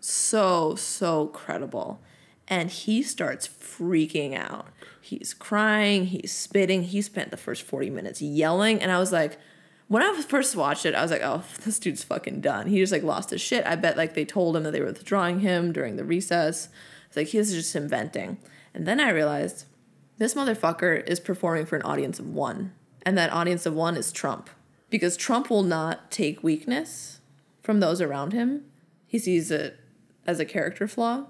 so, 0.00 0.74
so 0.74 1.28
credible. 1.28 2.00
And 2.46 2.70
he 2.70 3.02
starts 3.02 3.46
freaking 3.46 4.36
out. 4.36 4.68
He's 5.00 5.34
crying, 5.34 6.06
he's 6.06 6.32
spitting. 6.32 6.82
He 6.84 7.00
spent 7.02 7.30
the 7.30 7.36
first 7.36 7.62
40 7.62 7.90
minutes 7.90 8.20
yelling. 8.20 8.80
And 8.80 8.90
I 8.90 8.98
was 8.98 9.12
like, 9.12 9.38
when 9.88 10.02
I 10.02 10.20
first 10.20 10.54
watched 10.54 10.84
it, 10.84 10.94
I 10.94 11.02
was 11.02 11.10
like, 11.10 11.22
oh, 11.22 11.44
this 11.64 11.78
dude's 11.78 12.04
fucking 12.04 12.40
done. 12.40 12.66
He 12.66 12.78
just 12.78 12.92
like 12.92 13.02
lost 13.02 13.30
his 13.30 13.40
shit. 13.40 13.66
I 13.66 13.76
bet 13.76 13.96
like 13.96 14.14
they 14.14 14.24
told 14.24 14.56
him 14.56 14.62
that 14.64 14.72
they 14.72 14.80
were 14.80 14.86
withdrawing 14.86 15.40
him 15.40 15.72
during 15.72 15.96
the 15.96 16.04
recess. 16.04 16.68
It's 17.06 17.16
like 17.16 17.28
he's 17.28 17.52
just 17.52 17.74
inventing. 17.74 18.38
And 18.74 18.86
then 18.86 19.00
I 19.00 19.10
realized 19.10 19.64
this 20.18 20.34
motherfucker 20.34 21.06
is 21.06 21.20
performing 21.20 21.64
for 21.64 21.76
an 21.76 21.82
audience 21.82 22.18
of 22.18 22.28
one. 22.28 22.72
And 23.02 23.16
that 23.16 23.32
audience 23.32 23.64
of 23.64 23.74
one 23.74 23.96
is 23.96 24.12
Trump. 24.12 24.50
Because 24.90 25.16
Trump 25.16 25.50
will 25.50 25.62
not 25.62 26.10
take 26.10 26.42
weakness 26.42 27.20
from 27.62 27.80
those 27.80 28.00
around 28.00 28.32
him. 28.32 28.64
He 29.06 29.18
sees 29.18 29.50
it 29.50 29.78
as 30.26 30.40
a 30.40 30.44
character 30.44 30.88
flaw. 30.88 31.26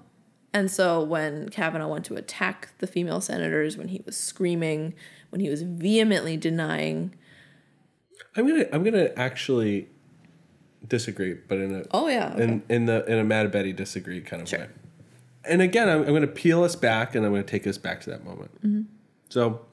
And 0.53 0.71
so 0.71 1.03
when 1.03 1.49
Kavanaugh 1.49 1.87
went 1.87 2.05
to 2.05 2.15
attack 2.15 2.69
the 2.79 2.87
female 2.87 3.21
senators, 3.21 3.77
when 3.77 3.89
he 3.89 4.01
was 4.05 4.17
screaming, 4.17 4.93
when 5.29 5.41
he 5.41 5.49
was 5.49 5.61
vehemently 5.61 6.37
denying, 6.37 7.13
I'm 8.35 8.47
to 8.47 8.73
I'm 8.73 8.83
to 8.83 9.17
actually 9.17 9.89
disagree, 10.87 11.33
but 11.33 11.57
in 11.59 11.75
a 11.75 11.83
oh 11.91 12.07
yeah, 12.07 12.31
okay. 12.33 12.43
in 12.43 12.63
in 12.69 12.85
the 12.85 13.05
in 13.05 13.19
a 13.19 13.23
Mad 13.23 13.51
Betty 13.51 13.73
disagree 13.73 14.21
kind 14.21 14.41
of 14.41 14.49
Sure. 14.49 14.59
way. 14.59 14.67
And 15.45 15.61
again, 15.61 15.87
I'm, 15.87 16.01
I'm 16.01 16.09
going 16.09 16.21
to 16.21 16.27
peel 16.27 16.63
us 16.63 16.75
back, 16.75 17.15
and 17.15 17.25
I'm 17.25 17.31
going 17.31 17.43
to 17.43 17.49
take 17.49 17.65
us 17.65 17.77
back 17.77 18.01
to 18.01 18.09
that 18.09 18.23
moment. 18.23 18.51
Mm-hmm. 18.61 18.81
So, 19.29 19.65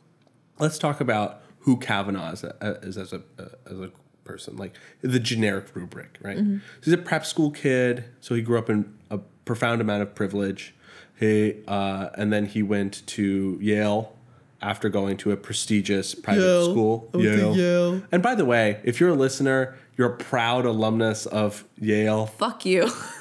let's 0.58 0.78
talk 0.78 1.00
about 1.00 1.42
who 1.66 1.76
Kavanaugh 1.76 2.30
is, 2.30 2.44
a, 2.44 2.78
is 2.82 2.96
as 2.96 3.12
a 3.12 3.20
as 3.68 3.78
a 3.78 3.90
person, 4.24 4.56
like 4.56 4.74
the 5.02 5.18
generic 5.18 5.66
rubric, 5.74 6.16
right? 6.22 6.38
Mm-hmm. 6.38 6.58
So 6.58 6.84
he's 6.84 6.94
a 6.94 6.98
prep 6.98 7.26
school 7.26 7.50
kid, 7.50 8.04
so 8.20 8.34
he 8.34 8.40
grew 8.40 8.56
up 8.56 8.70
in 8.70 8.96
a 9.10 9.18
profound 9.44 9.80
amount 9.80 10.02
of 10.02 10.14
privilege. 10.14 10.74
He 11.18 11.56
uh, 11.66 12.10
and 12.14 12.32
then 12.32 12.46
he 12.46 12.62
went 12.62 13.04
to 13.08 13.58
Yale 13.60 14.16
after 14.62 14.88
going 14.88 15.16
to 15.18 15.32
a 15.32 15.36
prestigious 15.36 16.14
private 16.14 16.42
Yale. 16.42 16.70
school. 16.70 17.10
To 17.12 17.20
Yale. 17.20 18.02
And 18.12 18.22
by 18.22 18.36
the 18.36 18.44
way, 18.44 18.80
if 18.84 19.00
you're 19.00 19.10
a 19.10 19.14
listener, 19.14 19.76
you're 19.96 20.12
a 20.12 20.16
proud 20.16 20.66
alumnus 20.66 21.26
of 21.26 21.64
Yale. 21.80 22.26
Fuck 22.26 22.64
you. 22.64 22.88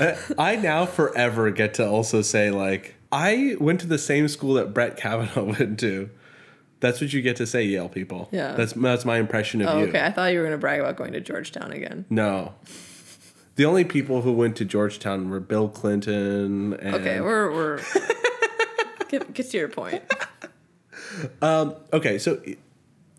I 0.38 0.56
now 0.56 0.86
forever 0.86 1.50
get 1.50 1.74
to 1.74 1.88
also 1.88 2.22
say 2.22 2.50
like 2.50 2.94
I 3.12 3.56
went 3.60 3.80
to 3.80 3.86
the 3.86 3.98
same 3.98 4.28
school 4.28 4.54
that 4.54 4.72
Brett 4.72 4.96
Kavanaugh 4.96 5.42
went 5.58 5.80
to. 5.80 6.10
That's 6.80 7.00
what 7.00 7.12
you 7.12 7.20
get 7.20 7.36
to 7.36 7.46
say, 7.46 7.64
Yale 7.64 7.88
people. 7.90 8.28
Yeah. 8.32 8.52
That's 8.54 8.72
that's 8.72 9.04
my 9.04 9.18
impression 9.18 9.60
of 9.60 9.68
Oh, 9.68 9.78
you. 9.80 9.86
okay. 9.88 10.00
I 10.00 10.10
thought 10.10 10.32
you 10.32 10.38
were 10.38 10.44
gonna 10.44 10.56
brag 10.58 10.80
about 10.80 10.96
going 10.96 11.12
to 11.12 11.20
Georgetown 11.20 11.72
again. 11.72 12.06
No. 12.08 12.54
The 13.56 13.66
only 13.66 13.84
people 13.84 14.22
who 14.22 14.32
went 14.32 14.56
to 14.56 14.64
Georgetown 14.64 15.28
were 15.28 15.40
Bill 15.40 15.68
Clinton 15.68 16.72
and 16.74 16.94
Okay, 16.94 17.20
we're 17.20 17.52
we're 17.52 17.80
get, 19.08 19.32
get 19.34 19.50
to 19.50 19.58
your 19.58 19.68
point. 19.68 20.02
Okay, 21.42 22.18
so 22.18 22.40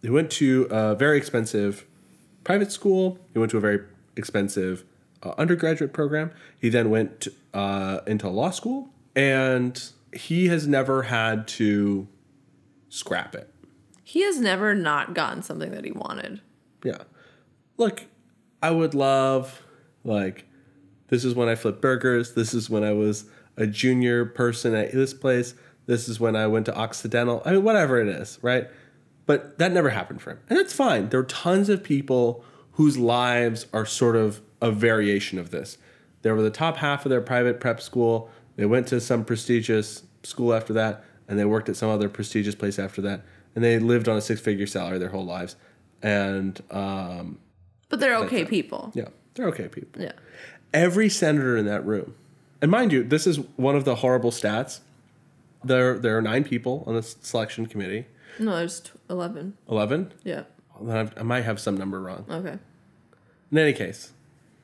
he 0.02 0.10
went 0.10 0.32
to 0.32 0.68
a 0.72 0.96
very 0.96 1.18
expensive 1.18 1.86
private 2.44 2.72
school. 2.72 3.20
He 3.34 3.40
went 3.40 3.52
to 3.52 3.58
a 3.58 3.62
very 3.62 3.82
expensive 4.16 4.84
uh, 5.22 5.34
undergraduate 5.38 5.94
program. 5.94 6.32
He 6.60 6.70
then 6.70 6.90
went 6.90 7.28
uh, 7.54 8.00
into 8.08 8.28
law 8.30 8.50
school, 8.52 8.90
and 9.16 9.92
he 10.14 10.48
has 10.48 10.68
never 10.68 11.04
had 11.04 11.48
to 11.48 12.08
scrap 12.90 13.36
it. 13.36 13.54
He 14.04 14.24
has 14.24 14.40
never 14.40 14.76
not 14.76 15.14
gotten 15.14 15.42
something 15.42 15.72
that 15.72 15.86
he 15.86 15.92
wanted. 15.92 16.42
Yeah. 16.84 17.04
Look, 17.78 18.06
I 18.62 18.72
would 18.72 18.94
love, 18.94 19.62
like, 20.04 20.46
this 21.08 21.24
is 21.24 21.34
when 21.34 21.48
I 21.48 21.56
flipped 21.56 21.82
burgers. 21.82 22.34
This 22.34 22.54
is 22.54 22.70
when 22.70 22.84
I 22.84 22.94
was 22.94 23.26
a 23.58 23.68
junior 23.68 24.26
person 24.26 24.76
at 24.76 24.92
this 24.92 25.14
place. 25.14 25.54
This 25.86 26.08
is 26.08 26.20
when 26.20 26.36
I 26.36 26.48
went 26.48 26.66
to 26.68 26.76
Occidental. 26.76 27.42
I 27.46 27.54
mean, 27.54 27.64
whatever 27.64 28.00
it 28.00 28.08
is, 28.08 28.40
right? 28.42 28.70
But 29.26 29.58
that 29.60 29.72
never 29.72 29.90
happened 29.90 30.22
for 30.22 30.32
him. 30.32 30.40
And 30.50 30.60
it's 30.60 30.74
fine. 30.74 31.10
There 31.10 31.20
are 31.20 31.24
tons 31.24 31.70
of 31.70 31.84
people 31.84 32.44
whose 32.74 32.98
lives 32.98 33.66
are 33.74 33.86
sort 33.86 34.16
of 34.16 34.42
a 34.62 34.72
variation 34.72 35.40
of 35.40 35.52
this. 35.52 35.78
They 36.22 36.32
were 36.32 36.42
the 36.42 36.50
top 36.50 36.78
half 36.78 37.06
of 37.06 37.10
their 37.10 37.22
private 37.22 37.60
prep 37.60 37.82
school. 37.82 38.30
They 38.62 38.68
went 38.68 38.86
to 38.90 39.02
some 39.02 39.26
prestigious 39.26 40.04
school 40.22 40.54
after 40.54 40.72
that, 40.74 41.04
and 41.28 41.40
they 41.40 41.46
worked 41.46 41.68
at 41.68 41.76
some 41.76 41.90
other 41.90 42.08
prestigious 42.08 42.54
place 42.54 42.78
after 42.78 43.02
that. 43.02 43.22
And 43.56 43.64
they 43.64 43.80
lived 43.80 44.08
on 44.08 44.18
a 44.18 44.22
six 44.22 44.40
figure 44.40 44.68
salary 44.68 45.00
their 45.00 45.10
whole 45.10 45.26
lives. 45.26 45.56
And 46.04 46.62
um, 46.70 47.40
But 47.90 48.00
they're 48.00 48.16
okay 48.18 48.46
people. 48.46 48.92
yeah, 48.94 49.08
they're 49.34 49.48
okay 49.48 49.68
people. 49.68 50.00
Yeah. 50.00 50.12
Every 50.76 51.10
senator 51.10 51.58
in 51.58 51.66
that 51.66 51.84
room, 51.84 52.14
and 52.62 52.70
mind 52.70 52.92
you, 52.92 53.04
this 53.04 53.26
is 53.26 53.40
one 53.56 53.76
of 53.76 53.84
the 53.84 53.96
horrible 53.96 54.30
stats. 54.30 54.82
There, 55.64 55.98
there 55.98 56.16
are 56.16 56.22
nine 56.22 56.44
people 56.44 56.84
on 56.86 56.94
the 56.94 57.02
selection 57.02 57.66
committee. 57.66 58.06
No, 58.38 58.56
there's 58.58 58.82
t- 58.82 58.92
eleven. 59.10 59.58
Eleven. 59.68 60.14
Yeah. 60.24 60.44
Then 60.80 60.96
I've- 60.98 61.14
I 61.18 61.24
might 61.24 61.46
have 61.46 61.60
some 61.60 61.76
number 61.78 62.00
wrong. 62.00 62.26
Okay. 62.30 62.60
In 63.52 63.58
any 63.58 63.74
case, 63.74 64.12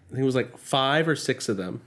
I 0.10 0.14
think 0.14 0.22
it 0.22 0.26
was 0.26 0.36
like 0.36 0.56
five 0.60 1.08
or 1.08 1.16
six 1.16 1.50
of 1.50 1.58
them 1.58 1.82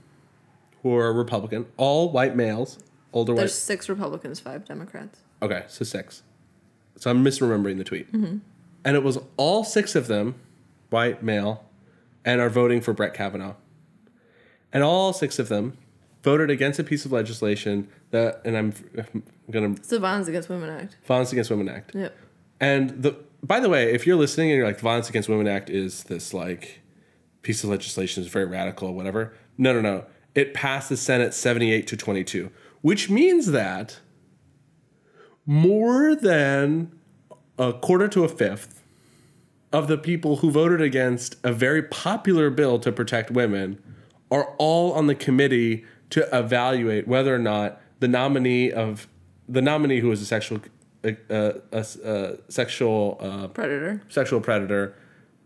who 0.83 0.95
are 0.95 1.13
Republican, 1.13 1.65
all 1.77 2.11
white 2.11 2.35
males, 2.35 2.79
older 3.13 3.33
white. 3.33 3.39
There's 3.41 3.51
white. 3.51 3.55
six 3.55 3.89
Republicans, 3.89 4.39
five 4.39 4.65
Democrats. 4.65 5.19
Okay, 5.41 5.63
so 5.67 5.85
six. 5.85 6.23
So 6.97 7.09
I'm 7.09 7.23
misremembering 7.23 7.77
the 7.77 7.83
tweet. 7.83 8.11
Mm-hmm. 8.11 8.37
And 8.83 8.95
it 8.95 9.03
was 9.03 9.19
all 9.37 9.63
six 9.63 9.95
of 9.95 10.07
them, 10.07 10.35
white 10.89 11.23
male, 11.23 11.65
and 12.25 12.41
are 12.41 12.49
voting 12.49 12.81
for 12.81 12.93
Brett 12.93 13.13
Kavanaugh. 13.13 13.55
And 14.73 14.83
all 14.83 15.13
six 15.13 15.39
of 15.39 15.49
them 15.49 15.77
voted 16.23 16.49
against 16.49 16.79
a 16.79 16.83
piece 16.83 17.05
of 17.05 17.11
legislation 17.11 17.87
that, 18.11 18.41
and 18.45 18.55
I'm, 18.55 18.73
I'm 18.97 19.23
going 19.49 19.75
to, 19.75 19.79
It's 19.79 19.89
the 19.89 19.99
Violence 19.99 20.27
Against 20.27 20.49
Women 20.49 20.69
Act. 20.69 20.97
Violence 21.05 21.31
Against 21.31 21.49
Women 21.49 21.69
Act. 21.69 21.95
Yep. 21.95 22.15
And 22.59 23.01
the 23.01 23.15
by 23.43 23.59
the 23.59 23.69
way, 23.69 23.91
if 23.91 24.05
you're 24.05 24.15
listening 24.15 24.51
and 24.51 24.57
you're 24.57 24.67
like, 24.67 24.77
the 24.77 24.83
Violence 24.83 25.09
Against 25.09 25.27
Women 25.27 25.47
Act 25.47 25.69
is 25.69 26.03
this 26.03 26.33
like 26.33 26.81
piece 27.41 27.63
of 27.63 27.69
legislation 27.69 28.21
is 28.21 28.29
very 28.29 28.45
radical 28.45 28.89
or 28.89 28.93
whatever. 28.93 29.33
No, 29.57 29.73
no, 29.73 29.81
no. 29.81 30.05
It 30.33 30.53
passed 30.53 30.89
the 30.89 30.97
Senate 30.97 31.33
78 31.33 31.87
to 31.87 31.97
22, 31.97 32.51
which 32.81 33.09
means 33.09 33.47
that 33.47 33.99
more 35.45 36.15
than 36.15 36.91
a 37.57 37.73
quarter 37.73 38.07
to 38.07 38.23
a 38.23 38.29
fifth 38.29 38.81
of 39.73 39.87
the 39.87 39.97
people 39.97 40.37
who 40.37 40.51
voted 40.51 40.81
against 40.81 41.35
a 41.43 41.53
very 41.53 41.83
popular 41.83 42.49
bill 42.49 42.79
to 42.79 42.91
protect 42.91 43.31
women 43.31 43.81
are 44.29 44.53
all 44.57 44.93
on 44.93 45.07
the 45.07 45.15
committee 45.15 45.85
to 46.09 46.27
evaluate 46.37 47.07
whether 47.07 47.33
or 47.33 47.39
not 47.39 47.81
the 47.99 48.07
nominee 48.07 48.71
of 48.71 49.07
the 49.47 49.61
nominee 49.61 49.99
who 49.99 50.11
is 50.11 50.21
a 50.21 50.25
sexual 50.25 50.59
uh, 51.03 51.11
uh, 51.29 51.53
a, 51.71 51.85
a 52.03 52.37
sexual 52.49 53.17
uh, 53.19 53.47
Predator. 53.47 54.01
sexual 54.07 54.39
predator 54.39 54.93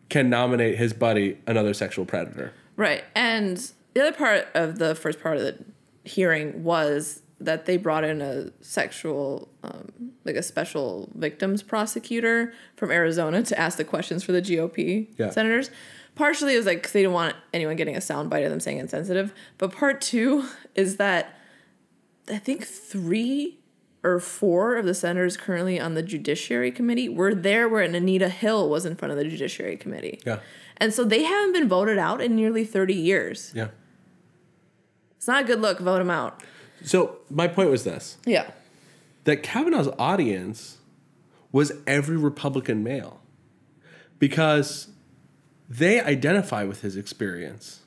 can 0.10 0.30
nominate 0.30 0.78
his 0.78 0.94
buddy 0.94 1.38
another 1.48 1.74
sexual 1.74 2.06
predator. 2.06 2.52
Right. 2.76 3.04
And 3.16 3.72
the 3.96 4.02
other 4.02 4.12
part 4.16 4.48
of 4.54 4.78
the 4.78 4.93
first 4.93 5.20
part 5.20 5.38
of 5.38 5.43
the 5.43 5.58
hearing 6.04 6.64
was 6.64 7.22
that 7.39 7.66
they 7.66 7.76
brought 7.78 8.04
in 8.04 8.22
a 8.22 8.52
sexual, 8.62 9.50
um, 9.64 9.89
like 10.24 10.36
a 10.36 10.43
special 10.43 11.10
victims 11.16 11.64
prosecutor 11.64 12.54
from 12.76 12.91
Arizona 12.91 13.41
to 13.43 13.60
ask 13.60 13.78
the 13.78 13.84
questions 13.84 14.24
for 14.24 14.32
the 14.32 14.41
GOP 14.41 15.08
Yeah. 15.18 15.32
senators. 15.32 15.70
Partially, 16.16 16.54
it 16.54 16.58
was 16.58 16.66
like 16.66 16.89
they 16.91 17.02
didn't 17.02 17.14
want 17.14 17.36
anyone 17.54 17.76
getting 17.76 17.96
a 17.96 18.00
soundbite 18.00 18.46
of 18.46 18.52
them 18.52 18.60
saying 18.62 18.78
insensitive. 18.78 19.34
But 19.58 19.72
part 19.74 20.00
two 20.02 20.46
is 20.76 20.98
that 20.98 21.38
I 22.30 22.38
think 22.38 22.66
three 22.66 23.60
or 24.04 24.20
four 24.20 24.76
of 24.76 24.86
the 24.86 24.93
senators 24.93 25.36
currently 25.36 25.80
on 25.80 25.93
the 25.96 26.04
Judiciary 26.04 26.72
Committee 26.72 27.10
were 27.10 27.34
there 27.36 27.68
when 27.68 27.96
Anita 27.96 28.30
Hill 28.30 28.70
was 28.70 28.86
in 28.86 28.96
front 28.96 29.12
of 29.12 29.18
the 29.18 29.26
Judiciary 29.26 29.78
Committee. 29.78 30.20
Yeah. 30.26 30.39
And 30.78 30.93
so 30.93 31.04
they 31.04 31.24
haven't 31.24 31.54
been 31.54 31.68
voted 31.68 31.98
out 31.98 32.22
in 32.22 32.36
nearly 32.36 32.64
30 32.66 32.93
years. 32.93 33.52
Yeah. 33.56 33.70
It's 35.26 35.28
not 35.28 35.41
a 35.45 35.47
good 35.47 35.59
look. 35.59 35.80
Vote 35.80 36.01
him 36.01 36.11
out. 36.11 36.43
So 36.84 37.17
my 37.32 37.47
point 37.47 37.71
was 37.71 37.84
this: 37.84 38.17
Yeah. 38.28 38.51
that 39.23 39.41
Kavanaugh's 39.41 39.89
audience 39.97 40.78
was 41.51 41.71
every 41.88 42.15
Republican 42.15 42.84
male 42.84 43.19
because 44.19 44.89
they 45.67 45.99
identify 45.99 46.63
with 46.63 46.82
his 46.82 46.95
experience 46.95 47.80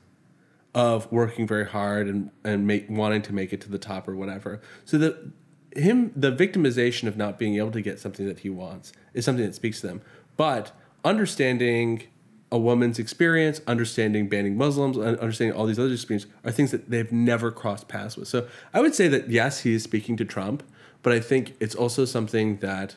of 0.75 1.13
working 1.13 1.47
very 1.47 1.67
hard 1.67 2.09
and, 2.09 2.33
and 2.43 2.67
make, 2.67 2.91
wanting 2.91 3.23
to 3.23 3.33
make 3.33 3.53
it 3.53 3.61
to 3.61 3.71
the 3.71 3.79
top 3.79 4.09
or 4.09 4.17
whatever. 4.17 4.61
So 4.85 4.99
the 4.99 5.31
him 5.77 6.11
the 6.17 6.33
victimization 6.33 7.07
of 7.07 7.17
not 7.17 7.39
being 7.39 7.55
able 7.55 7.71
to 7.71 7.81
get 7.81 8.01
something 8.01 8.27
that 8.27 8.41
he 8.41 8.51
wants 8.51 8.93
is 9.15 9.25
something 9.25 9.47
that 9.47 9.55
speaks 9.55 9.81
to 9.83 9.87
them. 9.87 10.01
But 10.37 10.73
understanding 11.05 12.03
a 12.51 12.59
woman's 12.59 12.99
experience, 12.99 13.61
understanding 13.67 14.29
banning 14.29 14.57
Muslims, 14.57 14.97
and 14.97 15.19
understanding 15.19 15.57
all 15.57 15.67
these 15.67 15.79
other 15.79 15.93
experiences 15.93 16.31
are 16.45 16.51
things 16.51 16.71
that 16.71 16.91
they've 16.91 17.13
never 17.13 17.51
crossed 17.51 17.89
paths 17.89 18.17
with. 18.17 18.29
So 18.29 18.49
I 18.73 18.81
would 18.81 18.95
say 18.95 19.09
that 19.09 19.31
yes, 19.31 19.61
he 19.61 19.75
is 19.75 19.83
speaking 19.83 20.17
to 20.17 20.25
Trump, 20.25 20.63
but 21.03 21.13
I 21.13 21.21
think 21.21 21.55
it's 21.61 21.75
also 21.75 22.05
something 22.05 22.59
that 22.59 22.97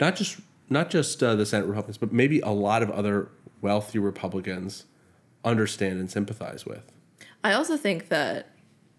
not 0.00 0.16
just 0.16 0.40
not 0.70 0.90
just 0.90 1.22
uh, 1.22 1.34
the 1.34 1.46
Senate 1.46 1.66
Republicans, 1.66 1.98
but 1.98 2.12
maybe 2.12 2.40
a 2.40 2.50
lot 2.50 2.82
of 2.82 2.90
other 2.90 3.30
wealthy 3.60 3.98
Republicans 3.98 4.84
understand 5.44 5.98
and 5.98 6.10
sympathize 6.10 6.66
with. 6.66 6.92
I 7.42 7.54
also 7.54 7.76
think 7.76 8.08
that 8.08 8.50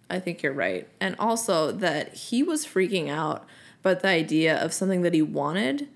I 0.10 0.20
think 0.20 0.42
you're 0.42 0.54
right. 0.54 0.88
And 1.00 1.16
also 1.20 1.72
that 1.72 2.16
he 2.16 2.44
was 2.44 2.66
freaking 2.66 3.10
out 3.10 3.46
about 3.82 4.02
the 4.02 4.08
idea 4.08 4.58
of 4.58 4.74
something 4.74 5.04
that 5.04 5.14
he 5.14 5.22
wanted 5.22 5.88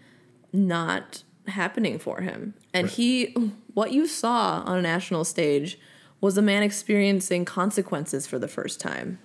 not 0.51 1.23
happening 1.47 1.97
for 1.99 2.21
him. 2.21 2.53
And 2.73 2.89
he 2.89 3.35
what 3.73 3.91
you 3.91 4.07
saw 4.07 4.63
on 4.65 4.77
a 4.77 4.81
national 4.81 5.23
stage 5.23 5.79
was 6.21 6.37
a 6.37 6.41
man 6.41 6.63
experiencing 6.63 7.45
consequences 7.45 8.25
for 8.25 8.39
the 8.39 8.47
first 8.47 8.79
time. 8.79 9.19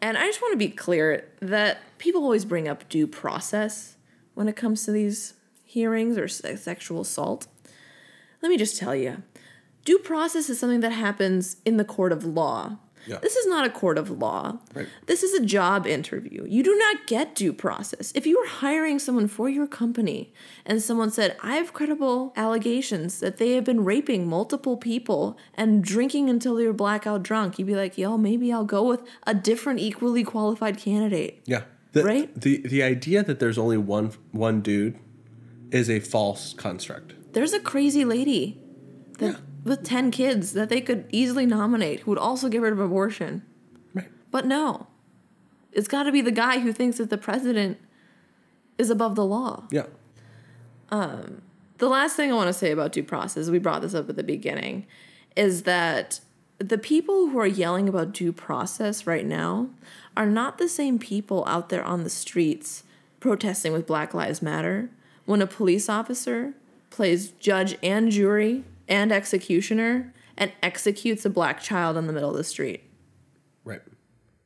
And 0.00 0.18
I 0.18 0.26
just 0.26 0.42
want 0.42 0.52
to 0.52 0.58
be 0.58 0.68
clear 0.68 1.30
that 1.40 1.78
people 1.98 2.22
always 2.22 2.44
bring 2.44 2.68
up 2.68 2.88
due 2.88 3.06
process 3.06 3.96
when 4.34 4.48
it 4.48 4.56
comes 4.56 4.84
to 4.84 4.90
these 4.90 5.34
hearings 5.62 6.18
or 6.18 6.28
sexual 6.28 7.00
assault. 7.00 7.46
Let 8.42 8.48
me 8.48 8.56
just 8.56 8.78
tell 8.78 8.94
you 8.94 9.22
due 9.84 9.98
process 9.98 10.50
is 10.50 10.58
something 10.58 10.80
that 10.80 10.92
happens 10.92 11.56
in 11.64 11.76
the 11.76 11.84
court 11.84 12.12
of 12.12 12.24
law. 12.24 12.78
Yeah. 13.06 13.18
This 13.18 13.36
is 13.36 13.46
not 13.46 13.66
a 13.66 13.70
court 13.70 13.98
of 13.98 14.10
law. 14.10 14.58
Right. 14.74 14.88
This 15.06 15.22
is 15.22 15.34
a 15.34 15.44
job 15.44 15.86
interview. 15.86 16.44
You 16.48 16.62
do 16.62 16.74
not 16.76 17.06
get 17.06 17.34
due 17.34 17.52
process. 17.52 18.12
If 18.14 18.26
you 18.26 18.38
were 18.38 18.46
hiring 18.46 18.98
someone 18.98 19.28
for 19.28 19.48
your 19.48 19.66
company 19.66 20.32
and 20.64 20.82
someone 20.82 21.10
said, 21.10 21.36
I 21.42 21.56
have 21.56 21.72
credible 21.72 22.32
allegations 22.36 23.20
that 23.20 23.36
they 23.36 23.52
have 23.52 23.64
been 23.64 23.84
raping 23.84 24.26
multiple 24.28 24.76
people 24.76 25.38
and 25.54 25.84
drinking 25.84 26.30
until 26.30 26.54
they 26.54 26.66
were 26.66 26.72
blackout 26.72 27.22
drunk, 27.22 27.58
you'd 27.58 27.66
be 27.66 27.76
like, 27.76 27.98
yo, 27.98 28.16
maybe 28.16 28.52
I'll 28.52 28.64
go 28.64 28.82
with 28.82 29.02
a 29.26 29.34
different 29.34 29.80
equally 29.80 30.24
qualified 30.24 30.78
candidate. 30.78 31.42
Yeah. 31.44 31.64
The, 31.92 32.02
Right? 32.02 32.40
The 32.40 32.60
the 32.66 32.82
idea 32.82 33.22
that 33.22 33.38
there's 33.38 33.56
only 33.56 33.76
one 33.76 34.10
one 34.32 34.62
dude 34.62 34.98
is 35.70 35.88
a 35.88 36.00
false 36.00 36.52
construct. 36.54 37.14
There's 37.34 37.52
a 37.52 37.60
crazy 37.60 38.04
lady 38.04 38.60
that 39.18 39.40
with 39.64 39.82
10 39.82 40.10
kids 40.10 40.52
that 40.52 40.68
they 40.68 40.80
could 40.80 41.06
easily 41.10 41.46
nominate 41.46 42.00
who 42.00 42.10
would 42.10 42.18
also 42.18 42.48
get 42.48 42.60
rid 42.60 42.72
of 42.72 42.80
abortion. 42.80 43.42
Right. 43.94 44.08
But 44.30 44.46
no. 44.46 44.86
It's 45.72 45.88
got 45.88 46.04
to 46.04 46.12
be 46.12 46.20
the 46.20 46.30
guy 46.30 46.60
who 46.60 46.72
thinks 46.72 46.98
that 46.98 47.10
the 47.10 47.18
president 47.18 47.78
is 48.78 48.90
above 48.90 49.16
the 49.16 49.24
law. 49.24 49.64
Yeah. 49.70 49.86
Um, 50.90 51.42
the 51.78 51.88
last 51.88 52.14
thing 52.16 52.30
I 52.30 52.34
want 52.34 52.48
to 52.48 52.52
say 52.52 52.70
about 52.70 52.92
due 52.92 53.02
process, 53.02 53.48
we 53.48 53.58
brought 53.58 53.82
this 53.82 53.94
up 53.94 54.08
at 54.08 54.16
the 54.16 54.22
beginning, 54.22 54.86
is 55.34 55.62
that 55.62 56.20
the 56.58 56.78
people 56.78 57.28
who 57.28 57.38
are 57.38 57.46
yelling 57.46 57.88
about 57.88 58.12
due 58.12 58.32
process 58.32 59.06
right 59.06 59.26
now 59.26 59.70
are 60.16 60.26
not 60.26 60.58
the 60.58 60.68
same 60.68 60.98
people 60.98 61.44
out 61.48 61.68
there 61.68 61.82
on 61.82 62.04
the 62.04 62.10
streets 62.10 62.84
protesting 63.18 63.72
with 63.72 63.86
Black 63.86 64.14
Lives 64.14 64.40
Matter 64.40 64.90
when 65.24 65.42
a 65.42 65.46
police 65.46 65.88
officer 65.88 66.54
plays 66.90 67.30
judge 67.30 67.76
and 67.82 68.12
jury 68.12 68.62
and 68.88 69.12
executioner 69.12 70.12
and 70.36 70.52
executes 70.62 71.24
a 71.24 71.30
black 71.30 71.60
child 71.60 71.96
in 71.96 72.06
the 72.06 72.12
middle 72.12 72.30
of 72.30 72.36
the 72.36 72.44
street. 72.44 72.84
Right. 73.64 73.82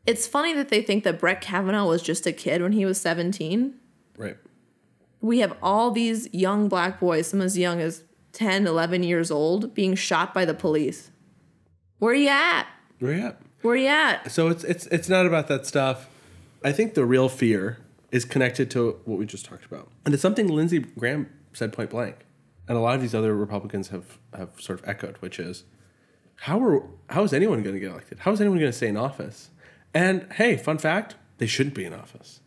It's 0.07 0.27
funny 0.27 0.55
that 0.55 0.69
they 0.69 0.83
think 0.83 1.05
that 1.05 1.19
Brett 1.19 1.41
Kavanaugh 1.41 1.87
was 1.87 2.03
just 2.03 2.27
a 2.27 2.33
kid 2.33 2.63
when 2.63 2.73
he 2.73 2.85
was 2.85 3.01
17. 3.01 3.75
Right. 4.17 4.37
We 5.21 5.41
have 5.41 5.57
all 5.63 5.91
these 5.91 6.33
young 6.33 6.69
black 6.69 7.01
boys, 7.01 7.27
some 7.27 7.41
as 7.41 7.59
young 7.59 7.81
as 7.81 8.05
10, 8.33 8.67
11 8.67 9.03
years 9.03 9.31
old, 9.31 9.75
being 9.75 9.95
shot 9.95 10.33
by 10.33 10.45
the 10.45 10.55
police. 10.55 11.11
Where 11.99 12.13
are 12.13 12.17
you 12.17 12.29
at? 12.29 12.67
Where 13.01 13.13
you 13.13 13.27
at? 13.27 13.41
Where 13.63 13.75
are 13.75 13.77
you 13.77 13.89
at? 13.89 14.31
So 14.31 14.49
it's 14.49 14.63
it's 14.65 14.87
it's 14.87 15.09
not 15.09 15.27
about 15.27 15.49
that 15.49 15.67
stuff. 15.67 16.09
I 16.65 16.73
think 16.73 16.95
the 16.95 17.05
real 17.05 17.29
fear 17.29 17.79
is 18.13 18.25
connected 18.25 18.71
to 18.73 19.01
what 19.05 19.19
we 19.19 19.27
just 19.27 19.45
talked 19.45 19.65
about, 19.65 19.91
and 20.05 20.15
it's 20.15 20.23
something 20.23 20.49
Lindsey 20.49 20.79
Graham 20.79 21.29
said 21.53 21.73
point 21.73 21.91
blank, 21.91 22.25
and 22.69 22.77
a 22.77 22.81
lot 22.81 22.95
of 22.95 23.01
these 23.01 23.15
other 23.15 23.35
Republicans 23.35 23.89
have 23.89 24.19
have 24.37 24.51
sort 24.61 24.81
of 24.81 24.89
echoed, 24.89 25.17
which 25.17 25.41
is 25.41 25.65
how 26.43 26.63
are 26.63 26.83
how 27.11 27.25
is 27.25 27.33
anyone 27.33 27.63
going 27.63 27.75
to 27.75 27.81
get 27.81 27.91
elected? 27.91 28.21
How 28.21 28.33
is 28.33 28.41
anyone 28.41 28.59
going 28.59 28.71
to 28.71 28.77
stay 28.77 28.89
in 28.89 28.97
office? 28.97 29.51
And 29.95 30.31
hey, 30.35 30.57
fun 30.57 30.79
fact: 30.79 31.17
they 31.39 31.47
shouldn't 31.47 31.75
be 31.75 31.85
in 31.85 31.95
office. 31.95 32.41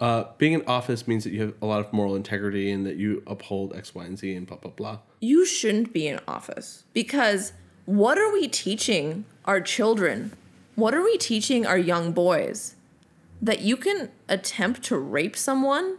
Uh, 0.00 0.24
being 0.38 0.54
in 0.54 0.62
office 0.66 1.06
means 1.06 1.24
that 1.24 1.30
you 1.30 1.40
have 1.40 1.54
a 1.62 1.66
lot 1.66 1.80
of 1.80 1.92
moral 1.92 2.16
integrity 2.16 2.70
and 2.70 2.84
that 2.84 2.96
you 2.96 3.22
uphold 3.26 3.74
X, 3.74 3.94
Y, 3.94 4.04
and 4.04 4.18
Z 4.18 4.34
and 4.34 4.46
blah 4.46 4.56
blah 4.56 4.70
blah. 4.70 4.98
You 5.20 5.44
shouldn't 5.44 5.92
be 5.92 6.06
in 6.06 6.20
office 6.26 6.84
because 6.92 7.52
what 7.86 8.18
are 8.18 8.32
we 8.32 8.48
teaching 8.48 9.24
our 9.44 9.60
children? 9.60 10.32
What 10.74 10.94
are 10.94 11.02
we 11.02 11.18
teaching 11.18 11.66
our 11.66 11.78
young 11.78 12.12
boys? 12.12 12.76
That 13.42 13.60
you 13.60 13.76
can 13.76 14.10
attempt 14.28 14.82
to 14.84 14.96
rape 14.96 15.36
someone 15.36 15.98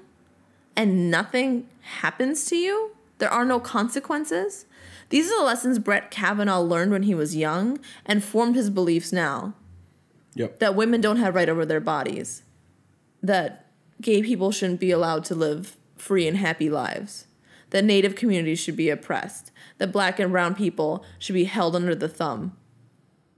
and 0.75 1.11
nothing 1.11 1.67
happens 1.81 2.45
to 2.45 2.55
you? 2.55 2.94
There 3.17 3.29
are 3.29 3.45
no 3.45 3.59
consequences? 3.59 4.65
These 5.09 5.31
are 5.31 5.39
the 5.39 5.45
lessons 5.45 5.79
Brett 5.79 6.11
Kavanaugh 6.11 6.61
learned 6.61 6.91
when 6.91 7.03
he 7.03 7.15
was 7.15 7.35
young 7.35 7.79
and 8.05 8.23
formed 8.23 8.55
his 8.55 8.69
beliefs 8.69 9.11
now. 9.11 9.53
Yep. 10.35 10.59
that 10.59 10.75
women 10.75 10.99
don't 10.99 11.17
have 11.17 11.33
right 11.33 11.47
over 11.47 11.65
their 11.65 11.79
bodies, 11.79 12.43
that 13.23 13.67
gay 14.01 14.21
people 14.21 14.51
shouldn't 14.51 14.81
be 14.81 14.91
allowed 14.91 15.23
to 15.25 15.35
live 15.35 15.77
free 15.95 16.27
and 16.27 16.37
happy 16.37 16.69
lives, 16.69 17.27
that 17.69 17.85
native 17.85 18.15
communities 18.15 18.59
should 18.59 18.75
be 18.75 18.89
oppressed, 18.89 19.51
that 19.77 19.93
black 19.93 20.19
and 20.19 20.33
brown 20.33 20.53
people 20.53 21.05
should 21.19 21.33
be 21.33 21.45
held 21.45 21.73
under 21.73 21.95
the 21.95 22.09
thumb. 22.09 22.55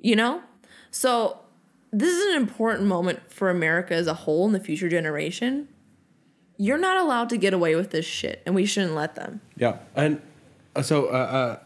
You 0.01 0.15
know? 0.15 0.41
So, 0.89 1.39
this 1.91 2.15
is 2.15 2.34
an 2.34 2.41
important 2.41 2.88
moment 2.88 3.32
for 3.32 3.49
America 3.49 3.93
as 3.93 4.07
a 4.07 4.13
whole 4.13 4.47
and 4.47 4.55
the 4.55 4.59
future 4.59 4.89
generation. 4.89 5.67
You're 6.57 6.77
not 6.77 6.97
allowed 6.97 7.29
to 7.29 7.37
get 7.37 7.53
away 7.53 7.75
with 7.75 7.91
this 7.91 8.05
shit, 8.05 8.41
and 8.45 8.55
we 8.55 8.65
shouldn't 8.65 8.95
let 8.95 9.15
them. 9.15 9.41
Yeah, 9.55 9.77
and 9.95 10.21
uh, 10.75 10.81
so 10.81 11.05
uh, 11.07 11.09
uh, 11.09 11.59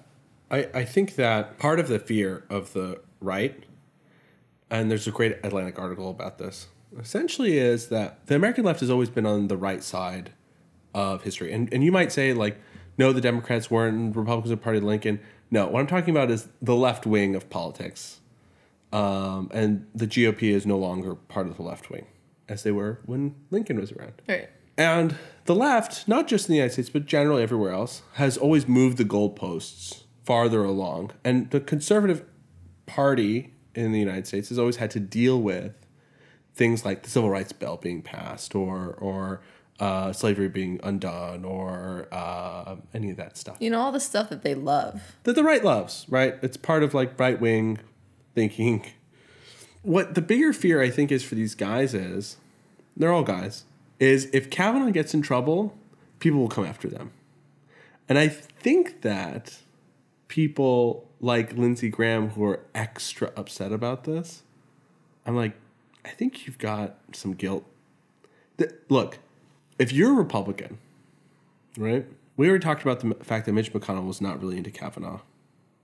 I 0.52 0.80
I 0.82 0.86
think 0.86 1.16
that 1.16 1.58
part 1.58 1.80
of 1.80 1.88
the 1.88 2.00
fear 2.00 2.44
of 2.50 2.74
the 2.74 3.00
right, 3.22 3.64
and 4.70 4.92
there's 4.92 5.08
a 5.08 5.12
great 5.12 5.38
Atlantic 5.44 5.80
article 5.80 6.10
about 6.10 6.38
this. 6.38 6.68
Essentially, 7.00 7.58
is 7.58 7.88
that 7.88 8.26
the 8.28 8.36
American 8.36 8.66
left 8.66 8.82
has 8.82 8.90
always 8.90 9.10
been 9.10 9.26
on 9.26 9.48
the 9.48 9.56
right 9.56 9.82
side 9.82 10.32
of 10.94 11.24
history, 11.24 11.54
and 11.54 11.74
and 11.74 11.84
you 11.84 11.92
might 11.92 12.12
say 12.12 12.34
like, 12.34 12.60
no, 12.98 13.14
the 13.14 13.22
Democrats 13.22 13.72
weren't, 13.72 13.96
and 13.96 14.16
Republicans 14.16 14.52
are 14.52 14.58
party 14.58 14.80
of 14.80 14.84
Lincoln. 14.84 15.22
No, 15.50 15.68
what 15.68 15.80
I'm 15.80 15.88
talking 15.88 16.14
about 16.14 16.30
is 16.32 16.48
the 16.62 16.76
left 16.76 17.06
wing 17.06 17.34
of 17.34 17.50
politics, 17.50 18.20
um, 18.92 19.50
and 19.54 19.88
the 19.96 20.08
GOP 20.08 20.44
is 20.44 20.66
no 20.66 20.78
longer 20.78 21.16
part 21.16 21.48
of 21.48 21.56
the 21.56 21.64
left 21.64 21.90
wing, 21.90 22.08
as 22.50 22.64
they 22.64 22.72
were 22.72 23.00
when 23.06 23.36
Lincoln 23.52 23.80
was 23.80 23.94
around. 23.94 24.22
Right. 24.28 24.50
And 24.82 25.16
the 25.46 25.54
left, 25.54 26.08
not 26.08 26.28
just 26.28 26.50
in 26.50 26.54
the 26.54 26.58
United 26.58 26.74
States, 26.74 26.90
but 26.90 27.06
generally 27.06 27.44
everywhere 27.44 27.72
else, 27.72 28.02
has 28.14 28.36
always 28.36 28.68
moved 28.68 28.98
the 28.98 29.06
goalposts 29.06 30.06
farther 30.24 30.64
along. 30.64 31.12
And 31.24 31.52
the 31.52 31.60
conservative 31.60 32.26
party 32.88 33.54
in 33.76 33.92
the 33.92 34.00
United 34.00 34.26
States 34.26 34.50
has 34.50 34.58
always 34.58 34.78
had 34.78 34.90
to 34.92 35.00
deal 35.00 35.40
with 35.40 35.76
things 36.56 36.84
like 36.84 37.04
the 37.04 37.12
Civil 37.12 37.30
Rights 37.30 37.52
Bill 37.54 37.78
being 37.78 38.02
passed 38.02 38.56
or, 38.56 38.96
or 39.00 39.42
uh, 39.80 40.14
slavery 40.14 40.50
being 40.50 40.80
undone 40.82 41.46
or 41.46 42.08
uh, 42.12 42.78
any 42.92 43.12
of 43.12 43.18
that 43.18 43.38
stuff 43.38 43.58
You 43.60 43.70
know, 43.70 43.80
all 43.82 43.92
the 43.92 44.00
stuff 44.00 44.30
that 44.30 44.42
they 44.42 44.56
love. 44.56 45.16
that 45.24 45.36
the 45.36 45.44
right 45.44 45.64
loves, 45.64 46.08
right? 46.10 46.38
It's 46.42 46.58
part 46.58 46.82
of 46.82 46.96
like 46.96 47.20
right 47.20 47.40
wing 47.40 47.78
thinking. 48.34 48.84
What 49.84 50.16
the 50.16 50.22
bigger 50.22 50.54
fear 50.54 50.82
I 50.82 50.90
think 50.90 51.12
is 51.12 51.24
for 51.24 51.36
these 51.36 51.54
guys 51.54 51.94
is 51.94 52.38
they're 52.98 53.14
all 53.14 53.24
guys, 53.24 53.64
is 54.02 54.28
if 54.34 54.50
Kavanaugh 54.50 54.90
gets 54.90 55.14
in 55.14 55.22
trouble, 55.22 55.78
people 56.20 56.40
will 56.40 56.50
come 56.50 56.66
after 56.66 56.90
them. 56.90 57.12
And 58.10 58.18
I 58.18 58.28
think 58.28 59.02
that 59.02 59.60
people 60.28 61.08
like 61.22 61.54
Lindsey 61.54 61.88
Graham 61.88 62.32
who 62.32 62.44
are 62.46 62.62
extra 62.74 63.32
upset 63.38 63.72
about 63.72 64.06
this, 64.06 64.42
I'm 65.26 65.36
like, 65.36 65.54
I 66.04 66.10
think 66.10 66.48
you've 66.48 66.58
got 66.58 66.98
some 67.14 67.34
guilt. 67.34 67.64
Th- 68.58 68.72
look, 68.90 69.20
if 69.78 69.94
you're 69.94 70.12
a 70.12 70.16
Republican, 70.16 70.80
right? 71.78 72.08
We 72.38 72.50
already 72.50 72.64
talked 72.64 72.82
about 72.82 73.02
the 73.02 73.24
fact 73.24 73.46
that 73.46 73.54
Mitch 73.54 73.72
McConnell 73.72 74.08
was 74.08 74.20
not 74.20 74.42
really 74.42 74.58
into 74.58 74.72
Kavanaugh. 74.72 75.20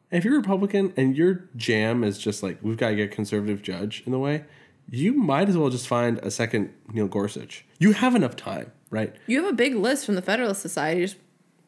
And 0.09 0.17
if 0.17 0.25
you're 0.25 0.35
a 0.35 0.37
Republican 0.37 0.91
and 0.97 1.15
your 1.15 1.43
jam 1.55 2.03
is 2.03 2.17
just 2.17 2.41
like, 2.41 2.57
we've 2.63 2.77
got 2.77 2.89
to 2.89 2.95
get 2.95 3.11
a 3.11 3.15
conservative 3.15 3.61
judge 3.61 4.01
in 4.07 4.11
the 4.11 4.17
way, 4.17 4.45
you 4.89 5.13
might 5.13 5.49
as 5.49 5.57
well 5.57 5.69
just 5.69 5.87
find 5.87 6.17
a 6.19 6.31
second 6.31 6.73
Neil 6.91 7.07
Gorsuch. 7.07 7.65
You 7.79 7.91
have 7.93 8.15
enough 8.15 8.35
time, 8.35 8.71
right? 8.89 9.15
You 9.27 9.41
have 9.43 9.51
a 9.51 9.55
big 9.55 9.75
list 9.75 10.05
from 10.05 10.15
the 10.15 10.21
Federalist 10.21 10.61
Society. 10.61 11.01
Just 11.01 11.17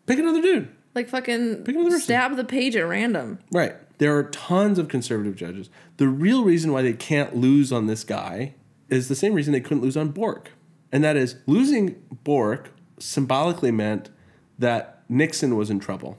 Pick 0.06 0.20
another 0.20 0.42
dude. 0.42 0.70
like 0.96 1.10
fucking 1.10 1.64
Pick 1.64 1.76
another 1.76 1.90
person. 1.92 2.02
stab 2.02 2.36
the 2.36 2.44
page 2.46 2.76
at 2.76 2.88
random. 2.88 3.40
Right. 3.52 3.76
There 4.00 4.16
are 4.18 4.24
tons 4.24 4.80
of 4.80 4.88
conservative 4.88 5.36
judges. 5.36 5.70
The 5.98 6.08
real 6.08 6.44
reason 6.46 6.72
why 6.72 6.82
they 6.82 6.94
can't 6.94 7.36
lose 7.36 7.72
on 7.74 7.88
this 7.88 8.04
guy 8.04 8.56
is 8.90 9.08
the 9.10 9.16
same 9.16 9.34
reason 9.34 9.52
they 9.54 9.60
couldn't 9.62 9.84
lose 9.84 9.98
on 9.98 10.10
Bork. 10.10 10.52
And 10.92 11.04
that 11.04 11.16
is 11.18 11.36
losing 11.46 12.02
Bork 12.24 12.72
symbolically 12.98 13.72
meant 13.72 14.10
that 14.58 15.04
Nixon 15.10 15.56
was 15.58 15.70
in 15.70 15.80
trouble. 15.80 16.18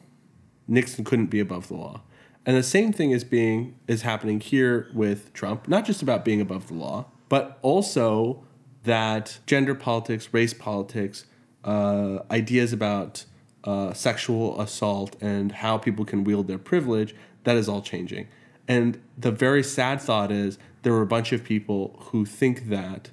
Nixon 0.68 1.04
couldn't 1.04 1.26
be 1.26 1.40
above 1.40 1.68
the 1.68 1.74
law. 1.74 2.02
And 2.46 2.56
the 2.56 2.62
same 2.62 2.92
thing 2.92 3.10
is 3.10 3.22
being 3.24 3.76
is 3.86 4.02
happening 4.02 4.40
here 4.40 4.90
with 4.94 5.32
Trump, 5.32 5.68
not 5.68 5.84
just 5.84 6.02
about 6.02 6.24
being 6.24 6.40
above 6.40 6.68
the 6.68 6.74
law, 6.74 7.06
but 7.28 7.58
also 7.62 8.44
that 8.84 9.38
gender 9.46 9.74
politics, 9.74 10.28
race 10.32 10.54
politics, 10.54 11.26
uh, 11.64 12.20
ideas 12.30 12.72
about 12.72 13.24
uh, 13.64 13.92
sexual 13.92 14.58
assault 14.60 15.16
and 15.20 15.52
how 15.52 15.76
people 15.76 16.04
can 16.04 16.24
wield 16.24 16.48
their 16.48 16.58
privilege, 16.58 17.14
that 17.44 17.56
is 17.56 17.68
all 17.68 17.82
changing. 17.82 18.26
And 18.66 19.00
the 19.18 19.30
very 19.30 19.62
sad 19.62 20.00
thought 20.00 20.32
is 20.32 20.58
there 20.82 20.92
were 20.92 21.02
a 21.02 21.06
bunch 21.06 21.32
of 21.32 21.44
people 21.44 21.98
who 22.10 22.24
think 22.24 22.68
that 22.68 23.10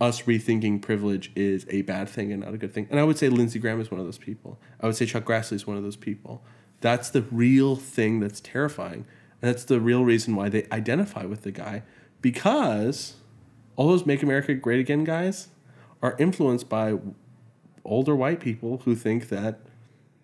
us 0.00 0.22
rethinking 0.22 0.82
privilege 0.82 1.30
is 1.36 1.66
a 1.70 1.82
bad 1.82 2.08
thing 2.08 2.32
and 2.32 2.42
not 2.42 2.54
a 2.54 2.58
good 2.58 2.72
thing. 2.72 2.86
And 2.90 2.98
I 2.98 3.04
would 3.04 3.18
say 3.18 3.28
Lindsey 3.28 3.58
Graham 3.58 3.80
is 3.80 3.90
one 3.90 4.00
of 4.00 4.06
those 4.06 4.18
people. 4.18 4.60
I 4.80 4.86
would 4.86 4.96
say 4.96 5.06
Chuck 5.06 5.24
Grassley 5.24 5.52
is 5.52 5.66
one 5.66 5.76
of 5.76 5.82
those 5.82 5.96
people. 5.96 6.44
That's 6.82 7.08
the 7.08 7.22
real 7.22 7.76
thing 7.76 8.20
that's 8.20 8.40
terrifying. 8.40 9.06
And 9.40 9.50
that's 9.50 9.64
the 9.64 9.80
real 9.80 10.04
reason 10.04 10.36
why 10.36 10.50
they 10.50 10.66
identify 10.70 11.24
with 11.24 11.42
the 11.42 11.52
guy 11.52 11.82
because 12.20 13.14
all 13.76 13.88
those 13.88 14.06
Make 14.06 14.22
America 14.22 14.54
Great 14.54 14.80
Again 14.80 15.04
guys 15.04 15.48
are 16.02 16.16
influenced 16.18 16.68
by 16.68 16.98
older 17.84 18.14
white 18.14 18.40
people 18.40 18.82
who 18.84 18.94
think 18.94 19.28
that 19.28 19.60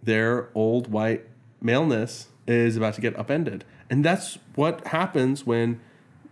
their 0.02 0.48
old 0.54 0.90
white 0.92 1.26
maleness 1.60 2.28
is 2.46 2.76
about 2.76 2.94
to 2.94 3.00
get 3.00 3.18
upended. 3.18 3.64
And 3.90 4.04
that's 4.04 4.38
what 4.54 4.86
happens 4.88 5.44
when 5.44 5.80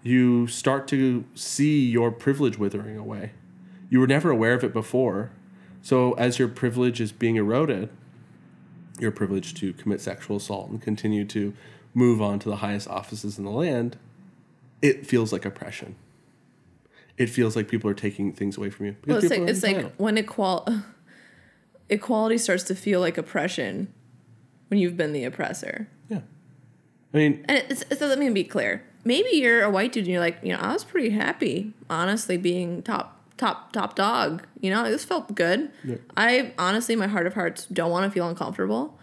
you 0.03 0.47
start 0.47 0.87
to 0.89 1.24
see 1.35 1.85
your 1.85 2.12
privilege 2.12 2.59
withering 2.59 2.97
away. 2.97 3.33
You 3.91 4.01
were 4.01 4.07
never 4.07 4.31
aware 4.31 4.55
of 4.55 4.62
it 4.62 4.72
before. 4.72 5.31
So 5.83 6.12
as 6.12 6.39
your 6.39 6.49
privilege 6.49 7.01
is 7.01 7.12
being 7.12 7.37
eroded, 7.37 7.91
your 8.99 9.11
privilege 9.11 9.55
to 9.55 9.72
commit 9.74 10.01
sexual 10.01 10.36
assault 10.36 10.70
and 10.70 10.80
continue 10.80 11.24
to 11.26 11.53
move 11.94 12.20
on 12.20 12.38
to 12.40 12.49
the 12.49 12.57
highest 12.57 12.88
offices 12.88 13.38
in 13.38 13.44
the 13.44 13.51
land, 13.51 13.97
it 14.82 15.07
feels 15.07 15.32
like 15.32 15.44
oppression. 15.44 15.97
It 17.16 17.30
feels 17.30 17.57
like 17.57 17.68
people 17.68 17.88
are 17.90 17.94
taking 17.94 18.32
things 18.32 18.59
away 18.59 18.70
from 18.70 18.86
you. 18.86 18.97
Well, 19.07 19.18
it's 19.18 19.30
like 19.30 19.40
it's 19.40 19.62
like 19.62 19.94
when 19.97 20.18
equal 20.18 20.66
equality 21.88 22.38
starts 22.38 22.64
to 22.64 22.74
feel 22.74 23.01
like 23.01 23.16
oppression 23.16 23.92
when 24.68 24.80
you've 24.80 24.97
been 24.97 25.12
the 25.12 25.24
oppressor. 25.24 25.88
yeah. 26.09 26.20
I 27.14 27.16
mean, 27.16 27.44
And 27.49 27.64
it's, 27.70 27.84
so 27.99 28.07
let 28.07 28.18
me 28.18 28.28
be 28.30 28.44
clear. 28.44 28.82
Maybe 29.05 29.30
you're 29.32 29.62
a 29.62 29.70
white 29.70 29.92
dude 29.92 30.05
and 30.05 30.12
you're 30.12 30.20
like, 30.20 30.38
you 30.42 30.53
know, 30.53 30.59
I 30.59 30.72
was 30.72 30.84
pretty 30.84 31.11
happy, 31.11 31.72
honestly, 31.88 32.36
being 32.36 32.82
top, 32.82 33.16
top, 33.37 33.72
top 33.72 33.95
dog. 33.97 34.47
You 34.61 34.70
know, 34.70 34.84
this 34.84 35.05
felt 35.05 35.34
good. 35.34 35.70
Yeah. 35.84 35.97
I 36.16 36.53
honestly, 36.59 36.97
my 36.97 37.07
heart 37.07 37.26
of 37.26 37.34
hearts, 37.34 37.66
don't 37.66 37.91
want 37.91 38.05
to 38.05 38.11
feel 38.11 38.28
uncomfortable, 38.28 38.99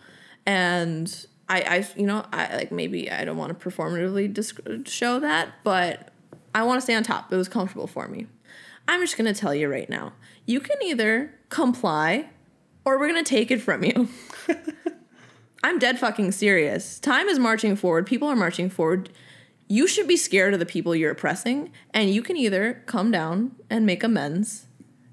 and 0.45 1.25
I, 1.49 1.61
I, 1.61 1.88
you 1.95 2.05
know, 2.05 2.25
I 2.31 2.55
like 2.55 2.71
maybe 2.71 3.11
I 3.11 3.25
don't 3.25 3.38
want 3.38 3.57
to 3.57 3.69
performatively 3.69 4.34
disc- 4.34 4.59
show 4.86 5.19
that, 5.19 5.49
but 5.63 6.09
I 6.55 6.63
want 6.63 6.77
to 6.77 6.81
stay 6.81 6.95
on 6.95 7.03
top. 7.03 7.31
It 7.31 7.38
was 7.38 7.49
comfortable 7.49 7.88
for 7.88 8.07
me. 8.07 8.27
I'm 8.88 9.01
just 9.01 9.17
gonna 9.17 9.34
tell 9.34 9.55
you 9.55 9.69
right 9.69 9.89
now. 9.89 10.13
You 10.45 10.59
can 10.59 10.81
either 10.84 11.34
comply, 11.49 12.29
or 12.86 12.99
we're 12.99 13.07
gonna 13.07 13.23
take 13.23 13.51
it 13.51 13.61
from 13.61 13.84
you. 13.84 14.09
I'm 15.63 15.79
dead 15.79 15.97
fucking 15.97 16.34
serious. 16.34 16.99
Time 16.99 17.27
is 17.29 17.39
marching 17.39 17.77
forward. 17.77 18.05
People 18.05 18.27
are 18.27 18.36
marching 18.36 18.69
forward. 18.69 19.09
You 19.68 19.88
should 19.88 20.07
be 20.07 20.18
scared 20.18 20.53
of 20.53 20.59
the 20.59 20.66
people 20.66 20.95
you're 20.95 21.11
oppressing, 21.11 21.72
and 21.93 22.09
you 22.09 22.22
can 22.22 22.38
either 22.38 22.84
come 22.86 23.11
down 23.11 23.55
and 23.70 23.86
make 23.86 24.03
amends 24.03 24.68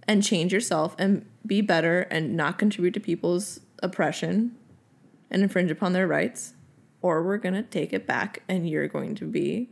and 0.06 0.22
change 0.22 0.52
yourself 0.52 0.96
and 0.98 1.24
be 1.46 1.60
better 1.60 2.02
and 2.02 2.36
not 2.36 2.58
contribute 2.58 2.94
to 2.94 3.00
people's 3.00 3.60
oppression 3.82 4.56
and 5.30 5.42
infringe 5.42 5.70
upon 5.70 5.92
their 5.92 6.06
rights, 6.06 6.54
or 7.00 7.22
we're 7.22 7.38
going 7.38 7.54
to 7.54 7.62
take 7.62 7.92
it 7.92 8.06
back 8.06 8.42
and 8.48 8.68
you're 8.68 8.88
going 8.88 9.14
to 9.14 9.24
be 9.24 9.70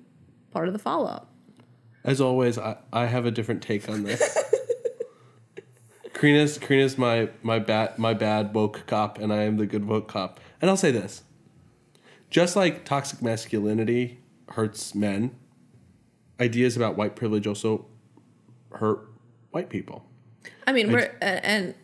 part 0.50 0.68
of 0.68 0.72
the 0.72 0.78
fallout. 0.78 1.28
as 2.04 2.20
always, 2.20 2.56
I, 2.56 2.76
I 2.92 3.06
have 3.06 3.26
a 3.26 3.30
different 3.30 3.62
take 3.62 3.88
on 3.88 4.04
this. 4.04 4.44
Karina's 6.14 6.58
Karina's 6.58 6.98
my 6.98 7.28
my 7.42 7.58
bad 7.58 7.98
my 7.98 8.14
bad 8.14 8.54
woke 8.54 8.84
cop, 8.86 9.18
and 9.18 9.32
I 9.32 9.42
am 9.42 9.56
the 9.56 9.66
good 9.66 9.84
woke 9.84 10.08
cop. 10.08 10.40
And 10.60 10.70
I'll 10.70 10.76
say 10.76 10.90
this: 10.90 11.22
just 12.30 12.56
like 12.56 12.84
toxic 12.84 13.22
masculinity 13.22 14.18
hurts 14.50 14.94
men, 14.94 15.34
ideas 16.40 16.76
about 16.76 16.96
white 16.96 17.16
privilege 17.16 17.46
also 17.46 17.86
hurt 18.72 19.08
white 19.50 19.68
people. 19.68 20.04
I 20.66 20.72
mean, 20.72 20.92
we're 20.92 21.14
and, 21.20 21.44
and 21.44 21.74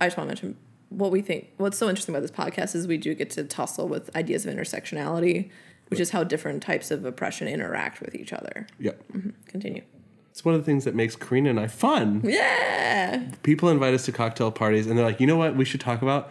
I 0.00 0.06
just 0.06 0.16
want 0.16 0.28
to 0.28 0.34
mention 0.34 0.56
what 0.88 1.10
we 1.10 1.22
think. 1.22 1.50
What's 1.56 1.78
so 1.78 1.88
interesting 1.88 2.14
about 2.14 2.22
this 2.22 2.30
podcast 2.30 2.74
is 2.74 2.86
we 2.86 2.96
do 2.96 3.14
get 3.14 3.30
to 3.30 3.44
tussle 3.44 3.88
with 3.88 4.14
ideas 4.16 4.46
of 4.46 4.54
intersectionality, 4.54 5.50
which 5.88 6.00
is 6.00 6.10
how 6.10 6.24
different 6.24 6.62
types 6.62 6.90
of 6.90 7.04
oppression 7.04 7.46
interact 7.48 8.00
with 8.00 8.14
each 8.14 8.32
other. 8.32 8.66
Yep. 8.78 9.02
Mm-hmm. 9.12 9.30
Continue. 9.46 9.82
It's 10.30 10.44
one 10.44 10.54
of 10.54 10.60
the 10.60 10.64
things 10.64 10.84
that 10.84 10.94
makes 10.94 11.16
Karina 11.16 11.50
and 11.50 11.60
I 11.60 11.66
fun. 11.66 12.22
Yeah. 12.24 13.30
People 13.42 13.68
invite 13.68 13.94
us 13.94 14.04
to 14.06 14.12
cocktail 14.12 14.50
parties, 14.50 14.86
and 14.86 14.96
they're 14.96 15.04
like, 15.04 15.20
you 15.20 15.26
know 15.26 15.36
what? 15.36 15.56
We 15.56 15.64
should 15.64 15.80
talk 15.80 16.02
about 16.02 16.30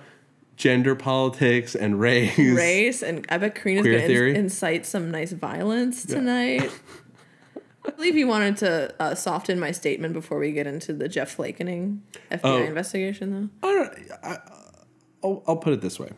gender 0.59 0.93
politics 0.93 1.73
and 1.73 1.99
race. 1.99 2.37
Race 2.37 3.01
and 3.01 3.25
I 3.29 3.37
bet 3.37 3.55
Karina's 3.55 3.83
Queer 3.83 4.01
gonna 4.01 4.13
in- 4.29 4.35
incite 4.35 4.85
some 4.85 5.09
nice 5.09 5.31
violence 5.31 6.05
tonight. 6.05 6.69
I 7.85 7.91
believe 7.91 8.17
you 8.17 8.27
wanted 8.27 8.57
to 8.57 8.93
uh, 8.99 9.15
soften 9.15 9.57
my 9.59 9.71
statement 9.71 10.13
before 10.13 10.37
we 10.37 10.51
get 10.51 10.67
into 10.67 10.91
the 10.93 11.07
Jeff 11.07 11.31
Flakening 11.31 12.03
FBI 12.29 12.39
Oh. 12.43 12.57
investigation, 12.63 13.49
though. 13.61 13.67
I 13.67 13.73
don't, 13.73 14.11
I, 14.21 14.37
I'll, 15.23 15.43
I'll 15.47 15.57
put 15.57 15.73
it 15.73 15.81
this 15.81 15.97
way 15.97 16.11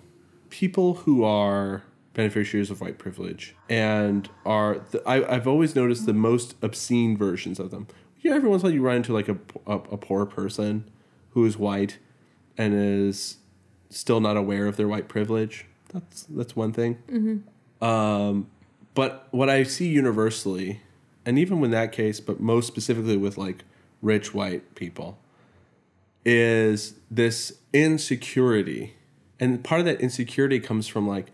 people 0.49 0.95
who 0.95 1.23
are 1.23 1.83
beneficiaries 2.13 2.69
of 2.71 2.81
white 2.81 2.97
privilege 2.97 3.55
and 3.69 4.27
are 4.45 4.79
the, 4.91 5.01
I, 5.07 5.33
i've 5.33 5.47
always 5.47 5.77
noticed 5.77 6.05
the 6.05 6.13
most 6.13 6.55
obscene 6.61 7.15
versions 7.15 7.57
of 7.57 7.71
them 7.71 7.87
yeah 8.19 8.33
every 8.33 8.49
once 8.49 8.61
in 8.63 8.65
a 8.65 8.69
while 8.69 8.75
you 8.75 8.81
run 8.81 8.97
into 8.97 9.13
like 9.13 9.29
a, 9.29 9.37
a, 9.65 9.75
a 9.75 9.97
poor 9.97 10.25
person 10.25 10.91
who 11.29 11.45
is 11.45 11.57
white 11.57 11.99
and 12.57 12.73
is 12.73 13.37
still 13.91 14.19
not 14.19 14.35
aware 14.37 14.65
of 14.65 14.77
their 14.77 14.87
white 14.87 15.07
privilege 15.07 15.65
that's 15.93 16.23
that's 16.23 16.55
one 16.55 16.71
thing 16.73 16.97
um, 17.81 18.49
but 18.93 19.27
what 19.31 19.49
i 19.49 19.63
see 19.63 19.87
universally 19.87 20.81
and 21.25 21.37
even 21.37 21.63
in 21.63 21.71
that 21.71 21.91
case 21.91 22.19
but 22.19 22.39
most 22.39 22.67
specifically 22.67 23.17
with 23.17 23.37
like 23.37 23.63
rich 24.01 24.33
white 24.33 24.75
people 24.75 25.17
is 26.25 26.95
this 27.09 27.57
insecurity. 27.73 28.95
And 29.39 29.63
part 29.63 29.79
of 29.79 29.85
that 29.85 30.01
insecurity 30.01 30.59
comes 30.59 30.87
from 30.87 31.07
like, 31.07 31.27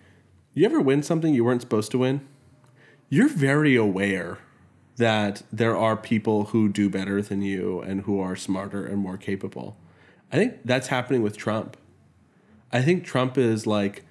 you 0.53 0.65
ever 0.65 0.79
win 0.79 1.03
something 1.03 1.33
you 1.33 1.43
weren't 1.43 1.61
supposed 1.61 1.91
to 1.91 1.97
win? 1.97 2.25
You're 3.09 3.29
very 3.29 3.75
aware 3.75 4.39
that 4.97 5.43
there 5.51 5.77
are 5.77 5.95
people 5.95 6.45
who 6.45 6.67
do 6.67 6.89
better 6.89 7.21
than 7.21 7.41
you 7.41 7.81
and 7.81 8.01
who 8.01 8.19
are 8.19 8.35
smarter 8.35 8.85
and 8.85 8.97
more 8.97 9.17
capable. 9.17 9.77
I 10.31 10.37
think 10.37 10.55
that's 10.65 10.87
happening 10.87 11.21
with 11.21 11.37
Trump. 11.37 11.77
I 12.71 12.81
think 12.81 13.03
Trump 13.03 13.37
is 13.37 13.65
like, 13.65 14.03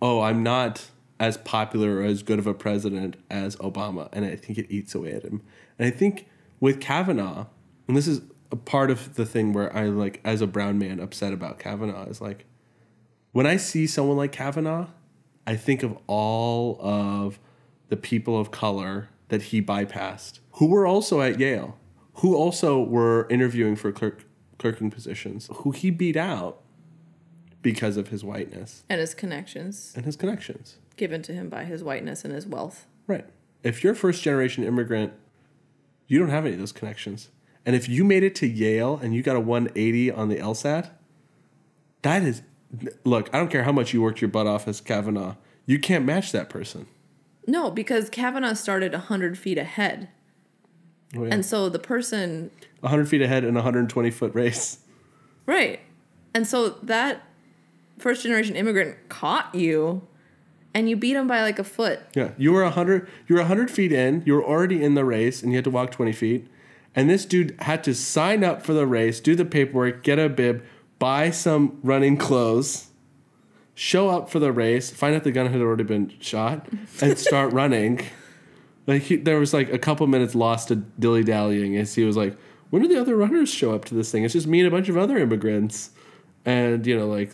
oh, 0.00 0.20
I'm 0.20 0.42
not 0.42 0.90
as 1.20 1.36
popular 1.38 1.96
or 1.96 2.02
as 2.02 2.22
good 2.22 2.38
of 2.38 2.46
a 2.46 2.54
president 2.54 3.16
as 3.30 3.56
Obama. 3.56 4.08
And 4.12 4.24
I 4.24 4.36
think 4.36 4.58
it 4.58 4.66
eats 4.70 4.94
away 4.94 5.12
at 5.12 5.24
him. 5.24 5.42
And 5.78 5.88
I 5.88 5.90
think 5.90 6.28
with 6.60 6.80
Kavanaugh, 6.80 7.46
and 7.86 7.96
this 7.96 8.06
is 8.06 8.20
a 8.52 8.56
part 8.56 8.90
of 8.90 9.14
the 9.14 9.26
thing 9.26 9.52
where 9.52 9.74
I 9.74 9.86
like, 9.86 10.20
as 10.24 10.40
a 10.40 10.46
brown 10.46 10.78
man, 10.78 11.00
upset 11.00 11.32
about 11.32 11.58
Kavanaugh 11.58 12.04
is 12.04 12.20
like, 12.20 12.44
when 13.32 13.46
I 13.46 13.56
see 13.56 13.86
someone 13.86 14.16
like 14.16 14.32
Kavanaugh, 14.32 14.86
I 15.46 15.56
think 15.56 15.82
of 15.82 15.98
all 16.06 16.78
of 16.80 17.38
the 17.88 17.96
people 17.96 18.38
of 18.38 18.50
color 18.50 19.08
that 19.28 19.42
he 19.42 19.60
bypassed, 19.62 20.40
who 20.52 20.66
were 20.66 20.86
also 20.86 21.20
at 21.20 21.38
Yale, 21.38 21.78
who 22.14 22.36
also 22.36 22.82
were 22.82 23.26
interviewing 23.30 23.76
for 23.76 23.92
clerk, 23.92 24.24
clerking 24.58 24.90
positions, 24.90 25.48
who 25.52 25.70
he 25.70 25.90
beat 25.90 26.16
out 26.16 26.62
because 27.62 27.96
of 27.96 28.08
his 28.08 28.22
whiteness 28.24 28.84
And 28.88 29.00
his 29.00 29.14
connections 29.14 29.92
and 29.96 30.04
his 30.04 30.16
connections. 30.16 30.76
given 30.96 31.22
to 31.22 31.32
him 31.32 31.48
by 31.48 31.64
his 31.64 31.82
whiteness 31.82 32.24
and 32.24 32.32
his 32.34 32.46
wealth. 32.46 32.86
Right. 33.06 33.26
If 33.62 33.82
you're 33.82 33.92
a 33.94 33.96
first 33.96 34.22
generation 34.22 34.64
immigrant, 34.64 35.12
you 36.06 36.18
don't 36.18 36.30
have 36.30 36.44
any 36.44 36.54
of 36.54 36.60
those 36.60 36.72
connections. 36.72 37.28
And 37.66 37.74
if 37.76 37.88
you 37.88 38.04
made 38.04 38.22
it 38.22 38.34
to 38.36 38.46
Yale 38.46 38.98
and 39.02 39.14
you 39.14 39.22
got 39.22 39.36
a 39.36 39.40
180 39.40 40.10
on 40.10 40.28
the 40.28 40.36
LSAT, 40.36 40.90
that 42.02 42.22
is, 42.22 42.42
look, 43.04 43.28
I 43.34 43.38
don't 43.38 43.50
care 43.50 43.64
how 43.64 43.72
much 43.72 43.92
you 43.92 44.00
worked 44.00 44.20
your 44.20 44.30
butt 44.30 44.46
off 44.46 44.68
as 44.68 44.80
Kavanaugh, 44.80 45.34
you 45.66 45.78
can't 45.78 46.04
match 46.04 46.32
that 46.32 46.48
person. 46.48 46.86
No, 47.46 47.70
because 47.70 48.08
Kavanaugh 48.08 48.54
started 48.54 48.92
100 48.92 49.36
feet 49.36 49.58
ahead. 49.58 50.08
Oh, 51.16 51.24
yeah. 51.24 51.30
And 51.34 51.44
so 51.44 51.68
the 51.68 51.78
person 51.78 52.50
100 52.80 53.08
feet 53.08 53.22
ahead 53.22 53.42
in 53.44 53.50
a 53.50 53.60
120 53.60 54.10
foot 54.10 54.34
race. 54.34 54.78
Right. 55.46 55.80
And 56.34 56.46
so 56.46 56.70
that 56.82 57.22
first 57.98 58.22
generation 58.22 58.56
immigrant 58.56 58.96
caught 59.08 59.54
you 59.54 60.06
and 60.74 60.88
you 60.88 60.96
beat 60.96 61.16
him 61.16 61.26
by 61.26 61.42
like 61.42 61.58
a 61.58 61.64
foot. 61.64 62.00
Yeah, 62.14 62.30
you 62.36 62.52
were 62.52 62.62
100 62.62 63.08
you 63.26 63.34
were 63.34 63.42
100 63.42 63.70
feet 63.70 63.92
in, 63.92 64.22
you 64.24 64.34
were 64.34 64.44
already 64.44 64.82
in 64.82 64.94
the 64.94 65.04
race 65.04 65.42
and 65.42 65.52
you 65.52 65.56
had 65.56 65.64
to 65.64 65.70
walk 65.70 65.90
20 65.90 66.12
feet. 66.12 66.46
And 66.94 67.08
this 67.08 67.24
dude 67.24 67.54
had 67.60 67.84
to 67.84 67.94
sign 67.94 68.42
up 68.42 68.62
for 68.62 68.72
the 68.72 68.86
race, 68.86 69.20
do 69.20 69.34
the 69.34 69.44
paperwork, 69.44 70.02
get 70.02 70.18
a 70.18 70.28
bib, 70.28 70.64
buy 70.98 71.30
some 71.30 71.78
running 71.82 72.16
clothes, 72.16 72.88
show 73.74 74.08
up 74.08 74.28
for 74.28 74.40
the 74.40 74.50
race, 74.50 74.90
find 74.90 75.14
out 75.14 75.22
the 75.22 75.30
gun 75.30 75.46
had 75.52 75.60
already 75.60 75.84
been 75.84 76.12
shot, 76.20 76.66
and 77.00 77.16
start 77.18 77.52
running. 77.52 78.00
Like 78.86 79.02
he, 79.02 79.16
there 79.16 79.38
was 79.38 79.54
like 79.54 79.72
a 79.72 79.78
couple 79.78 80.06
minutes 80.06 80.34
lost 80.34 80.68
to 80.68 80.76
dilly 80.76 81.22
dallying 81.22 81.76
as 81.76 81.94
he 81.94 82.04
was 82.04 82.16
like, 82.16 82.36
"When 82.70 82.82
do 82.82 82.88
the 82.88 83.00
other 83.00 83.16
runners 83.16 83.48
show 83.48 83.72
up 83.72 83.84
to 83.86 83.94
this 83.94 84.10
thing? 84.10 84.24
It's 84.24 84.32
just 84.32 84.46
me 84.46 84.60
and 84.60 84.66
a 84.66 84.70
bunch 84.70 84.88
of 84.88 84.96
other 84.96 85.18
immigrants." 85.18 85.90
And 86.44 86.86
you 86.86 86.98
know, 86.98 87.06
like 87.06 87.32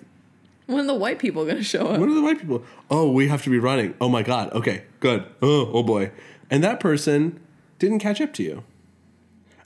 When 0.67 0.81
are 0.81 0.87
the 0.87 0.95
white 0.95 1.19
people 1.19 1.45
going 1.45 1.57
to 1.57 1.62
show 1.62 1.87
up? 1.89 2.01
what 2.01 2.09
are 2.09 2.15
the 2.15 2.23
white 2.23 2.39
people? 2.39 2.65
Oh, 2.91 3.11
we 3.11 3.29
have 3.29 3.43
to 3.45 3.51
be 3.51 3.59
running. 3.59 3.95
Oh 4.01 4.09
my 4.09 4.23
god. 4.23 4.53
Okay, 4.53 4.85
good. 5.01 5.25
Oh, 5.43 5.71
oh 5.73 5.83
boy. 5.83 6.11
And 6.51 6.65
that 6.65 6.81
person 6.81 7.41
didn't 7.79 7.99
catch 7.99 8.21
up 8.21 8.33
to 8.35 8.43
you. 8.43 8.65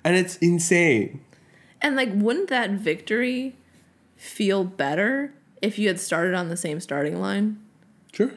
And 0.04 0.16
it's 0.16 0.36
insane. 0.38 1.20
And 1.80 1.94
like, 1.94 2.10
wouldn't 2.12 2.48
that 2.48 2.70
victory 2.70 3.56
feel 4.16 4.64
better 4.64 5.32
if 5.62 5.78
you 5.78 5.88
had 5.88 6.00
started 6.00 6.34
on 6.34 6.48
the 6.48 6.56
same 6.56 6.80
starting 6.80 7.20
line? 7.20 7.60
Sure. 8.12 8.32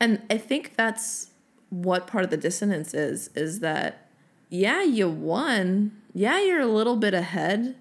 And 0.00 0.22
I 0.30 0.38
think 0.38 0.76
that's 0.76 1.30
what 1.70 2.06
part 2.06 2.24
of 2.24 2.30
the 2.30 2.36
dissonance 2.36 2.94
is 2.94 3.28
is 3.34 3.60
that 3.60 4.06
yeah, 4.48 4.82
you 4.82 5.08
won. 5.08 5.92
Yeah, 6.14 6.40
you're 6.40 6.60
a 6.60 6.66
little 6.66 6.96
bit 6.96 7.14
ahead, 7.14 7.76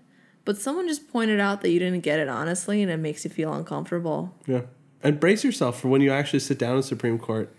but 0.45 0.57
someone 0.57 0.87
just 0.87 1.11
pointed 1.11 1.39
out 1.39 1.61
that 1.61 1.71
you 1.71 1.79
didn't 1.79 2.01
get 2.01 2.19
it 2.19 2.29
honestly 2.29 2.81
and 2.81 2.91
it 2.91 2.97
makes 2.97 3.25
you 3.25 3.31
feel 3.31 3.53
uncomfortable. 3.53 4.33
Yeah. 4.45 4.61
And 5.03 5.19
brace 5.19 5.43
yourself 5.43 5.79
for 5.79 5.87
when 5.89 6.01
you 6.01 6.11
actually 6.11 6.39
sit 6.39 6.57
down 6.57 6.77
in 6.77 6.83
Supreme 6.83 7.19
Court. 7.19 7.53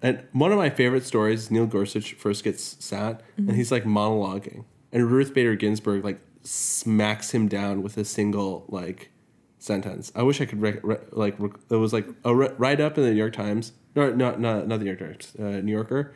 And 0.00 0.22
one 0.32 0.52
of 0.52 0.58
my 0.58 0.70
favorite 0.70 1.04
stories, 1.04 1.50
Neil 1.50 1.66
Gorsuch 1.66 2.14
first 2.14 2.44
gets 2.44 2.76
sat 2.84 3.22
and 3.36 3.52
he's 3.56 3.72
like 3.72 3.84
monologuing. 3.84 4.64
And 4.92 5.10
Ruth 5.10 5.34
Bader 5.34 5.56
Ginsburg 5.56 6.04
like 6.04 6.20
smacks 6.42 7.32
him 7.32 7.48
down 7.48 7.82
with 7.82 7.96
a 7.98 8.04
single 8.04 8.64
like 8.68 9.10
sentence. 9.58 10.12
I 10.14 10.22
wish 10.22 10.40
I 10.40 10.46
could 10.46 10.62
re- 10.62 10.80
like 11.10 11.36
it 11.70 11.76
was 11.76 11.92
like 11.92 12.06
a 12.24 12.34
ri- 12.34 12.52
write 12.58 12.80
up 12.80 12.96
in 12.96 13.04
the 13.04 13.10
New 13.10 13.16
York 13.16 13.32
Times. 13.32 13.72
No, 13.96 14.10
not 14.12 14.40
not 14.40 14.68
not 14.68 14.78
the 14.78 14.84
New 14.84 14.92
York 14.92 15.00
Times, 15.00 15.32
uh, 15.38 15.60
New 15.60 15.72
Yorker. 15.72 16.14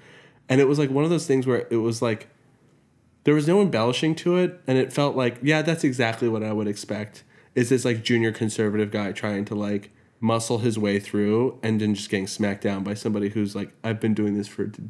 And 0.48 0.60
it 0.60 0.68
was 0.68 0.78
like 0.78 0.90
one 0.90 1.04
of 1.04 1.10
those 1.10 1.26
things 1.26 1.46
where 1.46 1.66
it 1.70 1.76
was 1.76 2.00
like 2.00 2.28
there 3.24 3.34
was 3.34 3.46
no 3.46 3.60
embellishing 3.62 4.14
to 4.14 4.36
it 4.36 4.60
and 4.66 4.76
it 4.78 4.92
felt 4.92 5.16
like 5.16 5.38
yeah 5.42 5.62
that's 5.62 5.84
exactly 5.84 6.28
what 6.28 6.42
i 6.42 6.52
would 6.52 6.66
expect 6.68 7.22
is 7.54 7.68
this 7.68 7.84
like 7.84 8.02
junior 8.02 8.32
conservative 8.32 8.90
guy 8.90 9.12
trying 9.12 9.44
to 9.44 9.54
like 9.54 9.90
muscle 10.20 10.58
his 10.58 10.78
way 10.78 10.98
through 11.00 11.58
and 11.62 11.80
then 11.80 11.94
just 11.94 12.08
getting 12.08 12.26
smacked 12.28 12.62
down 12.62 12.84
by 12.84 12.94
somebody 12.94 13.28
who's 13.30 13.56
like, 13.56 13.72
I've 13.82 13.98
been 13.98 14.14
doing 14.14 14.34
this 14.38 14.46
for 14.46 14.66
d- 14.66 14.84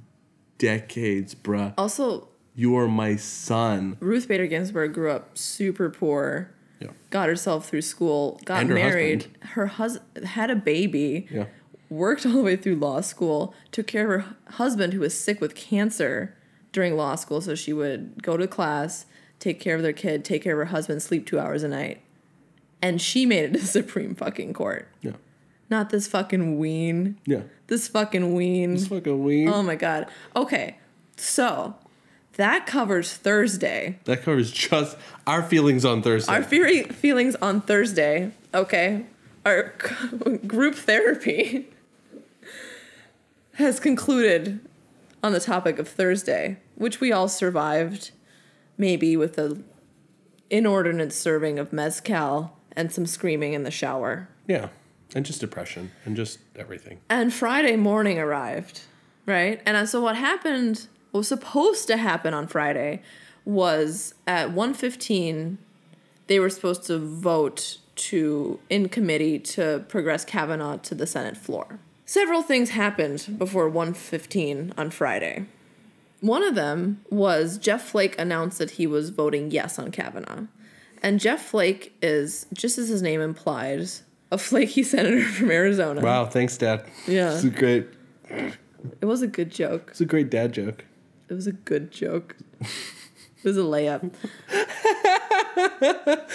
decades, 0.59 1.35
bruh. 1.35 1.73
Also, 1.79 2.29
You're 2.55 2.87
my 2.87 3.17
son. 3.17 3.97
Ruth 4.01 4.29
Bader 4.29 4.47
Ginsburg 4.47 4.93
grew 4.93 5.11
up 5.11 5.39
super 5.39 5.89
poor, 5.89 6.51
Yeah. 6.81 6.91
got 7.11 7.29
herself 7.31 7.67
through 7.69 7.81
school, 7.83 8.39
got 8.45 8.67
her 8.67 8.75
married, 8.75 9.23
husband. 9.23 9.45
her 9.53 9.67
husband 9.67 10.27
had 10.27 10.51
a 10.51 10.57
baby, 10.57 11.27
Yeah. 11.31 11.47
worked 11.89 12.27
all 12.27 12.33
the 12.33 12.43
way 12.43 12.57
through 12.57 12.77
law 12.77 13.01
school, 13.01 13.55
took 13.71 13.87
care 13.87 14.13
of 14.15 14.23
her 14.25 14.35
husband 14.53 14.93
who 14.93 15.01
was 15.01 15.19
sick 15.19 15.41
with 15.41 15.55
cancer 15.55 16.37
during 16.73 16.97
law 16.97 17.15
school, 17.15 17.41
so 17.41 17.55
she 17.55 17.73
would 17.73 18.23
go 18.23 18.37
to 18.37 18.47
class, 18.47 19.07
take 19.39 19.61
care 19.61 19.77
of 19.77 19.83
their 19.83 19.93
kid, 19.93 20.25
take 20.25 20.43
care 20.43 20.55
of 20.55 20.59
her 20.67 20.73
husband, 20.73 21.03
sleep 21.03 21.27
two 21.27 21.39
hours 21.39 21.63
a 21.63 21.69
night. 21.69 22.01
And 22.81 23.01
she 23.01 23.27
made 23.33 23.45
it 23.45 23.53
to 23.55 23.67
Supreme 23.67 24.15
fucking 24.15 24.53
court. 24.55 24.89
Yeah. 25.01 25.13
Not 25.71 25.91
this 25.91 26.07
fucking 26.07 26.59
ween. 26.59 27.19
Yeah. 27.25 27.43
This 27.69 27.89
fucking 27.89 28.35
ween. 28.35 28.75
It's 28.75 28.87
fucking 28.89 29.23
weird. 29.25 29.53
Oh 29.53 29.63
my 29.63 29.75
god. 29.77 30.07
Okay. 30.37 30.77
So 31.17 31.77
that 32.35 32.67
covers 32.67 33.13
Thursday. 33.15 33.99
that 34.05 34.23
covers 34.23 34.51
just 34.51 34.97
our 35.27 35.43
feelings 35.43 35.85
on 35.85 36.03
Thursday. 36.03 36.33
Our 36.33 36.43
fe- 36.43 36.85
feelings 36.85 37.37
on 37.37 37.61
Thursday. 37.63 38.33
Okay. 38.55 39.07
Our 39.47 39.73
group 40.47 40.75
therapy 40.75 41.69
has 43.55 43.81
concluded 43.81 44.61
on 45.23 45.33
the 45.33 45.41
topic 45.41 45.79
of 45.79 45.89
Thursday, 45.89 46.59
which 46.75 47.01
we 47.01 47.13
all 47.13 47.29
survived, 47.29 48.11
maybe 48.77 49.17
with 49.17 49.39
a 49.39 49.63
inordinate 50.51 51.13
serving 51.13 51.59
of 51.59 51.73
mezcal 51.73 52.57
and 52.73 52.93
some 52.93 53.07
screaming 53.07 53.53
in 53.55 53.63
the 53.63 53.71
shower. 53.71 54.29
yeah. 54.47 54.69
And 55.15 55.27
just 55.27 55.41
depression 55.41 55.91
and 56.07 56.17
just 56.17 56.39
everything. 56.57 57.01
And 57.11 57.35
Friday 57.35 57.77
morning 57.77 58.19
arrived, 58.19 58.81
right? 59.27 59.61
And 59.67 59.77
uh, 59.77 59.85
so 59.85 60.01
what 60.01 60.17
happened, 60.17 60.87
what 61.11 61.19
was 61.19 61.29
supposed 61.29 61.87
to 61.89 61.99
happen 61.99 62.33
on 62.33 62.47
Friday 62.47 63.03
was 63.45 64.15
at 64.27 64.55
1:15 64.55 65.59
they 66.29 66.41
were 66.41 66.49
supposed 66.49 66.85
to 66.85 66.99
vote 66.99 67.79
to 67.95 68.59
in 68.71 68.89
committee 68.89 69.39
to 69.39 69.85
progress 69.89 70.25
Kavanaugh 70.25 70.79
to 70.79 70.95
the 70.95 71.07
Senate 71.07 71.37
floor. 71.37 71.79
Several 72.07 72.43
things 72.43 72.71
happened 72.71 73.37
before 73.39 73.69
1:15 73.69 74.73
on 74.79 74.91
Friday. 74.91 75.47
One 76.23 76.43
of 76.45 76.55
them 76.55 77.05
was 77.11 77.59
Jeff 77.59 77.83
Flake 77.91 78.19
announced 78.19 78.59
that 78.59 78.71
he 78.73 78.87
was 78.87 79.11
voting 79.11 79.51
yes 79.51 79.79
on 79.79 79.91
Kavanaugh. 79.91 80.47
And 81.03 81.19
Jeff 81.21 81.43
Flake 81.45 81.95
is, 82.01 82.47
just 82.55 82.79
as 82.79 82.89
his 82.89 83.03
name 83.03 83.21
implies, 83.21 84.05
a 84.31 84.39
flaky 84.39 84.83
senator 84.85 85.25
from 85.25 85.51
Arizona. 85.51 86.01
Wow, 86.01 86.27
thanks, 86.27 86.57
Dad. 86.57 86.85
Yeah. 87.09 87.35
It's 87.35 87.43
a 87.45 87.51
great 87.51 87.89
It 88.31 89.05
was 89.05 89.21
a 89.21 89.27
good 89.27 89.51
joke. 89.51 89.89
it's 89.91 90.01
a 90.01 90.07
great 90.07 90.31
dad 90.31 90.53
joke. 90.53 90.85
It 91.29 91.35
was 91.35 91.47
a 91.49 91.53
good 91.53 91.91
joke. 91.91 92.37
It 92.61 93.45
was 93.45 93.59
a 93.59 93.63
layup. 93.63 94.13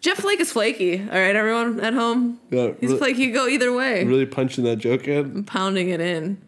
Jeff 0.00 0.18
Flake 0.18 0.40
is 0.40 0.52
flaky. 0.52 1.00
All 1.00 1.06
right, 1.06 1.34
everyone 1.34 1.80
at 1.80 1.94
home. 1.94 2.38
Yeah, 2.50 2.72
He's 2.80 2.90
really, 2.90 2.98
flaky. 2.98 3.24
He 3.26 3.30
go 3.32 3.46
either 3.48 3.72
way. 3.72 4.04
really 4.04 4.26
punching 4.26 4.64
that 4.64 4.76
joke 4.76 5.06
in. 5.08 5.18
I'm 5.18 5.44
Pounding 5.44 5.88
it 5.90 6.00
in, 6.00 6.40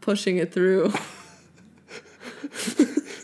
pushing 0.00 0.36
it 0.38 0.52
through. 0.52 0.92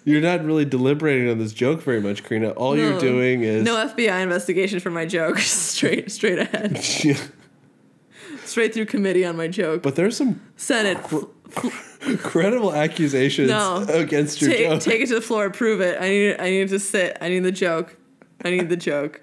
You're 0.06 0.20
not 0.20 0.44
really 0.44 0.64
deliberating 0.64 1.28
on 1.28 1.38
this 1.38 1.52
joke 1.52 1.82
very 1.82 2.00
much, 2.00 2.22
Karina. 2.22 2.50
All 2.50 2.78
you're 2.78 2.92
hmm. 2.92 3.00
doing 3.00 3.42
is 3.42 3.64
No 3.64 3.74
FBI 3.74 4.22
investigation 4.22 4.78
for 4.78 4.90
my 4.90 5.04
joke. 5.04 5.38
straight, 5.40 6.12
straight 6.12 6.38
ahead. 6.38 6.80
Yeah. 7.04 7.20
Straight 8.44 8.72
through 8.72 8.86
committee 8.86 9.24
on 9.24 9.36
my 9.36 9.48
joke. 9.48 9.82
but 9.82 9.96
there's 9.96 10.16
some 10.16 10.40
Senate, 10.56 10.98
credible 12.18 12.72
accusations 12.72 13.48
No. 13.48 13.84
against 13.88 14.40
your 14.40 14.50
take, 14.50 14.68
joke. 14.68 14.80
take 14.80 15.00
it 15.00 15.08
to 15.08 15.16
the 15.16 15.20
floor. 15.20 15.50
Prove 15.50 15.80
it. 15.80 16.00
I 16.00 16.08
need. 16.08 16.36
I 16.40 16.50
need 16.50 16.68
to 16.68 16.78
sit. 16.78 17.18
I 17.20 17.28
need 17.28 17.40
the 17.40 17.50
joke. 17.50 17.96
I 18.44 18.50
need 18.50 18.68
the 18.68 18.76
joke. 18.76 19.20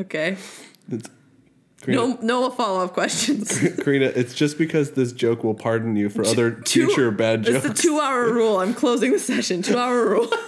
Okay. 0.00 0.38
It's- 0.90 1.10
Karina, 1.84 2.06
No, 2.06 2.18
no 2.22 2.50
follow 2.50 2.84
up 2.84 2.94
questions. 2.94 3.58
Karina, 3.82 4.06
it's 4.06 4.34
just 4.34 4.56
because 4.58 4.92
this 4.92 5.12
joke 5.12 5.44
will 5.44 5.54
pardon 5.54 5.96
you 5.96 6.08
for 6.08 6.24
other 6.24 6.50
Two- 6.64 6.86
future 6.86 7.10
bad 7.10 7.44
jokes. 7.44 7.64
It's 7.64 7.76
the 7.76 7.88
two 7.88 8.00
hour 8.00 8.24
rule. 8.32 8.58
I'm 8.58 8.74
closing 8.74 9.12
the 9.12 9.18
session. 9.18 9.62
Two 9.62 9.78
hour 9.78 10.08
rule. 10.08 10.28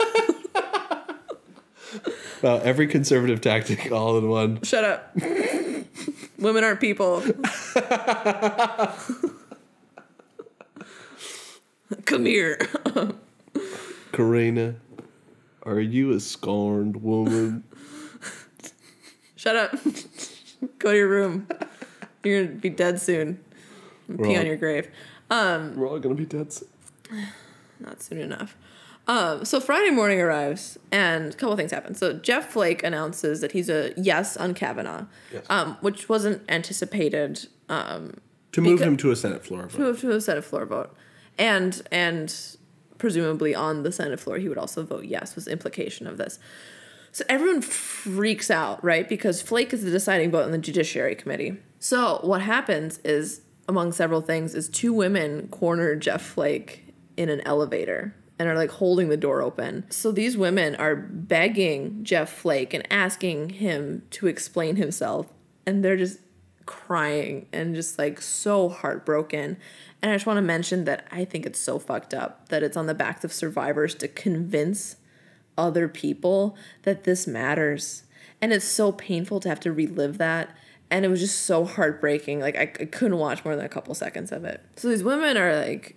Wow, 2.43 2.59
every 2.59 2.87
conservative 2.87 3.41
tactic 3.41 3.91
all 3.91 4.19
in 4.19 4.29
one. 4.29 4.63
Shut 4.63 4.85
up. 4.85 5.17
Women 6.39 6.63
aren't 6.65 6.81
people. 6.81 7.23
Come 12.05 12.27
here. 12.27 12.59
Karina, 14.13 14.77
are 15.63 15.81
you 15.81 16.13
a 16.13 16.21
scorned 16.21 17.03
woman? 17.03 17.65
Shut 19.35 19.57
up. 19.57 19.75
Go 20.79 20.93
to 20.93 20.97
your 20.97 21.09
room. 21.09 21.47
You're 22.25 22.45
gonna 22.45 22.57
be 22.57 22.71
dead 22.71 23.01
soon. 23.01 23.39
Pee 24.09 24.15
Wrong. 24.15 24.37
on 24.39 24.47
your 24.47 24.57
grave. 24.57 24.89
We're 25.31 25.89
all 25.89 25.99
gonna 25.99 26.15
be 26.15 26.27
dead. 26.27 26.53
soon. 26.53 26.69
Not 27.81 28.03
soon 28.03 28.19
enough. 28.19 28.57
Um, 29.09 29.45
so 29.45 29.61
Friday 29.61 29.91
morning 29.91 30.21
arrives, 30.21 30.79
and 30.91 31.33
a 31.33 31.37
couple 31.37 31.55
things 31.57 31.71
happen. 31.71 31.95
So 31.95 32.13
Jeff 32.15 32.51
Flake 32.51 32.83
announces 32.83 33.41
that 33.41 33.53
he's 33.53 33.69
a 33.69 33.93
yes 33.97 34.37
on 34.37 34.53
Kavanaugh, 34.55 35.05
Yes. 35.33 35.45
um, 35.49 35.77
which 35.81 36.09
wasn't 36.09 36.43
anticipated 36.49 37.47
um, 37.69 38.15
To 38.53 38.61
move 38.61 38.81
him 38.81 38.97
to 38.97 39.13
a 39.13 39.17
Senate 39.17 39.45
floor 39.45 39.69
vote. 39.69 39.95
to, 39.95 40.01
to 40.01 40.11
a 40.17 40.21
Senate 40.21 40.45
floor 40.45 40.67
vote, 40.67 40.93
and 41.39 41.83
and 41.93 42.35
presumably 42.99 43.55
on 43.55 43.83
the 43.85 43.93
Senate 43.93 44.19
floor 44.19 44.39
he 44.39 44.49
would 44.49 44.59
also 44.59 44.83
vote 44.83 45.05
yes. 45.05 45.37
Was 45.37 45.45
the 45.45 45.53
implication 45.53 46.07
of 46.09 46.17
this. 46.17 46.41
So 47.17 47.25
everyone 47.31 47.63
freaks 47.63 48.51
out, 48.51 48.85
right? 48.85 49.09
Because 49.09 49.41
Flake 49.41 49.73
is 49.73 49.83
the 49.83 49.91
deciding 49.91 50.31
vote 50.31 50.45
in 50.45 50.53
the 50.53 50.59
Judiciary 50.59 51.15
Committee. 51.15 51.57
So 51.79 52.21
what 52.23 52.43
happens 52.43 52.99
is, 53.05 53.41
among 53.67 53.93
several 53.93 54.21
things, 54.21 54.55
is 54.55 54.69
two 54.69 54.93
women 54.93 55.49
corner 55.49 55.97
Jeff 55.97 56.21
Flake 56.21 56.93
in 57.17 57.31
an 57.31 57.41
elevator 57.47 58.15
and 58.39 58.51
are 58.51 58.55
like 58.55 58.69
holding 58.69 59.09
the 59.09 59.17
door 59.17 59.41
open. 59.41 59.87
So 59.89 60.13
these 60.13 60.37
women 60.37 60.77
are 60.77 60.95
begging 60.95 62.05
Jeff 62.05 62.31
Flake 62.31 62.75
and 62.75 62.87
asking 62.93 63.49
him 63.49 64.03
to 64.11 64.27
explain 64.27 64.77
himself, 64.77 65.33
and 65.67 65.83
they're 65.83 65.97
just 65.97 66.19
crying 66.67 67.47
and 67.51 67.75
just 67.75 67.99
like 67.99 68.21
so 68.21 68.69
heartbroken. 68.69 69.57
And 70.03 70.13
I 70.13 70.15
just 70.17 70.27
want 70.27 70.37
to 70.37 70.43
mention 70.43 70.85
that 70.85 71.07
I 71.11 71.25
think 71.25 71.47
it's 71.47 71.59
so 71.59 71.79
fucked 71.79 72.13
up 72.13 72.51
that 72.51 72.63
it's 72.63 72.77
on 72.77 72.85
the 72.85 72.95
backs 72.95 73.25
of 73.25 73.33
survivors 73.33 73.95
to 73.95 74.07
convince 74.07 74.97
other 75.59 75.89
people 75.89 76.57
that 76.83 77.05
this 77.05 77.27
matters. 77.27 78.05
And 78.41 78.53
it's 78.53 78.65
so 78.65 78.93
painful 78.93 79.41
to 79.41 79.49
have 79.49 79.61
to 79.61 79.73
relive 79.73 80.19
that. 80.19 80.55
And 80.91 81.05
it 81.05 81.09
was 81.09 81.21
just 81.21 81.47
so 81.47 81.65
heartbreaking. 81.65 82.41
Like, 82.41 82.57
I, 82.57 82.63
I 82.63 82.85
couldn't 82.85 83.19
watch 83.19 83.45
more 83.45 83.57
than 83.57 83.65
a 83.65 83.69
couple 83.69 83.95
seconds 83.95 84.31
of 84.31 84.45
it. 84.45 84.63
So 84.77 84.89
these 84.89 85.03
women 85.03 85.37
are 85.37 85.57
like 85.57 85.97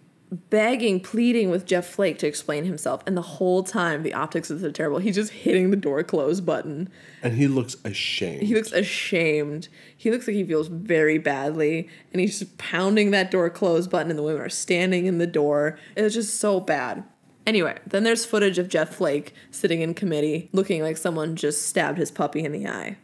begging, 0.49 0.99
pleading 0.99 1.49
with 1.49 1.66
Jeff 1.66 1.88
Flake 1.88 2.20
to 2.20 2.28
explain 2.28 2.66
himself. 2.66 3.01
And 3.05 3.18
the 3.18 3.22
whole 3.22 3.64
time, 3.64 4.03
the 4.03 4.14
optics 4.14 4.51
is 4.51 4.62
so 4.62 4.72
terrible. 4.72 4.99
He's 4.99 5.16
just 5.16 5.32
hitting 5.32 5.72
the 5.72 5.78
door 5.78 6.03
close 6.03 6.39
button. 6.39 6.89
And 7.24 7.34
he 7.34 7.47
looks 7.47 7.76
ashamed. 7.84 8.43
He 8.43 8.53
looks 8.53 8.72
ashamed. 8.72 9.70
He 9.95 10.12
looks 10.12 10.28
like 10.28 10.36
he 10.36 10.43
feels 10.43 10.68
very 10.68 11.18
badly. 11.18 11.89
And 12.12 12.20
he's 12.20 12.39
just 12.39 12.57
pounding 12.57 13.12
that 13.12 13.32
door 13.32 13.49
close 13.49 13.88
button, 13.88 14.10
and 14.10 14.20
the 14.20 14.24
women 14.24 14.41
are 14.41 14.49
standing 14.49 15.07
in 15.07 15.18
the 15.18 15.28
door. 15.28 15.80
It's 15.95 16.16
just 16.16 16.39
so 16.39 16.60
bad. 16.60 17.03
Anyway, 17.48 17.78
then 17.88 18.04
there's 18.04 18.26
footage 18.26 18.58
of 18.58 18.70
Jeff 18.70 18.96
Flake 18.96 19.34
sitting 19.50 19.82
in 19.82 19.94
committee 19.94 20.50
looking 20.52 20.84
like 20.84 20.98
someone 20.98 21.36
just 21.36 21.68
stabbed 21.68 21.98
his 21.98 22.12
puppy 22.12 22.44
in 22.44 22.52
the 22.52 22.68
eye. 22.68 22.98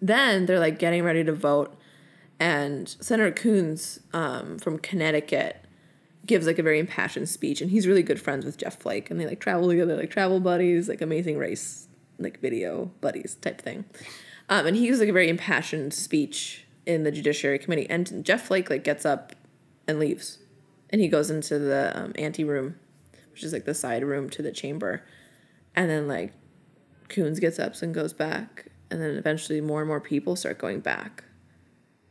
Then 0.00 0.46
they're 0.46 0.58
like 0.58 0.78
getting 0.78 1.04
ready 1.04 1.22
to 1.24 1.32
vote, 1.32 1.76
and 2.40 2.88
Senator 3.00 3.30
Coons 3.30 4.00
um, 4.12 4.58
from 4.58 4.78
Connecticut 4.78 5.64
gives 6.26 6.46
like 6.46 6.58
a 6.58 6.62
very 6.62 6.78
impassioned 6.78 7.28
speech, 7.28 7.60
and 7.60 7.70
he's 7.70 7.86
really 7.86 8.02
good 8.02 8.20
friends 8.20 8.44
with 8.44 8.56
Jeff 8.56 8.78
Flake, 8.78 9.10
and 9.10 9.20
they 9.20 9.26
like 9.26 9.40
travel 9.40 9.68
together, 9.68 9.96
like 9.96 10.10
travel 10.10 10.40
buddies, 10.40 10.88
like 10.88 11.00
Amazing 11.00 11.38
Race, 11.38 11.86
like 12.18 12.40
video 12.40 12.90
buddies 13.00 13.36
type 13.36 13.60
thing. 13.60 13.84
Um, 14.48 14.66
and 14.66 14.76
he 14.76 14.86
gives 14.86 15.00
like 15.00 15.08
a 15.08 15.12
very 15.12 15.28
impassioned 15.28 15.94
speech 15.94 16.66
in 16.84 17.04
the 17.04 17.12
Judiciary 17.12 17.58
Committee, 17.58 17.88
and 17.88 18.24
Jeff 18.24 18.46
Flake 18.46 18.70
like 18.70 18.84
gets 18.84 19.06
up 19.06 19.34
and 19.86 19.98
leaves, 19.98 20.38
and 20.90 21.00
he 21.00 21.08
goes 21.08 21.30
into 21.30 21.58
the 21.58 21.92
um, 21.94 22.12
ante 22.18 22.44
room, 22.44 22.76
which 23.34 23.42
is 23.42 23.52
like 23.52 23.64
the 23.64 23.74
side 23.74 24.04
room 24.04 24.30
to 24.30 24.42
the 24.42 24.52
chamber, 24.52 25.04
and 25.74 25.90
then 25.90 26.08
like 26.08 26.32
Coons 27.08 27.40
gets 27.40 27.58
up 27.58 27.80
and 27.82 27.92
goes 27.92 28.12
back, 28.12 28.66
and 28.90 29.02
then 29.02 29.10
eventually 29.16 29.60
more 29.60 29.80
and 29.80 29.88
more 29.88 30.00
people 30.00 30.36
start 30.36 30.56
going 30.56 30.80
back, 30.80 31.24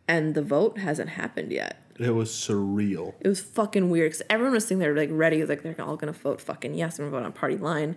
and 0.07 0.35
the 0.35 0.43
vote 0.43 0.77
hasn't 0.77 1.09
happened 1.09 1.51
yet. 1.51 1.77
it 1.97 2.11
was 2.11 2.29
surreal. 2.29 3.13
It 3.21 3.27
was 3.27 3.39
fucking 3.41 3.89
weird 3.89 4.11
because 4.11 4.25
everyone 4.29 4.53
was 4.53 4.65
sitting 4.65 4.79
there 4.79 4.95
like 4.95 5.09
ready, 5.11 5.43
like 5.45 5.63
they're 5.63 5.81
all 5.81 5.95
gonna 5.95 6.11
vote 6.11 6.41
fucking 6.41 6.73
yes, 6.75 6.99
and 6.99 7.09
vote 7.09 7.23
on 7.23 7.31
party 7.31 7.57
line. 7.57 7.95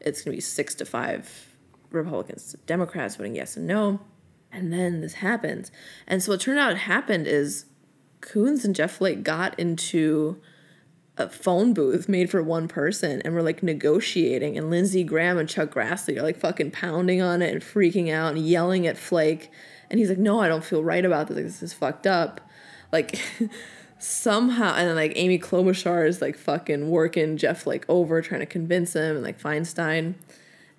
It's 0.00 0.22
gonna 0.22 0.36
be 0.36 0.40
six 0.40 0.74
to 0.76 0.84
five 0.84 1.56
Republicans 1.90 2.52
to 2.52 2.56
Democrats 2.58 3.16
voting 3.16 3.34
yes 3.34 3.56
and 3.56 3.66
no. 3.66 4.00
And 4.52 4.72
then 4.72 5.00
this 5.00 5.14
happens. 5.14 5.70
And 6.06 6.22
so 6.22 6.32
what 6.32 6.40
turned 6.40 6.58
out 6.58 6.76
happened 6.76 7.26
is 7.26 7.66
Coons 8.20 8.64
and 8.64 8.74
Jeff 8.74 8.92
Flake 8.92 9.22
got 9.22 9.58
into 9.58 10.40
a 11.20 11.28
phone 11.28 11.74
booth 11.74 12.08
made 12.08 12.30
for 12.30 12.42
one 12.42 12.66
person 12.66 13.20
and 13.24 13.34
we're 13.34 13.42
like 13.42 13.62
negotiating 13.62 14.56
and 14.56 14.70
Lindsey 14.70 15.04
Graham 15.04 15.38
and 15.38 15.48
Chuck 15.48 15.74
Grassley 15.74 16.16
are 16.16 16.22
like 16.22 16.38
fucking 16.38 16.70
pounding 16.70 17.20
on 17.20 17.42
it 17.42 17.52
and 17.52 17.62
freaking 17.62 18.10
out 18.10 18.34
and 18.34 18.46
yelling 18.46 18.86
at 18.86 18.96
Flake. 18.96 19.50
And 19.90 20.00
he's 20.00 20.08
like 20.08 20.18
no 20.18 20.40
I 20.40 20.48
don't 20.48 20.64
feel 20.64 20.82
right 20.82 21.04
about 21.04 21.28
this. 21.28 21.36
Like, 21.36 21.44
this 21.44 21.62
is 21.62 21.72
fucked 21.72 22.06
up. 22.06 22.40
Like 22.90 23.20
somehow 23.98 24.74
and 24.74 24.88
then 24.88 24.96
like 24.96 25.12
Amy 25.14 25.38
Klobuchar 25.38 26.08
is 26.08 26.22
like 26.22 26.36
fucking 26.36 26.88
working 26.88 27.36
Jeff 27.36 27.62
Flake 27.62 27.84
over 27.88 28.22
trying 28.22 28.40
to 28.40 28.46
convince 28.46 28.94
him 28.94 29.16
and 29.16 29.24
like 29.24 29.40
Feinstein. 29.40 30.14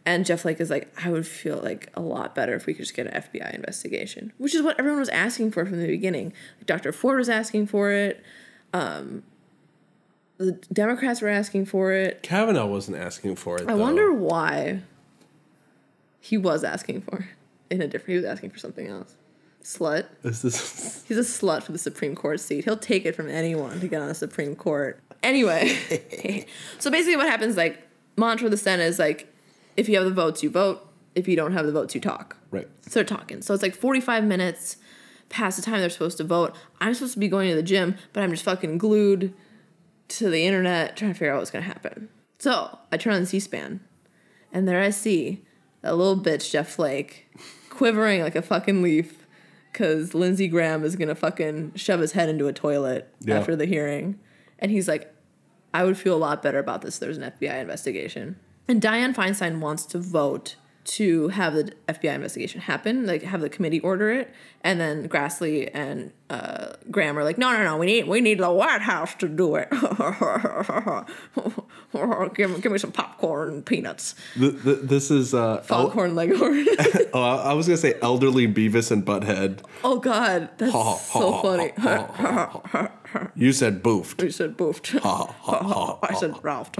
And 0.04 0.26
Jeff 0.26 0.42
Flake 0.42 0.60
is 0.60 0.72
like 0.72 0.92
I 1.06 1.12
would 1.12 1.28
feel 1.28 1.58
like 1.62 1.92
a 1.94 2.02
lot 2.02 2.34
better 2.34 2.56
if 2.56 2.66
we 2.66 2.74
could 2.74 2.84
just 2.84 2.96
get 2.96 3.06
an 3.06 3.22
FBI 3.22 3.54
investigation 3.54 4.34
which 4.40 4.56
is 4.56 4.64
what 4.64 4.80
everyone 4.80 5.00
was 5.00 5.10
asking 5.10 5.52
for 5.52 5.66
from 5.66 5.80
the 5.80 5.88
beginning. 5.88 6.34
Like 6.58 6.66
Dr. 6.66 6.92
Ford 6.92 7.20
was 7.20 7.30
asking 7.30 7.68
for 7.68 7.92
it 7.92 8.24
um, 8.74 9.24
the 10.46 10.54
Democrats 10.74 11.22
were 11.22 11.30
asking 11.30 11.66
for 11.66 11.92
it. 11.92 12.24
Kavanaugh 12.24 12.66
wasn't 12.66 12.98
asking 12.98 13.36
for 13.36 13.58
it. 13.58 13.64
I 13.64 13.74
though. 13.74 13.78
wonder 13.78 14.12
why 14.12 14.82
he 16.20 16.38
was 16.38 16.64
asking 16.64 17.02
for 17.02 17.20
it 17.20 17.26
in 17.76 17.82
a 17.82 17.88
different. 17.88 18.10
He 18.10 18.16
was 18.16 18.26
asking 18.26 18.50
for 18.52 18.60
something 18.60 18.88
else. 18.88 19.16
Slut. 19.64 20.08
Is 20.24 20.42
this? 20.42 21.04
He's 21.08 21.18
a 21.18 21.22
slut 21.22 21.64
for 21.64 21.72
the 21.72 21.78
Supreme 21.78 22.16
Court 22.16 22.40
seat. 22.40 22.66
He'll 22.66 22.78
take 22.78 23.06
it 23.06 23.16
from 23.16 23.30
anyone 23.30 23.80
to 23.80 23.88
get 23.88 24.02
on 24.02 24.08
the 24.08 24.16
Supreme 24.16 24.56
Court. 24.56 25.00
Anyway, 25.24 26.46
so 26.80 26.90
basically, 26.90 27.16
what 27.16 27.28
happens 27.28 27.58
like 27.58 27.80
mantra 28.18 28.46
of 28.46 28.52
the 28.52 28.58
Senate 28.58 28.86
is 28.86 28.98
like, 28.98 29.32
if 29.78 29.88
you 29.88 29.96
have 29.96 30.06
the 30.06 30.12
votes, 30.12 30.42
you 30.44 30.50
vote. 30.50 30.88
If 31.14 31.28
you 31.28 31.36
don't 31.36 31.52
have 31.54 31.66
the 31.66 31.72
votes, 31.72 31.94
you 31.94 32.02
talk. 32.02 32.38
Right. 32.52 32.68
So 32.84 32.92
they're 32.92 33.04
talking. 33.04 33.42
So 33.42 33.54
it's 33.54 33.62
like 33.62 33.76
45 33.76 34.24
minutes 34.24 34.78
past 35.30 35.58
the 35.58 35.64
time 35.64 35.80
they're 35.80 35.90
supposed 35.90 36.18
to 36.18 36.24
vote. 36.24 36.56
I'm 36.80 36.94
supposed 36.94 37.14
to 37.14 37.20
be 37.20 37.28
going 37.28 37.50
to 37.50 37.56
the 37.56 37.64
gym, 37.64 37.96
but 38.14 38.24
I'm 38.24 38.32
just 38.32 38.44
fucking 38.44 38.78
glued 38.78 39.34
to 40.18 40.30
the 40.30 40.46
internet 40.46 40.96
trying 40.98 41.12
to 41.12 41.16
figure 41.18 41.34
out 41.34 41.40
what's 41.40 41.52
going 41.52 41.64
to 41.64 41.68
happen. 41.68 42.10
So 42.40 42.78
I 42.92 42.98
turn 42.98 43.14
on 43.14 43.26
C 43.26 43.40
SPAN, 43.40 43.80
and 44.52 44.68
there 44.68 44.82
I 44.82 44.90
see 44.90 45.44
that 45.82 45.96
little 45.96 46.18
bitch, 46.22 46.52
Jeff 46.52 46.70
Flake, 46.70 47.28
quivering 47.70 48.22
like 48.22 48.36
a 48.36 48.42
fucking 48.42 48.82
leaf 48.82 49.26
because 49.72 50.14
Lindsey 50.14 50.48
Graham 50.48 50.84
is 50.84 50.96
going 50.96 51.08
to 51.08 51.16
fucking 51.16 51.74
shove 51.76 52.00
his 52.02 52.12
head 52.12 52.30
into 52.30 52.48
a 52.48 52.54
toilet 52.54 53.14
Yeah. 53.22 53.40
after 53.40 53.56
the 53.56 53.66
hearing. 53.66 54.20
And 54.60 54.70
he's 54.70 54.88
like, 54.88 55.14
I 55.74 55.86
would 55.86 55.98
feel 55.98 56.16
a 56.16 56.20
lot 56.20 56.44
better 56.44 56.60
about 56.60 56.82
this 56.82 56.96
if 56.96 57.00
there 57.00 57.10
was 57.10 57.18
an 57.18 57.32
FBI 57.40 57.62
investigation. 57.62 58.38
And 58.68 58.82
Dianne 58.82 59.16
Feinstein 59.16 59.60
wants 59.60 59.86
to 59.88 59.98
vote 60.00 60.56
to 60.84 61.28
have 61.30 61.54
the 61.54 61.72
FBI 61.88 62.16
investigation 62.16 62.62
happen, 62.62 63.06
like 63.06 63.22
have 63.24 63.42
the 63.42 63.50
committee 63.50 63.80
order 63.82 64.12
it, 64.12 64.34
and 64.62 64.80
then 64.80 65.08
Grassley 65.08 65.70
and 65.74 66.12
uh, 66.30 66.74
Graham 66.90 67.18
are 67.20 67.24
like, 67.24 67.38
no, 67.38 67.52
no, 67.54 67.64
no, 67.64 67.78
we 67.78 67.86
need 67.86 68.08
we 68.08 68.22
need 68.22 68.40
the 68.40 68.52
White 68.52 68.82
House 68.82 69.14
to 69.16 69.28
do 69.28 69.56
it. 69.56 69.70
give, 72.36 72.52
me- 72.52 72.62
give 72.62 72.72
me 72.72 72.78
some 72.78 72.92
popcorn 72.92 73.50
and 73.50 73.66
peanuts, 73.66 74.16
Th- 74.38 74.54
th- 74.64 74.80
this 74.84 75.12
is 75.12 75.34
uh. 75.34 75.64
El- 75.70 75.90
leghorn. 76.10 76.66
oh, 77.14 77.22
I 77.22 77.52
I 77.52 77.54
was 77.54 77.68
gonna 77.68 77.78
say 77.78 77.96
elderly 78.02 78.48
Beavis 78.48 78.92
and 78.92 79.06
Butthead. 79.06 79.60
oh 79.84 80.00
God, 80.00 80.50
that's 80.58 80.72
so 80.72 81.42
funny. 81.42 81.72
You 83.36 83.52
said 83.54 83.84
boofed. 83.84 84.24
You 84.24 84.32
said 84.32 84.58
boofed. 84.58 85.00
I 86.04 86.14
said 86.16 86.36
Ralph. 86.44 86.72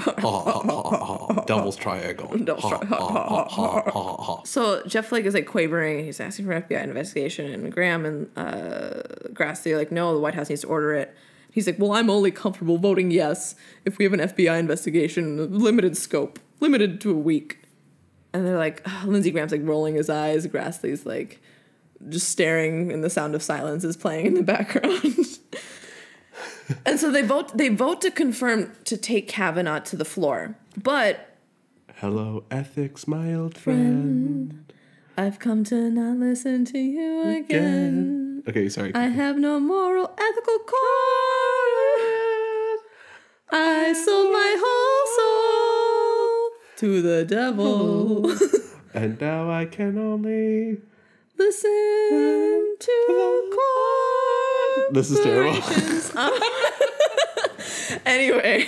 Devil's 1.46 1.76
triangle. 1.76 2.28
Devil's 2.38 2.64
So 4.48 4.84
Jeff 4.86 5.08
Flake 5.08 5.26
is 5.26 5.34
like 5.34 5.48
quavering. 5.48 6.06
He's 6.06 6.20
asking 6.20 6.46
for 6.46 6.52
an 6.54 6.64
FBI 6.64 6.84
investigation, 6.84 7.52
and 7.52 7.72
Graham 7.72 8.06
and 8.06 8.30
uh, 8.38 9.04
Grassley 9.34 9.74
are 9.74 9.78
like, 9.78 9.92
"No, 9.92 10.14
the 10.14 10.20
White 10.20 10.36
House 10.36 10.50
needs 10.50 10.62
to 10.62 10.68
order 10.68 10.94
it." 10.94 11.16
He's 11.52 11.68
like, 11.68 11.80
"Well, 11.80 11.94
I'm 11.94 12.10
only 12.10 12.32
comfortable 12.32 12.78
voting 12.78 13.12
yes 13.12 13.56
if 13.86 13.98
we 13.98 14.06
have 14.06 14.14
an 14.14 14.22
FBI 14.22 14.60
investigation, 14.60 15.60
limited 15.60 15.98
scope, 15.98 16.40
limited 16.60 17.02
to 17.02 17.12
a 17.12 17.18
week." 17.18 17.60
And 18.34 18.46
they're 18.46 18.58
like, 18.58 18.86
Lindsey 19.06 19.32
Graham's 19.32 19.52
like 19.52 19.62
rolling 19.64 19.96
his 19.96 20.10
eyes. 20.10 20.48
Grassley's 20.48 21.06
like 21.06 21.42
just 22.10 22.30
staring, 22.30 22.92
and 22.92 23.04
the 23.04 23.10
sound 23.10 23.36
of 23.36 23.44
silence 23.44 23.84
is 23.84 23.98
playing 23.98 24.26
in 24.28 24.34
the 24.36 24.44
background. 24.44 25.02
and 26.86 27.00
so 27.00 27.12
they 27.12 27.22
vote. 27.22 27.58
They 27.58 27.70
vote 27.70 28.02
to 28.02 28.12
confirm 28.12 28.72
to 28.86 28.98
take 28.98 29.28
Kavanaugh 29.28 29.80
to 29.80 29.96
the 29.96 30.06
floor, 30.06 30.56
but 30.82 31.28
Hello, 31.96 32.44
ethics, 32.50 33.08
my 33.08 33.34
old 33.34 33.58
friend. 33.58 34.72
I've 35.18 35.38
come 35.40 35.64
to 35.66 35.92
not 35.92 36.18
listen 36.18 36.66
to 36.66 36.80
you 36.80 37.22
again. 37.22 37.44
Again. 37.44 38.44
Okay, 38.48 38.70
sorry. 38.70 38.96
I 38.96 39.08
have 39.10 39.38
no 39.38 39.60
moral, 39.60 40.12
ethical 40.18 40.60
core. 40.60 40.80
I 43.52 43.94
sold 43.94 44.32
my 44.32 44.56
whole 44.64 45.06
soul 45.18 46.58
to 46.78 47.02
the 47.02 47.26
devil. 47.26 48.32
and 48.96 49.20
now 49.22 49.52
I 49.52 49.66
can 49.66 50.00
only. 50.00 50.82
listen 51.38 52.78
to 52.80 53.06
the 53.08 53.56
core. 53.56 54.21
This 54.92 55.10
is 55.12 55.20
terrible. 55.20 55.62
Anyway, 58.06 58.68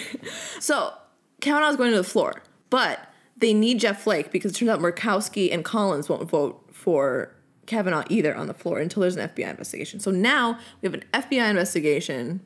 so 0.60 0.94
Kavanaugh's 1.42 1.78
going 1.78 1.92
to 1.92 1.98
the 1.98 2.04
floor, 2.04 2.42
but 2.70 3.00
they 3.38 3.54
need 3.54 3.80
Jeff 3.80 4.04
Flake 4.04 4.32
because 4.32 4.52
it 4.52 4.56
turns 4.56 4.70
out 4.70 4.80
Murkowski 4.80 5.54
and 5.54 5.64
Collins 5.64 6.10
won't 6.10 6.30
vote 6.30 6.64
for 6.72 7.34
Kavanaugh 7.66 8.04
either 8.10 8.36
on 8.36 8.48
the 8.48 8.54
floor 8.54 8.80
until 8.80 9.02
there's 9.02 9.16
an 9.16 9.30
FBI 9.30 9.50
investigation. 9.50 10.00
So 10.00 10.12
now 10.12 10.60
we 10.82 10.88
have 10.88 10.94
an 10.94 11.04
FBI 11.14 11.50
investigation 11.50 12.42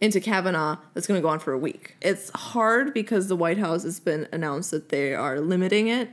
into 0.00 0.20
Kavanaugh 0.20 0.76
that's 0.94 1.06
going 1.06 1.18
to 1.18 1.22
go 1.22 1.28
on 1.28 1.38
for 1.38 1.52
a 1.52 1.58
week. 1.58 1.96
It's 2.00 2.30
hard 2.30 2.92
because 2.92 3.28
the 3.28 3.36
White 3.36 3.58
House 3.58 3.84
has 3.84 4.00
been 4.00 4.26
announced 4.32 4.72
that 4.72 4.88
they 4.88 5.14
are 5.14 5.40
limiting 5.40 5.88
it. 5.88 6.10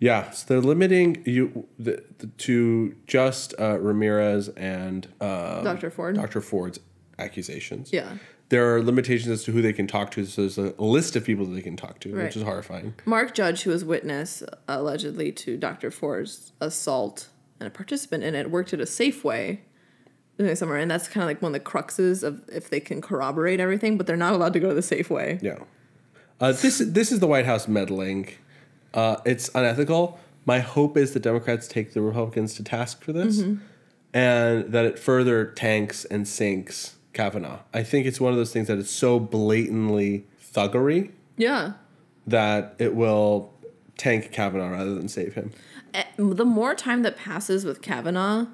Yeah, 0.00 0.30
so 0.30 0.46
they're 0.48 0.60
limiting 0.62 1.22
you 1.26 1.66
the, 1.78 2.04
the, 2.18 2.28
to 2.28 2.94
just 3.06 3.54
uh, 3.58 3.78
Ramirez 3.80 4.48
and 4.50 5.08
uh, 5.20 5.62
Dr. 5.62 5.90
Ford. 5.90 6.14
Dr. 6.14 6.40
Ford's 6.40 6.78
accusations. 7.18 7.92
Yeah. 7.92 8.12
There 8.50 8.74
are 8.74 8.82
limitations 8.82 9.28
as 9.28 9.44
to 9.44 9.52
who 9.52 9.60
they 9.60 9.72
can 9.72 9.86
talk 9.86 10.10
to. 10.12 10.24
So 10.24 10.42
there's 10.42 10.56
a, 10.56 10.72
list 10.82 11.16
of 11.16 11.24
people 11.24 11.44
that 11.46 11.52
they 11.54 11.60
can 11.62 11.76
talk 11.76 12.00
to, 12.00 12.14
Right. 12.14 12.24
which 12.24 12.36
is 12.36 12.42
horrifying. 12.42 12.94
Mark 13.04 13.34
Judge, 13.34 13.62
who 13.62 13.70
was 13.70 13.84
witness 13.84 14.42
allegedly 14.68 15.32
to 15.32 15.56
Dr. 15.56 15.90
Ford's 15.90 16.52
assault 16.60 17.28
and 17.60 17.66
a 17.66 17.70
participant 17.70 18.24
in 18.24 18.34
it, 18.34 18.50
worked 18.50 18.72
at 18.72 18.80
a 18.80 18.84
Safeway 18.84 19.58
somewhere, 20.54 20.78
and 20.78 20.90
that's 20.90 21.08
kind 21.08 21.22
of 21.24 21.28
like 21.28 21.42
one 21.42 21.54
of 21.54 21.62
the 21.62 21.68
cruxes 21.68 22.22
of 22.22 22.42
if 22.48 22.70
they 22.70 22.80
can 22.80 23.02
corroborate 23.02 23.58
everything, 23.60 23.98
but 23.98 24.06
they're 24.06 24.16
not 24.16 24.32
allowed 24.32 24.52
to 24.52 24.60
go 24.60 24.68
to 24.68 24.74
the 24.74 24.80
Safeway. 24.80 25.42
Yeah. 25.42 25.58
Uh, 26.40 26.52
this 26.52 26.78
this 26.78 27.10
is 27.10 27.18
the 27.18 27.26
White 27.26 27.46
House 27.46 27.66
meddling. 27.66 28.28
Uh, 28.98 29.16
it's 29.24 29.48
unethical. 29.54 30.18
My 30.44 30.58
hope 30.58 30.96
is 30.96 31.12
the 31.12 31.20
Democrats 31.20 31.68
take 31.68 31.92
the 31.94 32.00
Republicans 32.00 32.54
to 32.54 32.64
task 32.64 33.00
for 33.04 33.12
this, 33.12 33.40
and 34.12 34.72
that 34.72 34.84
it 34.86 34.98
further 34.98 35.44
tanks 35.44 36.04
and 36.06 36.26
sinks 36.26 36.96
Kavanaugh. 37.12 37.60
I 37.72 37.84
think 37.84 38.06
it's 38.06 38.20
one 38.20 38.32
of 38.32 38.38
those 38.38 38.52
things 38.52 38.66
that 38.66 38.78
is 38.78 38.90
so 38.90 39.20
blatantly 39.20 40.24
thuggery 40.42 41.12
Yeah. 41.36 41.74
that 42.26 42.74
it 42.78 42.96
will 42.96 43.52
tank 43.96 44.32
Kavanaugh 44.32 44.70
rather 44.70 44.94
than 44.96 45.06
save 45.08 45.34
him. 45.34 45.52
Eh, 45.94 46.02
The 46.16 46.44
more 46.44 46.74
time 46.74 47.02
that 47.02 47.16
passes 47.16 47.64
with 47.64 47.80
Kavanaugh, 47.82 48.46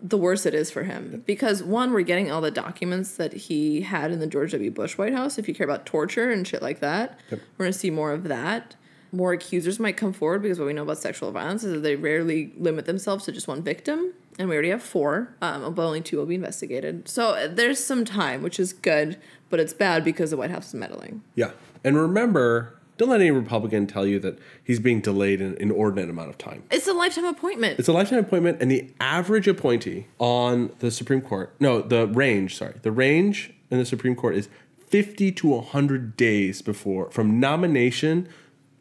the 0.00 0.18
worse 0.18 0.46
it 0.46 0.54
is 0.54 0.70
for 0.70 0.84
him. 0.84 1.22
Because 1.26 1.62
one, 1.64 1.92
we're 1.92 2.02
getting 2.02 2.30
all 2.30 2.40
the 2.42 2.50
documents 2.52 3.16
that 3.16 3.32
he 3.32 3.80
had 3.80 4.12
in 4.12 4.20
the 4.20 4.26
George 4.28 4.52
W. 4.52 4.70
Bush 4.70 4.96
White 4.98 5.14
House. 5.14 5.36
If 5.38 5.48
you 5.48 5.54
care 5.54 5.64
about 5.64 5.84
torture 5.84 6.30
and 6.30 6.46
shit 6.46 6.62
like 6.62 6.78
that, 6.80 7.18
we're 7.30 7.64
gonna 7.64 7.72
see 7.72 7.90
more 7.90 8.12
of 8.12 8.24
that. 8.24 8.76
More 9.14 9.32
accusers 9.32 9.78
might 9.78 9.96
come 9.96 10.12
forward 10.12 10.42
because 10.42 10.58
what 10.58 10.66
we 10.66 10.72
know 10.72 10.82
about 10.82 10.98
sexual 10.98 11.30
violence 11.30 11.62
is 11.62 11.72
that 11.72 11.80
they 11.80 11.94
rarely 11.94 12.52
limit 12.58 12.86
themselves 12.86 13.24
to 13.26 13.32
just 13.32 13.46
one 13.46 13.62
victim. 13.62 14.12
And 14.38 14.48
we 14.48 14.56
already 14.56 14.70
have 14.70 14.82
four, 14.82 15.36
um, 15.40 15.72
but 15.74 15.86
only 15.86 16.00
two 16.00 16.16
will 16.16 16.26
be 16.26 16.34
investigated. 16.34 17.08
So 17.08 17.28
uh, 17.28 17.48
there's 17.48 17.82
some 17.82 18.04
time, 18.04 18.42
which 18.42 18.58
is 18.58 18.72
good, 18.72 19.16
but 19.48 19.60
it's 19.60 19.72
bad 19.72 20.02
because 20.02 20.30
the 20.30 20.36
White 20.36 20.50
House 20.50 20.68
is 20.68 20.74
meddling. 20.74 21.22
Yeah, 21.36 21.52
and 21.84 21.96
remember, 21.96 22.76
don't 22.96 23.08
let 23.08 23.20
any 23.20 23.30
Republican 23.30 23.86
tell 23.86 24.04
you 24.04 24.18
that 24.20 24.38
he's 24.64 24.80
being 24.80 25.00
delayed 25.00 25.40
an 25.40 25.56
inordinate 25.58 26.10
amount 26.10 26.30
of 26.30 26.38
time. 26.38 26.64
It's 26.72 26.88
a 26.88 26.92
lifetime 26.92 27.26
appointment. 27.26 27.78
It's 27.78 27.86
a 27.86 27.92
lifetime 27.92 28.18
appointment, 28.18 28.60
and 28.60 28.70
the 28.70 28.90
average 28.98 29.46
appointee 29.46 30.08
on 30.18 30.72
the 30.80 30.90
Supreme 30.90 31.20
Court, 31.20 31.54
no, 31.60 31.80
the 31.80 32.08
range, 32.08 32.56
sorry, 32.56 32.74
the 32.82 32.90
range 32.90 33.52
in 33.70 33.78
the 33.78 33.86
Supreme 33.86 34.16
Court 34.16 34.34
is 34.34 34.48
50 34.88 35.32
to 35.32 35.48
100 35.48 36.16
days 36.16 36.62
before, 36.62 37.10
from 37.10 37.40
nomination 37.40 38.28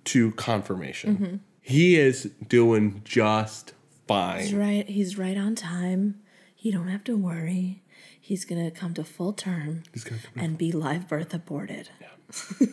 to 0.05 0.31
confirmation. 0.31 1.41
He 1.61 1.95
is 1.95 2.29
doing 2.47 3.01
just 3.05 3.73
fine. 4.07 4.41
He's 4.41 4.53
right. 4.53 4.87
He's 4.87 5.17
right 5.17 5.37
on 5.37 5.55
time. 5.55 6.19
You 6.57 6.71
don't 6.71 6.87
have 6.87 7.03
to 7.05 7.15
worry. 7.17 7.83
He's 8.19 8.45
gonna 8.45 8.71
come 8.71 8.93
to 8.95 9.03
full 9.03 9.33
term 9.33 9.83
come 10.05 10.19
and 10.35 10.57
be 10.57 10.71
live 10.71 11.07
birth 11.07 11.33
aborted. 11.33 11.89
Yeah. 12.01 12.67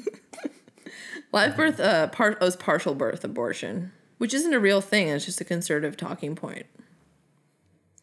live 1.32 1.56
birth, 1.56 1.80
uh, 1.80 2.08
part 2.08 2.40
was 2.40 2.56
partial 2.56 2.94
birth 2.94 3.24
abortion, 3.24 3.92
which 4.18 4.32
isn't 4.34 4.54
a 4.54 4.60
real 4.60 4.80
thing. 4.80 5.08
It's 5.08 5.24
just 5.24 5.40
a 5.40 5.44
conservative 5.44 5.96
talking 5.96 6.34
point. 6.36 6.66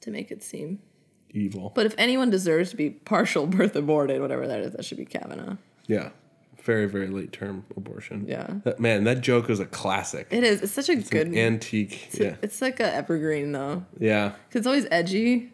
to 0.02 0.12
make 0.12 0.32
it 0.32 0.44
seem. 0.44 0.80
Evil. 1.32 1.72
But 1.76 1.86
if 1.86 1.94
anyone 1.98 2.30
deserves 2.30 2.72
to 2.72 2.76
be 2.78 2.90
partial 2.90 3.46
birth 3.48 3.76
aborted, 3.76 4.22
whatever 4.22 4.48
that 4.48 4.60
is, 4.62 4.72
that 4.74 4.86
should 4.86 4.98
be 4.98 5.06
Kavanaugh. 5.06 5.58
Yeah. 5.88 6.10
Very, 6.68 6.86
very 6.86 7.08
late 7.08 7.32
term 7.32 7.64
abortion. 7.78 8.26
Yeah. 8.28 8.46
That, 8.66 8.78
man, 8.78 9.06
that 9.06 9.22
joke 9.22 9.50
is 9.50 9.62
a 9.62 9.66
classic. 9.66 10.28
It 10.32 10.44
is. 10.44 10.62
It's 10.62 10.74
such 10.74 10.90
a 10.90 10.98
good. 10.98 11.34
Antique. 11.34 12.08
it's, 12.10 12.20
Yeah. 12.20 12.36
it's 12.42 12.62
like 12.62 12.82
an 12.82 12.88
evergreen 12.88 13.54
though, 13.54 13.86
Yeah. 13.98 14.32
Cuz 14.50 14.58
it's 14.60 14.68
always 14.68 14.86
edgy, 14.92 15.54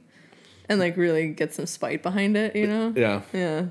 and 0.68 0.80
like 0.80 0.98
really 0.98 1.28
get 1.28 1.54
some 1.54 1.68
spite 1.68 2.02
behind 2.02 2.36
it. 2.36 2.56
You 2.56 2.66
know. 2.66 2.94
Yeah. 2.96 3.22
Yeah. 3.32 3.66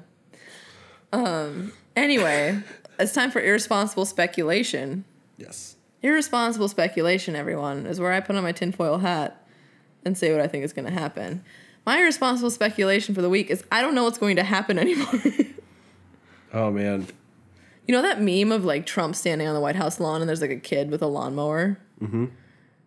Um. 1.12 1.72
Anyway, 1.97 2.61
it's 3.01 3.12
time 3.12 3.32
for 3.32 3.40
irresponsible 3.40 4.05
speculation. 4.05 5.05
Yes. 5.36 5.74
Irresponsible 6.01 6.68
speculation, 6.68 7.34
everyone, 7.34 7.86
is 7.86 7.99
where 7.99 8.12
I 8.12 8.20
put 8.20 8.36
on 8.36 8.45
my 8.45 8.53
tinfoil 8.53 8.99
hat 8.99 9.45
and 10.05 10.16
say 10.16 10.30
what 10.30 10.40
I 10.40 10.47
think 10.47 10.64
is 10.64 10.72
going 10.72 10.86
to 10.86 10.93
happen. 10.93 11.43
My 11.84 11.99
irresponsible 11.99 12.51
speculation 12.51 13.16
for 13.16 13.20
the 13.22 13.28
week 13.28 13.51
is 13.51 13.64
I 13.72 13.82
don't 13.82 13.97
know 13.97 14.05
what's 14.05 14.18
going 14.18 14.36
to 14.36 14.45
happen 14.45 14.78
anymore. 14.78 15.09
Oh, 16.55 16.70
man. 16.70 17.07
You 17.86 17.92
know 17.92 18.02
that 18.02 18.20
meme 18.20 18.52
of 18.52 18.64
like 18.64 18.86
Trump 18.86 19.16
standing 19.16 19.46
on 19.46 19.54
the 19.54 19.60
White 19.60 19.76
House 19.76 19.98
lawn 19.98 20.20
and 20.20 20.28
there's 20.28 20.40
like 20.40 20.50
a 20.50 20.56
kid 20.56 20.90
with 20.90 21.02
a 21.02 21.06
lawnmower? 21.06 21.78
Mm-hmm. 22.00 22.26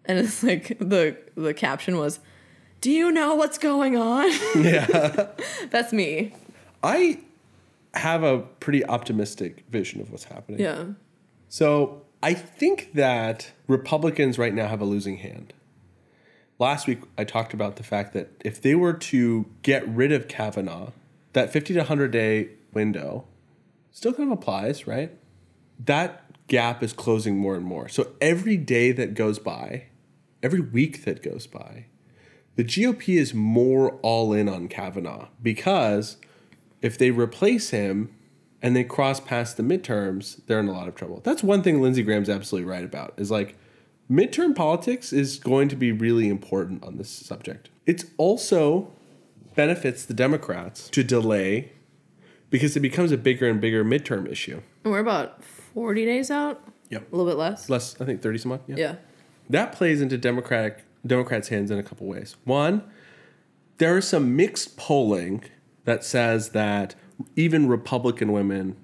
And 0.05 0.19
it's 0.19 0.43
like 0.43 0.77
the 0.79 1.17
the 1.35 1.53
caption 1.53 1.97
was, 1.97 2.19
"Do 2.81 2.91
you 2.91 3.11
know 3.11 3.35
what's 3.35 3.57
going 3.57 3.97
on?" 3.97 4.29
Yeah. 4.55 5.29
That's 5.69 5.91
me. 5.91 6.33
I 6.83 7.19
have 7.93 8.23
a 8.23 8.39
pretty 8.39 8.85
optimistic 8.85 9.63
vision 9.69 10.01
of 10.01 10.11
what's 10.11 10.25
happening. 10.25 10.59
Yeah. 10.59 10.85
So 11.49 12.01
I 12.21 12.33
think 12.33 12.93
that 12.93 13.51
Republicans 13.67 14.37
right 14.37 14.53
now 14.53 14.67
have 14.67 14.81
a 14.81 14.85
losing 14.85 15.17
hand. 15.17 15.53
Last 16.57 16.87
week, 16.87 16.99
I 17.17 17.23
talked 17.23 17.53
about 17.53 17.75
the 17.75 17.83
fact 17.83 18.13
that 18.13 18.29
if 18.43 18.61
they 18.61 18.75
were 18.75 18.93
to 18.93 19.45
get 19.61 19.87
rid 19.87 20.11
of 20.11 20.27
Kavanaugh, 20.27 20.91
that 21.33 21.51
50 21.51 21.73
to 21.73 21.79
100 21.81 22.11
day 22.11 22.49
window 22.73 23.25
still 23.95 24.11
kind 24.11 24.29
of 24.29 24.37
applies, 24.37 24.85
right? 24.85 25.17
That 25.79 26.47
gap 26.47 26.83
is 26.83 26.91
closing 26.91 27.37
more 27.37 27.55
and 27.55 27.65
more. 27.65 27.87
So 27.87 28.11
every 28.19 28.57
day 28.57 28.91
that 28.91 29.13
goes 29.13 29.39
by, 29.39 29.85
every 30.43 30.59
week 30.59 31.05
that 31.05 31.23
goes 31.23 31.47
by, 31.47 31.85
the 32.57 32.65
GOP 32.65 33.17
is 33.17 33.33
more 33.33 33.93
all 34.01 34.33
in 34.33 34.49
on 34.49 34.67
Kavanaugh 34.67 35.29
because 35.41 36.17
if 36.81 36.97
they 36.97 37.09
replace 37.09 37.69
him 37.69 38.13
and 38.61 38.75
they 38.75 38.83
cross 38.83 39.21
past 39.21 39.55
the 39.55 39.63
midterms, 39.63 40.45
they're 40.45 40.59
in 40.59 40.67
a 40.67 40.73
lot 40.73 40.89
of 40.89 40.95
trouble. 40.95 41.21
That's 41.23 41.41
one 41.41 41.63
thing 41.63 41.81
Lindsey 41.81 42.03
Graham's 42.03 42.29
absolutely 42.29 42.69
right 42.69 42.83
about 42.83 43.13
is 43.15 43.31
like 43.31 43.55
midterm 44.11 44.53
politics 44.53 45.13
is 45.13 45.39
going 45.39 45.69
to 45.69 45.75
be 45.77 45.93
really 45.93 46.27
important 46.27 46.83
on 46.83 46.97
this 46.97 47.09
subject. 47.09 47.69
It's 47.85 48.03
also 48.17 48.91
benefits 49.55 50.03
the 50.03 50.13
Democrats 50.13 50.89
to 50.89 51.01
delay 51.01 51.71
because 52.49 52.75
it 52.75 52.79
becomes 52.81 53.11
a 53.11 53.17
bigger 53.17 53.47
and 53.49 53.59
bigger 53.59 53.83
midterm 53.83 54.29
issue. 54.29 54.61
And 54.83 54.93
we're 54.93 54.99
about 54.99 55.43
40 55.43 56.05
days 56.05 56.29
out, 56.31 56.61
Yep. 56.89 57.11
a 57.11 57.15
little 57.15 57.29
bit 57.31 57.37
less. 57.37 57.69
Less, 57.69 57.99
I 57.99 58.05
think 58.05 58.21
30 58.21 58.37
some 58.37 58.51
odd. 58.53 58.61
Yeah. 58.67 58.95
that 59.49 59.71
plays 59.73 60.01
into 60.01 60.17
Democratic 60.17 60.83
Democrats' 61.05 61.49
hands 61.49 61.69
in 61.71 61.77
a 61.77 61.83
couple 61.83 62.07
ways. 62.07 62.35
One, 62.45 62.83
there 63.77 63.97
is 63.97 64.07
some 64.07 64.35
mixed 64.35 64.77
polling 64.77 65.43
that 65.83 66.03
says 66.03 66.49
that 66.49 66.95
even 67.35 67.67
Republican 67.67 68.31
women 68.31 68.75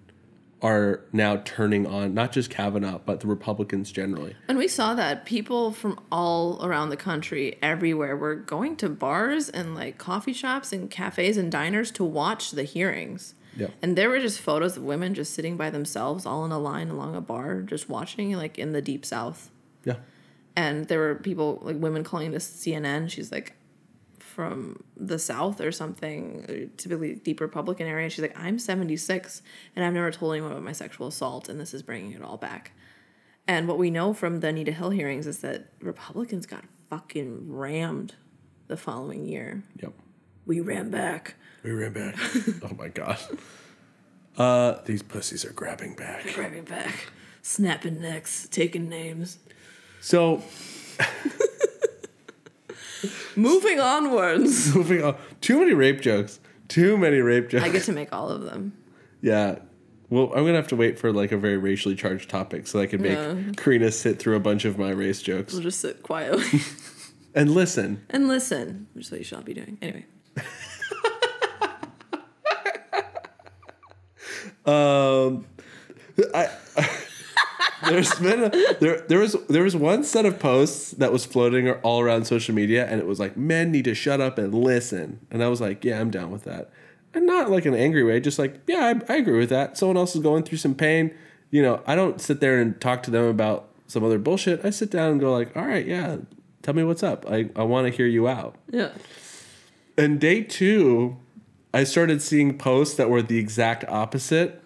are 0.62 1.02
now 1.12 1.38
turning 1.38 1.88
on 1.88 2.14
not 2.14 2.32
just 2.32 2.52
Kavanaugh 2.52 3.00
but 3.04 3.20
the 3.22 3.26
Republicans 3.28 3.92
generally. 3.92 4.36
And 4.48 4.60
we 4.60 4.68
saw 4.68 4.94
that 4.94 5.26
people 5.26 5.72
from 5.72 6.00
all 6.12 6.64
around 6.64 6.90
the 6.90 6.98
country, 6.98 7.58
everywhere, 7.64 8.16
were 8.16 8.36
going 8.36 8.76
to 8.78 8.90
bars 8.90 9.50
and 9.50 9.74
like 9.74 9.98
coffee 9.98 10.34
shops 10.34 10.72
and 10.72 10.90
cafes 10.92 11.36
and 11.38 11.52
diners 11.52 11.90
to 11.92 12.04
watch 12.04 12.52
the 12.52 12.64
hearings. 12.64 13.34
Yeah. 13.58 13.68
And 13.82 13.98
there 13.98 14.10
were 14.10 14.20
just 14.20 14.40
photos 14.40 14.78
of 14.78 14.84
women 14.84 15.14
just 15.14 15.34
sitting 15.34 15.58
by 15.58 15.70
themselves, 15.70 16.26
all 16.26 16.46
in 16.46 16.52
a 16.52 16.60
line 16.60 16.90
along 16.90 17.16
a 17.16 17.22
bar, 17.22 17.62
just 17.62 17.90
watching, 17.90 18.32
like 18.34 18.58
in 18.58 18.72
the 18.72 18.82
deep 18.82 19.06
south. 19.06 19.52
Yeah. 19.84 19.98
And 20.56 20.88
there 20.88 21.00
were 21.00 21.16
people, 21.16 21.60
like 21.62 21.78
women 21.78 22.04
calling 22.04 22.32
this 22.32 22.48
CNN. 22.48 23.10
She's 23.10 23.32
like 23.32 23.56
from 24.20 24.84
the 24.96 25.20
south 25.20 25.60
or 25.60 25.72
something, 25.72 26.72
typically 26.78 27.16
deep 27.16 27.42
Republican 27.42 27.88
area. 27.88 28.10
She's 28.10 28.22
like, 28.22 28.38
I'm 28.40 28.58
76 28.58 29.42
and 29.76 29.84
I've 29.84 29.94
never 29.94 30.12
told 30.12 30.34
anyone 30.34 30.52
about 30.52 30.64
my 30.64 30.72
sexual 30.72 31.08
assault, 31.08 31.50
and 31.50 31.60
this 31.60 31.74
is 31.74 31.84
bringing 31.84 32.14
it 32.14 32.22
all 32.22 32.38
back. 32.38 32.72
And 33.48 33.68
what 33.68 33.78
we 33.78 33.90
know 33.90 34.14
from 34.14 34.40
the 34.40 34.48
Anita 34.48 34.72
Hill 34.72 34.92
hearings 34.92 35.28
is 35.28 35.40
that 35.40 35.74
Republicans 35.82 36.46
got 36.46 36.64
fucking 36.90 37.52
rammed 37.52 38.16
the 38.68 38.78
following 38.78 39.26
year. 39.26 39.64
Yep. 39.82 39.94
We 40.46 40.62
ran 40.62 40.90
back. 40.90 41.36
We 41.64 41.72
ran 41.72 41.94
back. 41.94 42.16
oh 42.64 42.76
my 42.78 42.88
god. 42.90 43.18
Uh 44.38 44.80
these 44.86 45.04
pussies 45.04 45.46
are 45.46 45.54
grabbing 45.54 45.96
back. 45.96 46.26
Grabbing 46.34 46.64
back. 46.64 47.08
Snapping 47.42 48.00
necks, 48.02 48.48
taking 48.50 48.88
names. 48.90 49.38
So 50.02 50.42
Moving 53.36 53.80
onwards. 53.80 54.76
moving 54.76 55.04
on. 55.04 55.16
Too 55.42 55.60
many 55.60 55.74
rape 55.74 56.02
jokes. 56.02 56.40
Too 56.68 56.98
many 56.98 57.18
rape 57.20 57.50
jokes. 57.50 57.64
I 57.64 57.70
get 57.70 57.84
to 57.84 57.92
make 57.94 58.14
all 58.14 58.30
of 58.30 58.42
them. 58.44 58.74
Yeah. 59.22 59.60
Well, 60.10 60.26
I'm 60.36 60.44
gonna 60.46 60.56
have 60.56 60.68
to 60.70 60.76
wait 60.76 61.00
for 61.00 61.12
like 61.14 61.32
a 61.32 61.38
very 61.38 61.58
racially 61.58 61.96
charged 61.96 62.30
topic 62.30 62.68
so 62.68 62.80
I 62.82 62.86
can 62.88 63.02
make 63.02 63.14
Yeah. 63.18 63.36
Karina 63.56 63.92
sit 63.92 64.20
through 64.20 64.36
a 64.36 64.40
bunch 64.42 64.66
of 64.66 64.78
my 64.78 64.90
race 64.90 65.22
jokes 65.22 65.54
We'll 65.54 65.64
just 65.64 65.80
sit 65.80 66.04
quietly 66.04 66.60
and 67.34 67.52
listen. 67.52 68.06
and 68.10 68.28
listen, 68.28 68.88
which 68.94 69.06
is 69.06 69.12
what 69.12 69.20
you 69.20 69.24
should 69.24 69.38
all 69.38 69.44
be 69.44 69.54
doing. 69.54 69.78
Anyway. 69.82 70.06
Um, 74.66 75.46
I, 76.34 76.50
there's 77.90 78.14
been 78.16 78.44
a, 78.44 78.50
there 78.80 79.02
there 79.02 79.20
was 79.20 79.36
there 79.50 79.64
was 79.64 79.76
one 79.76 80.04
set 80.04 80.26
of 80.26 80.40
posts 80.40 80.92
that 80.92 81.12
was 81.12 81.26
floating 81.26 81.70
all 81.70 82.02
around 82.02 82.26
social 82.26 82.54
media, 82.54 82.86
and 82.86 83.00
it 83.00 83.08
was 83.08 83.20
like 83.20 83.36
men 83.36 83.72
need 83.72 83.86
to 83.86 83.96
shut 83.96 84.22
up 84.22 84.38
and 84.38 84.54
listen, 84.54 85.26
and 85.32 85.44
I 85.44 85.48
was 85.48 85.62
like, 85.62 85.84
yeah, 85.84 86.00
I'm 86.00 86.12
down 86.12 86.32
with 86.32 86.44
that, 86.44 86.70
and 87.14 87.26
not 87.26 87.50
like 87.50 87.66
an 87.66 87.74
angry 87.74 88.04
way, 88.04 88.20
just 88.20 88.38
like 88.38 88.60
yeah, 88.68 88.94
I, 89.10 89.14
I 89.14 89.18
agree 89.18 89.40
with 89.40 89.50
that. 89.50 89.78
Someone 89.78 89.98
else 89.98 90.16
is 90.16 90.22
going 90.22 90.44
through 90.44 90.60
some 90.60 90.76
pain, 90.76 91.14
you 91.50 91.62
know. 91.62 91.82
I 91.88 91.96
don't 91.96 92.22
sit 92.22 92.40
there 92.40 92.60
and 92.60 92.80
talk 92.80 93.04
to 93.04 93.12
them 93.12 93.26
about 93.26 93.70
some 93.88 94.04
other 94.04 94.20
bullshit. 94.20 94.64
I 94.64 94.70
sit 94.70 94.92
down 94.92 95.12
and 95.12 95.20
go 95.20 95.34
like, 95.34 95.56
all 95.56 95.66
right, 95.66 95.86
yeah, 95.86 96.18
tell 96.62 96.74
me 96.74 96.84
what's 96.84 97.04
up. 97.04 97.26
I 97.30 97.50
I 97.56 97.64
want 97.64 97.88
to 97.88 97.96
hear 97.96 98.08
you 98.08 98.28
out. 98.28 98.56
Yeah. 98.70 98.92
And 99.98 100.20
day 100.20 100.42
two, 100.42 101.18
I 101.74 101.84
started 101.84 102.22
seeing 102.22 102.58
posts 102.58 102.96
that 102.96 103.10
were 103.10 103.22
the 103.22 103.38
exact 103.38 103.86
opposite 103.88 104.62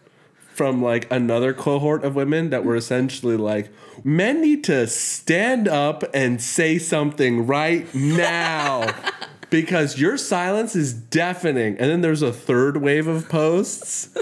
from 0.56 0.82
like 0.82 1.12
another 1.12 1.54
cohort 1.54 2.04
of 2.04 2.16
women 2.16 2.50
that 2.50 2.64
were 2.64 2.76
essentially 2.76 3.38
like, 3.38 3.70
men 4.04 4.42
need 4.42 4.64
to 4.64 4.88
stand 4.88 5.68
up 5.68 6.04
and 6.14 6.42
say 6.42 6.80
something 6.80 7.46
right 7.46 7.94
now 7.94 8.94
because 9.50 10.00
your 10.00 10.18
silence 10.18 10.76
is 10.76 10.94
deafening. 10.94 11.78
And 11.78 11.92
then 11.92 12.02
there's 12.02 12.22
a 12.22 12.32
third 12.32 12.78
wave 12.78 13.08
of 13.08 13.28
posts 13.28 14.18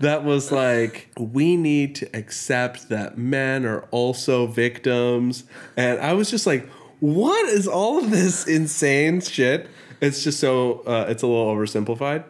that 0.00 0.22
was 0.22 0.52
like, 0.52 1.08
we 1.18 1.56
need 1.56 1.94
to 1.96 2.16
accept 2.16 2.90
that 2.90 3.16
men 3.16 3.64
are 3.64 3.82
also 3.90 4.46
victims. 4.46 5.44
And 5.76 5.98
I 5.98 6.12
was 6.12 6.30
just 6.30 6.46
like, 6.46 6.68
what 7.00 7.48
is 7.48 7.66
all 7.66 7.98
of 7.98 8.10
this 8.10 8.46
insane 8.46 9.20
shit? 9.20 9.68
It's 10.04 10.22
just 10.22 10.38
so, 10.38 10.80
uh, 10.80 11.06
it's 11.08 11.22
a 11.22 11.26
little 11.26 11.54
oversimplified. 11.54 12.24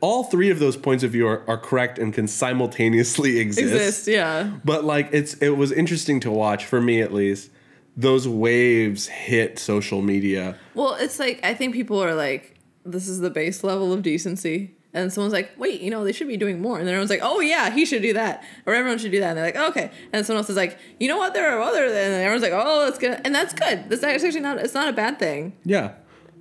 All 0.00 0.24
three 0.24 0.50
of 0.50 0.58
those 0.58 0.76
points 0.76 1.02
of 1.04 1.12
view 1.12 1.26
are, 1.26 1.48
are 1.48 1.58
correct 1.58 1.98
and 1.98 2.12
can 2.12 2.26
simultaneously 2.26 3.38
exist. 3.40 3.72
Exist, 3.72 4.08
yeah. 4.08 4.52
But 4.64 4.84
like, 4.84 5.08
it's 5.12 5.34
it 5.34 5.50
was 5.50 5.72
interesting 5.72 6.20
to 6.20 6.30
watch 6.30 6.64
for 6.64 6.80
me 6.80 7.00
at 7.00 7.12
least. 7.12 7.50
Those 7.96 8.28
waves 8.28 9.08
hit 9.08 9.58
social 9.58 10.02
media. 10.02 10.56
Well, 10.74 10.94
it's 10.94 11.18
like 11.18 11.40
I 11.42 11.54
think 11.54 11.74
people 11.74 12.02
are 12.02 12.14
like, 12.14 12.58
this 12.84 13.08
is 13.08 13.20
the 13.20 13.30
base 13.30 13.64
level 13.64 13.92
of 13.92 14.02
decency. 14.02 14.74
And 14.94 15.12
someone's 15.12 15.34
like, 15.34 15.50
wait, 15.58 15.82
you 15.82 15.90
know, 15.90 16.02
they 16.02 16.12
should 16.12 16.28
be 16.28 16.38
doing 16.38 16.62
more. 16.62 16.78
And 16.78 16.86
then 16.86 16.94
everyone's 16.94 17.10
like, 17.10 17.20
oh 17.22 17.40
yeah, 17.40 17.70
he 17.70 17.84
should 17.84 18.02
do 18.02 18.14
that. 18.14 18.42
Or 18.66 18.74
everyone 18.74 18.98
should 18.98 19.10
do 19.10 19.20
that. 19.20 19.30
And 19.30 19.38
they're 19.38 19.44
like, 19.44 19.70
okay. 19.70 19.90
And 20.12 20.24
someone 20.24 20.40
else 20.40 20.50
is 20.50 20.56
like, 20.56 20.78
you 20.98 21.08
know 21.08 21.18
what, 21.18 21.34
there 21.34 21.56
are 21.56 21.60
other 21.60 21.84
and 21.84 21.94
everyone's 21.94 22.42
like, 22.42 22.52
oh, 22.54 22.86
that's 22.86 22.98
good. 22.98 23.20
And 23.24 23.34
that's 23.34 23.52
good. 23.52 23.90
That's 23.90 24.02
actually 24.02 24.40
not 24.40 24.58
it's 24.58 24.74
not 24.74 24.88
a 24.88 24.92
bad 24.92 25.18
thing. 25.18 25.56
Yeah. 25.64 25.92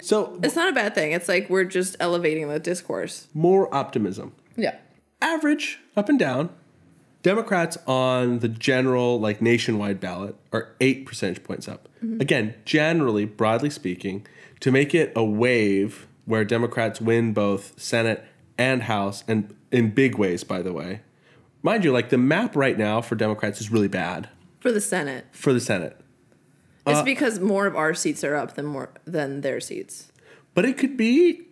So 0.01 0.39
It's 0.43 0.55
not 0.55 0.69
a 0.69 0.73
bad 0.73 0.93
thing. 0.95 1.11
It's 1.11 1.27
like 1.27 1.49
we're 1.49 1.63
just 1.63 1.95
elevating 1.99 2.47
the 2.49 2.59
discourse. 2.59 3.27
more 3.33 3.73
optimism. 3.73 4.33
Yeah. 4.55 4.75
average 5.21 5.79
up 5.95 6.09
and 6.09 6.17
down 6.19 6.49
democrats 7.23 7.77
on 7.87 8.39
the 8.39 8.47
general 8.47 9.19
like 9.19 9.41
nationwide 9.41 9.99
ballot 9.99 10.35
are 10.53 10.75
8 10.79 11.05
percentage 11.05 11.43
points 11.43 11.67
up 11.67 11.87
mm-hmm. 12.03 12.21
again 12.21 12.53
generally 12.65 13.25
broadly 13.25 13.69
speaking 13.69 14.25
to 14.59 14.71
make 14.71 14.93
it 14.95 15.11
a 15.15 15.23
wave 15.23 16.07
where 16.25 16.45
democrats 16.45 17.01
win 17.01 17.33
both 17.33 17.73
senate 17.79 18.23
and 18.57 18.83
house 18.83 19.23
and 19.27 19.53
in 19.71 19.89
big 19.91 20.17
ways 20.17 20.43
by 20.43 20.61
the 20.61 20.71
way 20.73 21.01
mind 21.63 21.83
you 21.83 21.91
like 21.91 22.09
the 22.09 22.17
map 22.17 22.55
right 22.55 22.77
now 22.77 23.01
for 23.01 23.15
democrats 23.15 23.59
is 23.59 23.71
really 23.71 23.87
bad 23.89 24.29
For 24.59 24.71
the 24.71 24.81
Senate. 24.81 25.25
for 25.31 25.51
the 25.53 25.59
senate 25.59 25.99
It's 26.87 26.99
uh, 26.99 27.03
because 27.03 27.39
more 27.39 27.67
of 27.67 27.75
our 27.75 27.93
seats 27.93 28.23
are 28.23 28.35
up 28.35 28.55
than 28.55 28.65
more 28.65 28.89
than 29.05 29.41
their 29.41 29.59
seats. 29.59 30.11
But 30.53 30.65
it 30.65 30.77
could 30.77 30.97
be 30.97 31.47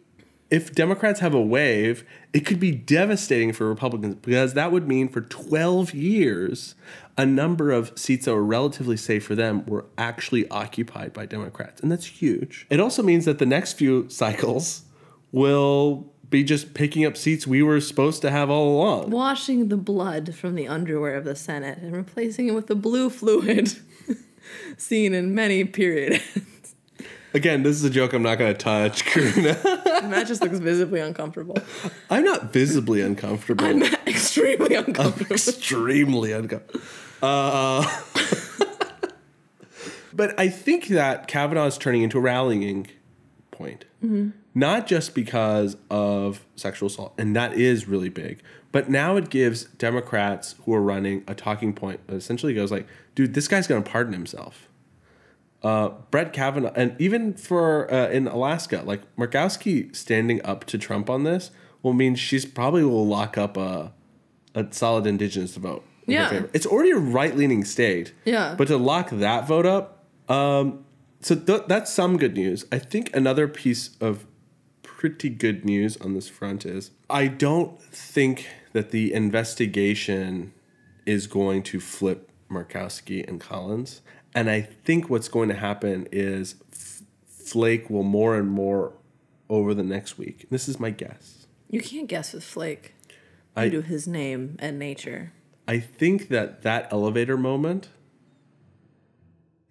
if 0.50 0.74
Democrats 0.74 1.20
have 1.20 1.34
a 1.34 1.42
wave, 1.42 2.06
it 2.34 2.46
could 2.46 2.60
be 2.60 2.72
devastating 2.72 3.52
for 3.52 3.68
Republicans 3.68 4.16
because 4.16 4.54
that 4.54 4.72
would 4.72 4.88
mean 4.88 5.10
for 5.10 5.22
12 5.22 5.94
years, 5.94 6.76
a 7.18 7.26
number 7.26 7.72
of 7.72 7.98
seats 7.98 8.26
that 8.26 8.34
were 8.34 8.44
relatively 8.44 8.98
safe 8.98 9.26
for 9.26 9.36
them 9.36 9.66
were 9.66 9.86
actually 9.98 10.48
occupied 10.50 11.14
by 11.14 11.26
Democrats. 11.26 11.82
And 11.82 11.92
that's 11.92 12.06
huge. 12.06 12.68
It 12.70 12.80
also 12.80 13.02
means 13.02 13.26
that 13.26 13.40
the 13.40 13.46
next 13.46 13.74
few 13.74 14.08
cycles 14.10 14.84
will 15.32 16.12
be 16.30 16.44
just 16.44 16.74
picking 16.74 17.06
up 17.06 17.18
seats 17.18 17.46
we 17.46 17.62
were 17.62 17.80
supposed 17.80 18.22
to 18.22 18.32
have 18.32 18.50
all 18.50 18.76
along. 18.78 19.10
Washing 19.10 19.70
the 19.70 19.78
blood 19.78 20.36
from 20.36 20.56
the 20.56 20.68
underwear 20.68 21.16
of 21.16 21.24
the 21.24 21.36
Senate 21.36 21.80
and 21.80 21.96
replacing 21.96 22.48
it 22.48 22.52
with 22.52 22.68
the 22.68 22.76
blue 22.76 23.10
fluid 23.10 23.74
seen 24.78 25.14
in 25.14 25.36
many 25.36 25.64
periods. 25.64 26.24
Again, 27.36 27.64
this 27.64 27.76
is 27.76 27.84
a 27.84 27.90
joke 27.90 28.14
I'm 28.14 28.24
not 28.24 28.38
going 28.38 28.54
to 28.54 28.58
touch, 28.58 29.04
Karuna. 29.04 29.62
Matt 30.10 30.28
just 30.28 30.42
looks 30.42 30.60
visibly 30.60 31.02
uncomfortable. 31.02 31.58
I'm 32.10 32.24
not 32.24 32.54
visibly 32.54 33.02
uncomfortable. 33.02 33.66
I'm 33.66 33.84
extremely 34.08 34.74
uncomfortable. 34.74 35.34
extremely 35.34 36.32
uncomfortable. 36.32 36.82
Uh, 37.22 37.86
but 40.14 40.40
I 40.40 40.48
think 40.48 40.88
that 40.88 41.28
Kavanaugh 41.28 41.66
is 41.66 41.78
turning 41.78 42.04
into 42.04 42.20
a 42.20 42.22
rallying 42.22 42.88
point, 43.52 43.84
not 44.54 44.88
just 44.88 45.14
because 45.14 45.76
of 45.90 46.46
sexual 46.56 46.88
assault, 46.88 47.16
and 47.18 47.36
that 47.36 47.54
is 47.54 47.86
really 47.86 48.10
big. 48.10 48.42
But 48.76 48.90
now 48.90 49.16
it 49.16 49.30
gives 49.30 49.64
Democrats 49.64 50.56
who 50.66 50.74
are 50.74 50.82
running 50.82 51.24
a 51.30 51.34
talking 51.34 51.72
point. 51.72 52.06
That 52.08 52.18
essentially, 52.18 52.54
goes 52.54 52.74
like, 52.74 52.86
"Dude, 53.16 53.34
this 53.34 53.48
guy's 53.48 53.68
going 53.68 53.82
to 53.82 53.90
pardon 53.90 54.12
himself." 54.12 54.68
Uh, 55.64 55.92
Brett 56.12 56.34
Kavanaugh, 56.34 56.74
and 56.76 56.94
even 57.00 57.36
for 57.36 57.90
uh, 57.90 58.10
in 58.10 58.28
Alaska, 58.28 58.84
like 58.86 59.04
Murkowski 59.16 59.96
standing 59.96 60.46
up 60.46 60.66
to 60.66 60.78
Trump 60.78 61.10
on 61.10 61.24
this 61.24 61.52
will 61.84 61.94
mean 61.94 62.16
she's 62.16 62.46
probably 62.46 62.84
will 62.84 63.08
lock 63.08 63.38
up 63.38 63.56
a 63.56 63.94
a 64.54 64.68
solid 64.72 65.08
indigenous 65.08 65.56
vote. 65.56 65.86
Yeah. 66.06 66.28
favor. 66.28 66.50
It's 66.52 66.66
already 66.66 66.92
a 66.92 66.98
right 66.98 67.34
leaning 67.34 67.64
state. 67.64 68.12
Yeah. 68.26 68.56
But 68.58 68.68
to 68.68 68.76
lock 68.76 69.10
that 69.10 69.48
vote 69.48 69.66
up, 69.66 70.04
um, 70.28 70.84
so 71.22 71.36
th- 71.36 71.64
that's 71.68 71.94
some 71.94 72.18
good 72.18 72.36
news. 72.36 72.66
I 72.74 72.80
think 72.80 73.16
another 73.16 73.48
piece 73.48 73.92
of 74.02 74.26
pretty 74.82 75.30
good 75.30 75.64
news 75.64 75.96
on 75.98 76.14
this 76.14 76.28
front 76.28 76.66
is 76.66 76.92
I 77.10 77.28
don't 77.28 77.82
think 77.82 78.48
that 78.76 78.92
the 78.92 79.14
investigation 79.14 80.52
is 81.06 81.28
going 81.28 81.64
to 81.64 81.80
flip 81.80 82.30
Murkowski 82.52 83.26
and 83.26 83.40
Collins. 83.40 84.02
And 84.36 84.50
I 84.50 84.60
think 84.60 85.10
what's 85.10 85.30
going 85.30 85.48
to 85.48 85.56
happen 85.56 86.10
is 86.12 86.56
F- 86.74 87.02
Flake 87.26 87.90
will 87.90 88.04
more 88.04 88.36
and 88.36 88.50
more 88.50 88.92
over 89.50 89.74
the 89.74 89.82
next 89.82 90.18
week. 90.18 90.46
This 90.50 90.68
is 90.68 90.78
my 90.78 90.90
guess. 90.90 91.48
You 91.70 91.80
can't 91.80 92.08
guess 92.10 92.34
with 92.34 92.44
Flake 92.44 92.94
I- 93.56 93.70
due 93.70 93.82
to 93.82 93.88
his 93.88 94.10
name 94.10 94.58
and 94.60 94.78
nature. 94.78 95.32
I 95.70 95.80
think 95.80 96.28
that 96.28 96.62
that 96.64 96.90
elevator 96.92 97.38
moment 97.38 97.88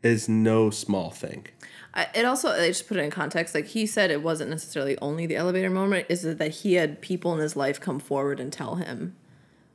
is 0.03 0.31
no 0.31 0.71
small 0.71 1.11
thing. 1.11 1.47
I, 1.95 2.09
it 2.15 2.25
also, 2.25 2.51
I 2.51 2.69
just 2.69 2.89
put 2.89 2.97
it 2.97 3.05
in 3.05 3.11
context. 3.11 3.55
Like 3.55 3.67
he 3.67 3.87
said, 3.87 4.11
it 4.11 4.23
wasn't 4.23 4.51
necessarily 4.51 4.99
only 4.99 5.27
the 5.27 5.37
elevator 5.37 5.71
moment. 5.71 6.07
Is 6.09 6.23
that 6.23 6.51
he 6.51 6.75
had 6.75 7.01
people 7.01 7.33
in 7.33 7.39
his 7.39 7.55
life 7.57 7.81
come 7.81 8.01
forward 8.01 8.41
and 8.41 8.53
tell 8.53 8.77
him, 8.77 9.15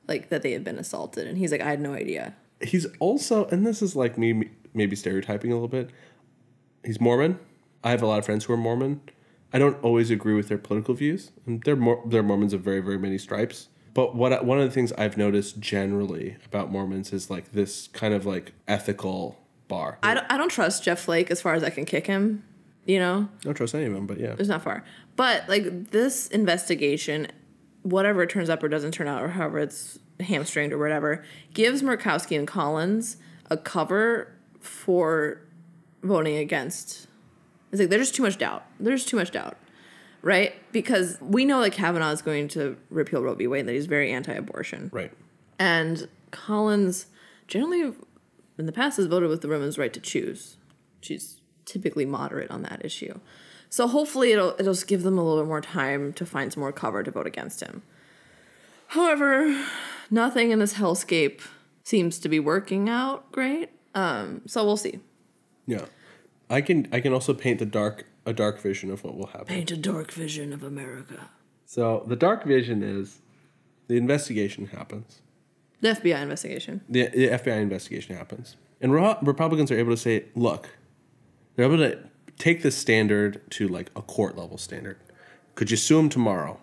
like 0.08 0.30
that 0.30 0.42
they 0.42 0.52
had 0.52 0.64
been 0.64 0.78
assaulted, 0.78 1.28
and 1.28 1.38
he's 1.38 1.52
like, 1.52 1.62
I 1.62 1.70
had 1.70 1.80
no 1.80 1.94
idea. 1.94 2.36
He's 2.62 2.86
also, 3.00 3.46
and 3.48 3.66
this 3.66 3.82
is 3.82 3.96
like 3.96 4.18
me 4.18 4.50
maybe 4.74 4.96
stereotyping 4.96 5.52
a 5.52 5.56
little 5.56 5.70
bit. 5.70 5.90
He's 6.84 7.00
Mormon. 7.00 7.40
I 7.84 7.92
have 7.92 8.02
a 8.02 8.08
lot 8.08 8.20
of 8.20 8.26
friends 8.26 8.46
who 8.46 8.54
are 8.54 8.58
Mormon. 8.58 9.02
I 9.54 9.58
don't 9.58 9.82
always 9.82 10.12
agree 10.12 10.34
with 10.34 10.50
their 10.50 10.58
political 10.58 10.94
views, 10.94 11.32
and 11.46 11.64
they're 11.64 11.80
they're 12.06 12.24
Mormons 12.24 12.54
of 12.54 12.62
very 12.62 12.82
very 12.82 12.98
many 12.98 13.18
stripes. 13.18 13.70
But 13.94 14.14
what 14.16 14.46
one 14.46 14.60
of 14.60 14.66
the 14.66 14.72
things 14.72 14.92
I've 14.94 15.18
noticed 15.18 15.60
generally 15.60 16.38
about 16.46 16.72
Mormons 16.72 17.12
is 17.14 17.30
like 17.30 17.54
this 17.54 17.88
kind 17.88 18.14
of 18.14 18.26
like 18.26 18.54
ethical 18.68 19.38
bar. 19.70 19.98
I 20.04 20.14
don't, 20.16 20.26
I 20.30 20.38
don't 20.38 20.50
trust 20.50 20.84
Jeff 20.84 21.00
Flake 21.00 21.32
as 21.32 21.42
far 21.42 21.54
as 21.54 21.64
I 21.64 21.70
can 21.70 21.86
kick 21.86 22.06
him. 22.08 22.44
You 22.86 23.00
know, 23.00 23.30
I 23.40 23.44
don't 23.44 23.54
trust 23.54 23.74
any 23.76 23.86
of 23.86 23.94
them, 23.94 24.06
but 24.08 24.20
yeah. 24.20 24.36
it's 24.38 24.50
not 24.50 24.64
far. 24.64 24.84
But 25.16 25.48
like 25.48 25.92
this 25.92 26.28
investigation, 26.28 27.28
whatever 27.84 28.24
it 28.24 28.30
turns 28.30 28.50
up 28.50 28.62
or 28.64 28.68
doesn't 28.68 28.92
turn 28.94 29.08
out, 29.08 29.22
or 29.22 29.30
however 29.30 29.60
it's 29.60 30.00
hamstringed 30.20 30.74
or 30.74 30.78
whatever, 30.80 31.24
gives 31.54 31.82
Murkowski 31.84 32.38
and 32.38 32.48
Collins 32.48 33.18
a 33.50 33.58
cover 33.58 34.34
for 34.60 35.42
voting 36.04 36.38
against. 36.38 37.08
It's 37.72 37.80
like 37.80 37.90
there's 37.90 38.12
too 38.12 38.24
much 38.24 38.38
doubt. 38.40 38.66
There's 38.80 39.06
too 39.06 39.18
much 39.18 39.30
doubt, 39.32 39.56
right? 40.24 40.56
Because 40.72 41.18
we 41.22 41.46
know 41.46 41.62
that 41.62 41.72
Kavanaugh 41.72 42.10
is 42.12 42.24
going 42.24 42.48
to 42.50 42.76
repeal 42.90 43.22
Roe 43.22 43.36
v. 43.36 43.46
Wade, 43.46 43.60
and 43.62 43.70
that 43.70 43.74
he's 43.74 43.86
very 43.86 44.12
anti-abortion, 44.12 44.90
Right. 44.92 45.12
and 45.60 46.08
Collins 46.32 47.06
generally 47.48 47.94
in 48.60 48.66
the 48.66 48.72
past 48.72 48.98
has 48.98 49.08
voted 49.08 49.30
with 49.30 49.42
the 49.42 49.48
women's 49.48 49.78
right 49.78 49.94
to 49.94 50.00
choose. 50.00 50.58
She's 51.02 51.42
typically 51.66 52.06
moderate 52.06 52.52
on 52.52 52.64
that 52.64 52.84
issue. 52.84 53.20
So 53.70 53.88
hopefully 53.88 54.32
it'll 54.32 54.56
it'll 54.60 54.74
just 54.74 54.88
give 54.88 55.04
them 55.04 55.18
a 55.18 55.24
little 55.24 55.44
bit 55.44 55.48
more 55.48 55.62
time 55.62 56.14
to 56.14 56.26
find 56.26 56.52
some 56.52 56.62
more 56.62 56.72
cover 56.72 57.04
to 57.04 57.12
vote 57.12 57.28
against 57.28 57.62
him. 57.62 57.84
However, 58.88 59.66
nothing 60.10 60.52
in 60.52 60.60
this 60.60 60.74
hellscape 60.74 61.42
seems 61.84 62.20
to 62.20 62.30
be 62.30 62.40
working 62.40 62.90
out 62.90 63.32
great. 63.32 63.70
Um, 63.94 64.42
so 64.48 64.66
we'll 64.66 64.78
see. 64.78 65.00
Yeah. 65.66 65.86
I 66.50 66.62
can 66.62 66.88
I 66.92 67.00
can 67.00 67.14
also 67.14 67.34
paint 67.34 67.60
the 67.60 67.66
dark 67.66 68.06
a 68.26 68.34
dark 68.34 68.60
vision 68.60 68.92
of 68.92 69.04
what 69.04 69.16
will 69.16 69.28
happen. 69.28 69.46
Paint 69.46 69.72
a 69.72 69.78
dark 69.78 70.12
vision 70.12 70.52
of 70.52 70.64
America. 70.64 71.30
So 71.66 72.04
the 72.08 72.16
dark 72.16 72.44
vision 72.44 72.82
is 72.82 73.20
the 73.88 73.98
investigation 73.98 74.68
happens. 74.68 75.22
The 75.82 75.90
FBI 75.90 76.22
investigation. 76.22 76.82
The, 76.90 77.08
the 77.08 77.28
FBI 77.30 77.62
investigation 77.62 78.16
happens. 78.16 78.58
And 78.82 78.94
Re- 78.94 79.16
Republicans 79.22 79.72
are 79.72 79.78
able 79.78 79.92
to 79.92 79.98
say, 79.98 80.26
look, 80.36 80.70
they're 81.56 81.66
able 81.66 81.78
to 81.78 82.00
take 82.38 82.64
the 82.64 82.72
standard 82.72 83.42
to 83.52 83.68
like 83.68 83.92
a 83.96 84.02
court 84.02 84.38
level 84.38 84.58
standard. 84.58 84.98
Could 85.56 85.72
you 85.72 85.78
sue 85.78 86.00
him 86.00 86.10
tomorrow? 86.10 86.60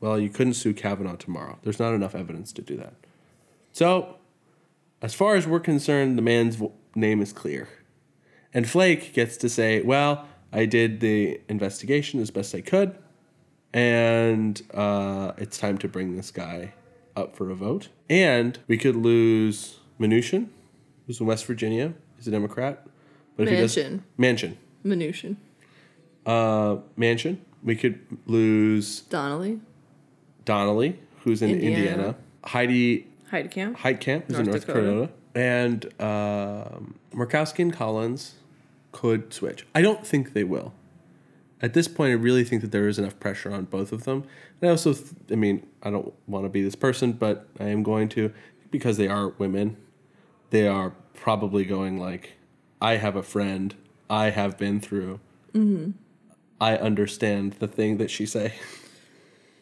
Well, 0.00 0.18
you 0.18 0.28
couldn't 0.28 0.54
sue 0.54 0.74
Kavanaugh 0.74 1.16
tomorrow. 1.16 1.58
There's 1.62 1.78
not 1.78 1.94
enough 1.94 2.14
evidence 2.14 2.52
to 2.54 2.62
do 2.62 2.76
that. 2.76 2.94
So, 3.72 4.16
as 5.00 5.14
far 5.14 5.36
as 5.36 5.46
we're 5.46 5.60
concerned, 5.60 6.18
the 6.18 6.22
man's 6.22 6.56
vo- 6.56 6.72
name 6.94 7.20
is 7.20 7.32
clear. 7.32 7.68
And 8.54 8.68
Flake 8.68 9.12
gets 9.12 9.36
to 9.38 9.48
say, 9.48 9.80
well, 9.82 10.26
I 10.52 10.66
did 10.66 11.00
the 11.00 11.40
investigation 11.48 12.20
as 12.20 12.30
best 12.30 12.54
I 12.54 12.60
could, 12.60 12.96
and 13.72 14.60
uh, 14.74 15.32
it's 15.38 15.56
time 15.56 15.78
to 15.78 15.88
bring 15.88 16.16
this 16.16 16.30
guy 16.30 16.74
up 17.16 17.36
for 17.36 17.50
a 17.50 17.54
vote. 17.54 17.88
And 18.08 18.58
we 18.68 18.76
could 18.76 18.96
lose 18.96 19.78
Mnuchin, 20.00 20.48
who's 21.06 21.20
in 21.20 21.26
West 21.26 21.44
Virginia. 21.46 21.94
He's 22.16 22.28
a 22.28 22.30
Democrat. 22.30 22.86
But 23.36 23.48
if 23.48 23.50
he 23.54 23.56
does- 23.56 23.76
Manchin. 23.76 24.00
Manchin. 24.18 24.56
Mnuchin. 24.84 25.36
Uh, 26.26 26.76
Manchin. 26.98 27.38
We 27.62 27.76
could 27.76 28.00
lose 28.26 29.00
Donnelly. 29.02 29.60
Donnelly, 30.44 30.98
who's 31.22 31.42
in 31.42 31.50
Indiana. 31.50 31.76
Indiana. 31.78 32.16
Heidi 32.44 33.06
Heidkamp. 33.30 33.76
Heitkamp, 33.76 34.24
who's 34.26 34.38
in 34.38 34.44
North 34.46 34.46
North 34.46 34.66
Dakota. 34.66 34.82
Dakota. 34.82 35.12
And 35.34 35.84
um, 36.02 36.94
Murkowski 37.14 37.60
and 37.60 37.72
Collins 37.72 38.34
could 38.90 39.32
switch. 39.32 39.64
I 39.74 39.80
don't 39.82 40.04
think 40.06 40.32
they 40.32 40.44
will. 40.44 40.74
At 41.62 41.74
this 41.74 41.86
point, 41.86 42.10
I 42.10 42.14
really 42.14 42.42
think 42.44 42.60
that 42.62 42.72
there 42.72 42.88
is 42.88 42.98
enough 42.98 43.18
pressure 43.20 43.52
on 43.52 43.64
both 43.64 43.92
of 43.92 44.02
them. 44.04 44.24
And 44.60 44.68
I 44.68 44.72
also, 44.72 44.92
th- 44.94 45.14
I 45.30 45.36
mean, 45.36 45.64
I 45.82 45.90
don't 45.90 46.12
want 46.26 46.44
to 46.44 46.48
be 46.48 46.62
this 46.62 46.74
person, 46.74 47.12
but 47.12 47.46
I 47.60 47.68
am 47.68 47.84
going 47.84 48.08
to, 48.10 48.32
because 48.72 48.96
they 48.96 49.06
are 49.06 49.28
women, 49.28 49.76
they 50.50 50.66
are 50.66 50.92
probably 51.14 51.64
going 51.64 51.98
like, 51.98 52.32
I 52.80 52.96
have 52.96 53.14
a 53.14 53.22
friend, 53.22 53.74
I 54.10 54.30
have 54.30 54.58
been 54.58 54.80
through, 54.80 55.20
mm-hmm. 55.54 55.92
I 56.60 56.76
understand 56.76 57.54
the 57.54 57.68
thing 57.68 57.98
that 57.98 58.10
she 58.10 58.26
say. 58.26 58.54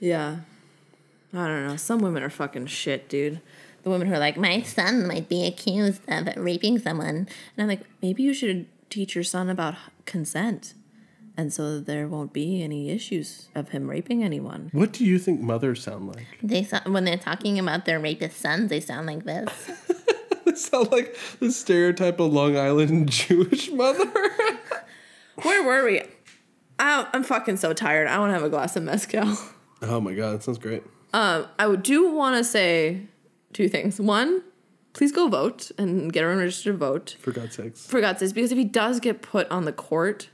Yeah. 0.01 0.39
I 1.35 1.47
don't 1.47 1.67
know. 1.67 1.77
Some 1.77 2.01
women 2.01 2.23
are 2.23 2.31
fucking 2.31 2.67
shit, 2.67 3.09
dude. 3.09 3.41
The 3.83 3.91
women 3.91 4.09
who 4.09 4.15
are 4.15 4.19
like, 4.19 4.37
My 4.37 4.63
son 4.63 5.07
might 5.07 5.29
be 5.29 5.47
accused 5.47 6.01
of 6.09 6.29
raping 6.37 6.79
someone. 6.79 7.17
and 7.17 7.29
I'm 7.59 7.69
like, 7.69 7.83
maybe 8.03 8.23
you 8.23 8.35
should 8.35 8.67
teach 8.89 9.15
your 9.15 9.25
son 9.25 9.49
about 9.49 9.75
consent. 10.07 10.75
And 11.37 11.53
so 11.53 11.81
there 11.81 12.07
won't 12.09 12.33
be 12.33 12.63
any 12.63 12.91
issues 12.91 13.49
of 13.55 13.71
him 13.71 13.89
raping 13.89 14.23
anyone. 14.23 14.69
What 14.73 14.93
do 14.93 15.05
you 15.05 15.19
think 15.19 15.41
mothers 15.41 15.83
sound 15.83 16.09
like? 16.09 16.27
They 16.43 16.65
so- 16.65 16.81
when 16.87 17.05
they're 17.05 17.17
talking 17.17 17.59
about 17.59 17.85
their 17.87 17.99
rapist 18.01 18.39
sons, 18.41 18.69
they 18.71 18.81
sound 18.81 19.07
like 19.07 19.25
this. 19.25 19.49
They 20.47 20.57
sound 20.57 20.91
like 20.91 21.17
the 21.39 21.53
stereotype 21.53 22.19
of 22.19 22.33
Long 22.33 22.57
Island 22.57 23.09
Jewish 23.13 23.71
mother. 23.71 24.11
Where 25.43 25.63
were 25.63 25.85
we? 25.85 26.03
I, 26.79 27.07
I'm 27.13 27.23
fucking 27.23 27.59
so 27.59 27.73
tired. 27.73 28.09
I 28.09 28.19
want 28.19 28.31
to 28.31 28.35
have 28.35 28.43
a 28.43 28.49
glass 28.49 28.75
of 28.75 28.83
mezcal. 28.83 29.37
oh 29.83 30.01
my 30.01 30.15
god, 30.15 30.33
that 30.33 30.43
sounds 30.43 30.59
great. 30.59 30.83
Um, 31.13 31.47
I 31.59 31.75
do 31.77 32.11
want 32.13 32.37
to 32.37 32.43
say 32.45 33.03
two 33.53 33.69
things. 33.69 34.01
One, 34.01 34.43
please 34.93 35.13
go 35.13 35.29
vote 35.29 35.71
and 35.79 36.13
get 36.13 36.23
everyone 36.23 36.41
registered 36.43 36.75
to 36.75 36.79
vote. 36.79 37.17
For 37.21 37.33
God's 37.33 37.55
sakes. 37.57 37.87
For 37.87 38.01
God's 38.01 38.21
sakes, 38.21 38.33
because 38.33 38.51
if 38.51 38.59
he 38.59 38.65
does 38.65 38.99
get 38.99 39.23
put 39.23 39.49
on 39.51 39.67
the 39.67 39.73
court, 39.73 40.31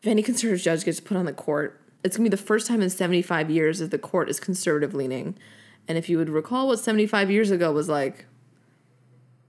if 0.00 0.06
any 0.06 0.22
conservative 0.22 0.62
judge 0.62 0.84
gets 0.84 1.00
put 1.00 1.16
on 1.16 1.26
the 1.26 1.32
court, 1.32 1.80
it's 2.04 2.16
gonna 2.16 2.28
be 2.28 2.36
the 2.36 2.42
first 2.42 2.66
time 2.66 2.80
in 2.80 2.90
75 2.90 3.50
years 3.50 3.80
that 3.80 3.90
the 3.90 3.98
court 3.98 4.28
is 4.28 4.38
conservative 4.38 4.94
leaning. 4.94 5.36
And 5.86 5.98
if 5.98 6.08
you 6.08 6.18
would 6.18 6.28
recall 6.28 6.68
what 6.68 6.78
75 6.78 7.30
years 7.30 7.50
ago 7.50 7.72
was 7.72 7.88
like, 7.88 8.26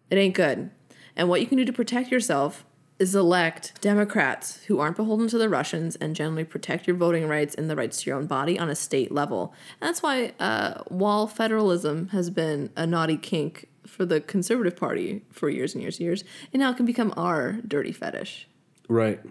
it 0.09 0.17
ain't 0.17 0.35
good. 0.35 0.71
And 1.15 1.29
what 1.29 1.41
you 1.41 1.47
can 1.47 1.57
do 1.57 1.65
to 1.65 1.73
protect 1.73 2.11
yourself 2.11 2.65
is 2.97 3.15
elect 3.15 3.79
Democrats 3.81 4.63
who 4.65 4.79
aren't 4.79 4.97
beholden 4.97 5.27
to 5.29 5.37
the 5.37 5.47
Russians 5.47 5.95
and 5.97 6.15
generally 6.15 6.43
protect 6.43 6.85
your 6.85 6.97
voting 6.97 7.27
rights 7.27 7.55
and 7.55 7.69
the 7.69 7.75
rights 7.75 8.01
to 8.01 8.09
your 8.09 8.19
own 8.19 8.25
body 8.25 8.59
on 8.59 8.69
a 8.69 8.75
state 8.75 9.11
level. 9.11 9.53
And 9.79 9.87
that's 9.87 10.03
why, 10.03 10.33
uh, 10.39 10.83
while 10.87 11.25
federalism 11.25 12.09
has 12.09 12.29
been 12.29 12.69
a 12.75 12.85
naughty 12.85 13.15
kink 13.15 13.67
for 13.87 14.05
the 14.05 14.19
Conservative 14.19 14.75
Party 14.75 15.23
for 15.31 15.49
years 15.49 15.73
and 15.73 15.81
years 15.81 15.97
and 15.97 16.05
years, 16.05 16.23
it 16.51 16.57
now 16.57 16.71
it 16.71 16.77
can 16.77 16.85
become 16.85 17.13
our 17.15 17.53
dirty 17.65 17.93
fetish. 17.93 18.47
Right. 18.89 19.21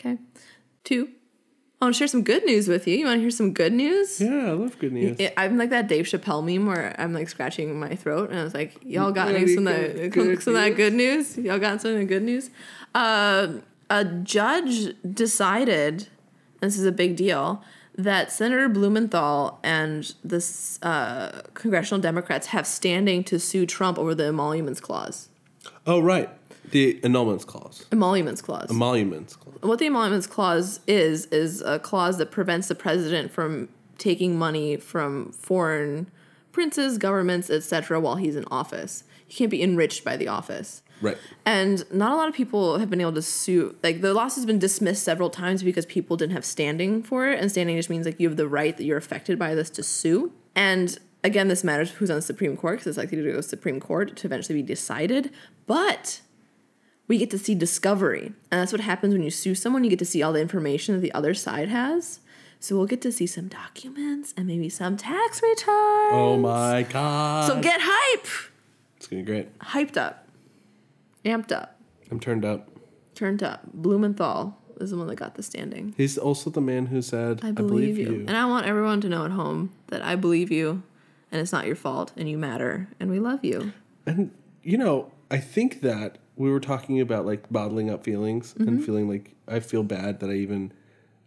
Okay. 0.00 0.18
Two, 0.82 1.10
I 1.80 1.86
want 1.86 1.94
to 1.94 1.98
share 1.98 2.08
some 2.08 2.22
good 2.22 2.44
news 2.44 2.68
with 2.68 2.86
you. 2.86 2.96
You 2.96 3.06
want 3.06 3.18
to 3.18 3.20
hear 3.20 3.30
some 3.30 3.52
good 3.52 3.72
news? 3.72 4.20
Yeah, 4.20 4.48
I 4.48 4.50
love 4.52 4.78
good 4.78 4.92
news. 4.92 5.18
Yeah, 5.18 5.30
I'm 5.36 5.56
like 5.56 5.70
that 5.70 5.88
Dave 5.88 6.06
Chappelle 6.06 6.44
meme 6.44 6.66
where 6.66 6.94
I'm 6.98 7.12
like 7.12 7.28
scratching 7.28 7.78
my 7.78 7.94
throat 7.94 8.30
and 8.30 8.38
I 8.38 8.44
was 8.44 8.54
like, 8.54 8.76
y'all 8.82 9.12
got 9.12 9.28
Really 9.28 9.54
some 9.54 9.64
that, 9.64 10.10
good 10.12 10.42
some 10.42 10.56
of 10.56 10.60
that 10.60 10.76
good 10.76 10.94
news? 10.94 11.36
Y'all 11.38 11.58
got 11.58 11.80
some 11.80 11.92
of 11.92 11.98
the 11.98 12.04
good 12.04 12.22
news? 12.22 12.50
Uh, 12.94 13.54
a 13.88 14.04
judge 14.04 14.94
decided, 15.14 16.08
this 16.60 16.78
is 16.78 16.84
a 16.84 16.92
big 16.92 17.16
deal, 17.16 17.62
that 17.96 18.32
Senator 18.32 18.68
Blumenthal 18.68 19.58
and 19.62 20.14
the 20.24 20.42
uh, 20.82 21.42
congressional 21.54 22.00
Democrats 22.00 22.48
have 22.48 22.66
standing 22.66 23.24
to 23.24 23.38
sue 23.38 23.66
Trump 23.66 23.98
over 23.98 24.14
the 24.14 24.26
emoluments 24.26 24.80
clause. 24.80 25.28
Oh, 25.86 26.00
right. 26.00 26.30
The 26.70 27.00
annulments 27.02 27.46
clause. 27.46 27.86
Emoluments 27.92 28.42
clause. 28.42 28.70
Emoluments 28.70 29.36
clause. 29.36 29.56
what 29.62 29.78
the 29.78 29.86
emoluments 29.86 30.26
clause 30.26 30.80
is 30.86 31.26
is 31.26 31.62
a 31.62 31.78
clause 31.78 32.18
that 32.18 32.30
prevents 32.30 32.68
the 32.68 32.74
president 32.74 33.32
from 33.32 33.68
taking 33.98 34.38
money 34.38 34.76
from 34.76 35.32
foreign 35.32 36.10
princes, 36.52 36.98
governments, 36.98 37.50
etc. 37.50 38.00
while 38.00 38.16
he's 38.16 38.36
in 38.36 38.44
office. 38.50 39.04
He 39.26 39.34
can't 39.36 39.50
be 39.50 39.62
enriched 39.62 40.04
by 40.04 40.16
the 40.16 40.28
office. 40.28 40.82
Right. 41.00 41.16
And 41.46 41.84
not 41.92 42.12
a 42.12 42.16
lot 42.16 42.28
of 42.28 42.34
people 42.34 42.78
have 42.78 42.90
been 42.90 43.00
able 43.00 43.12
to 43.14 43.22
sue. 43.22 43.76
Like 43.82 44.00
the 44.00 44.12
lawsuit's 44.12 44.46
been 44.46 44.58
dismissed 44.58 45.02
several 45.02 45.30
times 45.30 45.62
because 45.62 45.86
people 45.86 46.16
didn't 46.16 46.32
have 46.32 46.44
standing 46.44 47.02
for 47.02 47.28
it. 47.28 47.40
And 47.40 47.50
standing 47.50 47.76
just 47.76 47.90
means 47.90 48.06
like 48.06 48.20
you 48.20 48.28
have 48.28 48.36
the 48.36 48.48
right 48.48 48.76
that 48.76 48.84
you're 48.84 48.98
affected 48.98 49.38
by 49.38 49.54
this 49.54 49.70
to 49.70 49.82
sue. 49.82 50.32
And 50.54 50.98
again, 51.24 51.48
this 51.48 51.64
matters 51.64 51.92
who's 51.92 52.10
on 52.10 52.16
the 52.16 52.22
Supreme 52.22 52.56
Court 52.56 52.78
because 52.78 52.88
it's 52.88 52.98
likely 52.98 53.18
to 53.18 53.24
go 53.24 53.30
to 53.30 53.36
the 53.36 53.42
Supreme 53.42 53.80
Court 53.80 54.16
to 54.16 54.26
eventually 54.26 54.60
be 54.60 54.66
decided. 54.66 55.30
But 55.66 56.20
we 57.10 57.18
get 57.18 57.28
to 57.28 57.38
see 57.38 57.56
discovery. 57.56 58.26
And 58.52 58.60
that's 58.60 58.70
what 58.70 58.80
happens 58.80 59.12
when 59.12 59.24
you 59.24 59.32
sue 59.32 59.56
someone. 59.56 59.82
You 59.82 59.90
get 59.90 59.98
to 59.98 60.04
see 60.04 60.22
all 60.22 60.32
the 60.32 60.40
information 60.40 60.94
that 60.94 61.00
the 61.00 61.12
other 61.12 61.34
side 61.34 61.68
has. 61.68 62.20
So 62.60 62.76
we'll 62.76 62.86
get 62.86 63.02
to 63.02 63.10
see 63.10 63.26
some 63.26 63.48
documents 63.48 64.32
and 64.36 64.46
maybe 64.46 64.68
some 64.68 64.96
tax 64.96 65.42
returns. 65.42 66.12
Oh 66.12 66.38
my 66.38 66.84
god. 66.84 67.48
So 67.48 67.60
get 67.60 67.80
hype! 67.82 68.28
it's 68.96 69.08
gonna 69.08 69.22
be 69.22 69.26
great. 69.26 69.58
Hyped 69.58 69.96
up. 69.96 70.28
Amped 71.24 71.50
up. 71.50 71.80
I'm 72.12 72.20
turned 72.20 72.44
up. 72.44 72.68
Turned 73.16 73.42
up. 73.42 73.62
Blumenthal 73.74 74.56
is 74.80 74.90
the 74.90 74.96
one 74.96 75.08
that 75.08 75.16
got 75.16 75.34
the 75.34 75.42
standing. 75.42 75.94
He's 75.96 76.16
also 76.16 76.48
the 76.48 76.60
man 76.60 76.86
who 76.86 77.02
said, 77.02 77.40
I 77.42 77.50
believe, 77.50 77.98
you. 77.98 78.24
And 78.28 78.36
I 78.36 78.44
want 78.44 78.66
everyone 78.66 79.00
to 79.00 79.08
know 79.08 79.24
at 79.24 79.32
home 79.32 79.72
that 79.88 80.00
I 80.00 80.14
believe 80.14 80.52
you 80.52 80.84
and 81.32 81.40
it's 81.40 81.50
not 81.50 81.66
your 81.66 81.74
fault 81.74 82.12
and 82.16 82.30
you 82.30 82.38
matter 82.38 82.86
and 83.00 83.10
we 83.10 83.18
love 83.18 83.44
you. 83.44 83.72
And 84.06 84.30
you 84.62 84.78
know, 84.78 85.10
I 85.28 85.38
think 85.38 85.80
that 85.80 86.18
we 86.40 86.50
were 86.50 86.60
talking 86.60 87.00
about 87.00 87.26
like 87.26 87.42
bottling 87.50 87.90
up 87.90 88.02
feelings 88.02 88.54
Mm-hmm. 88.54 88.68
and 88.68 88.84
feeling 88.84 89.08
like 89.08 89.34
I 89.46 89.60
feel 89.60 89.82
bad 89.82 90.20
that 90.20 90.30
I 90.30 90.34
even 90.34 90.72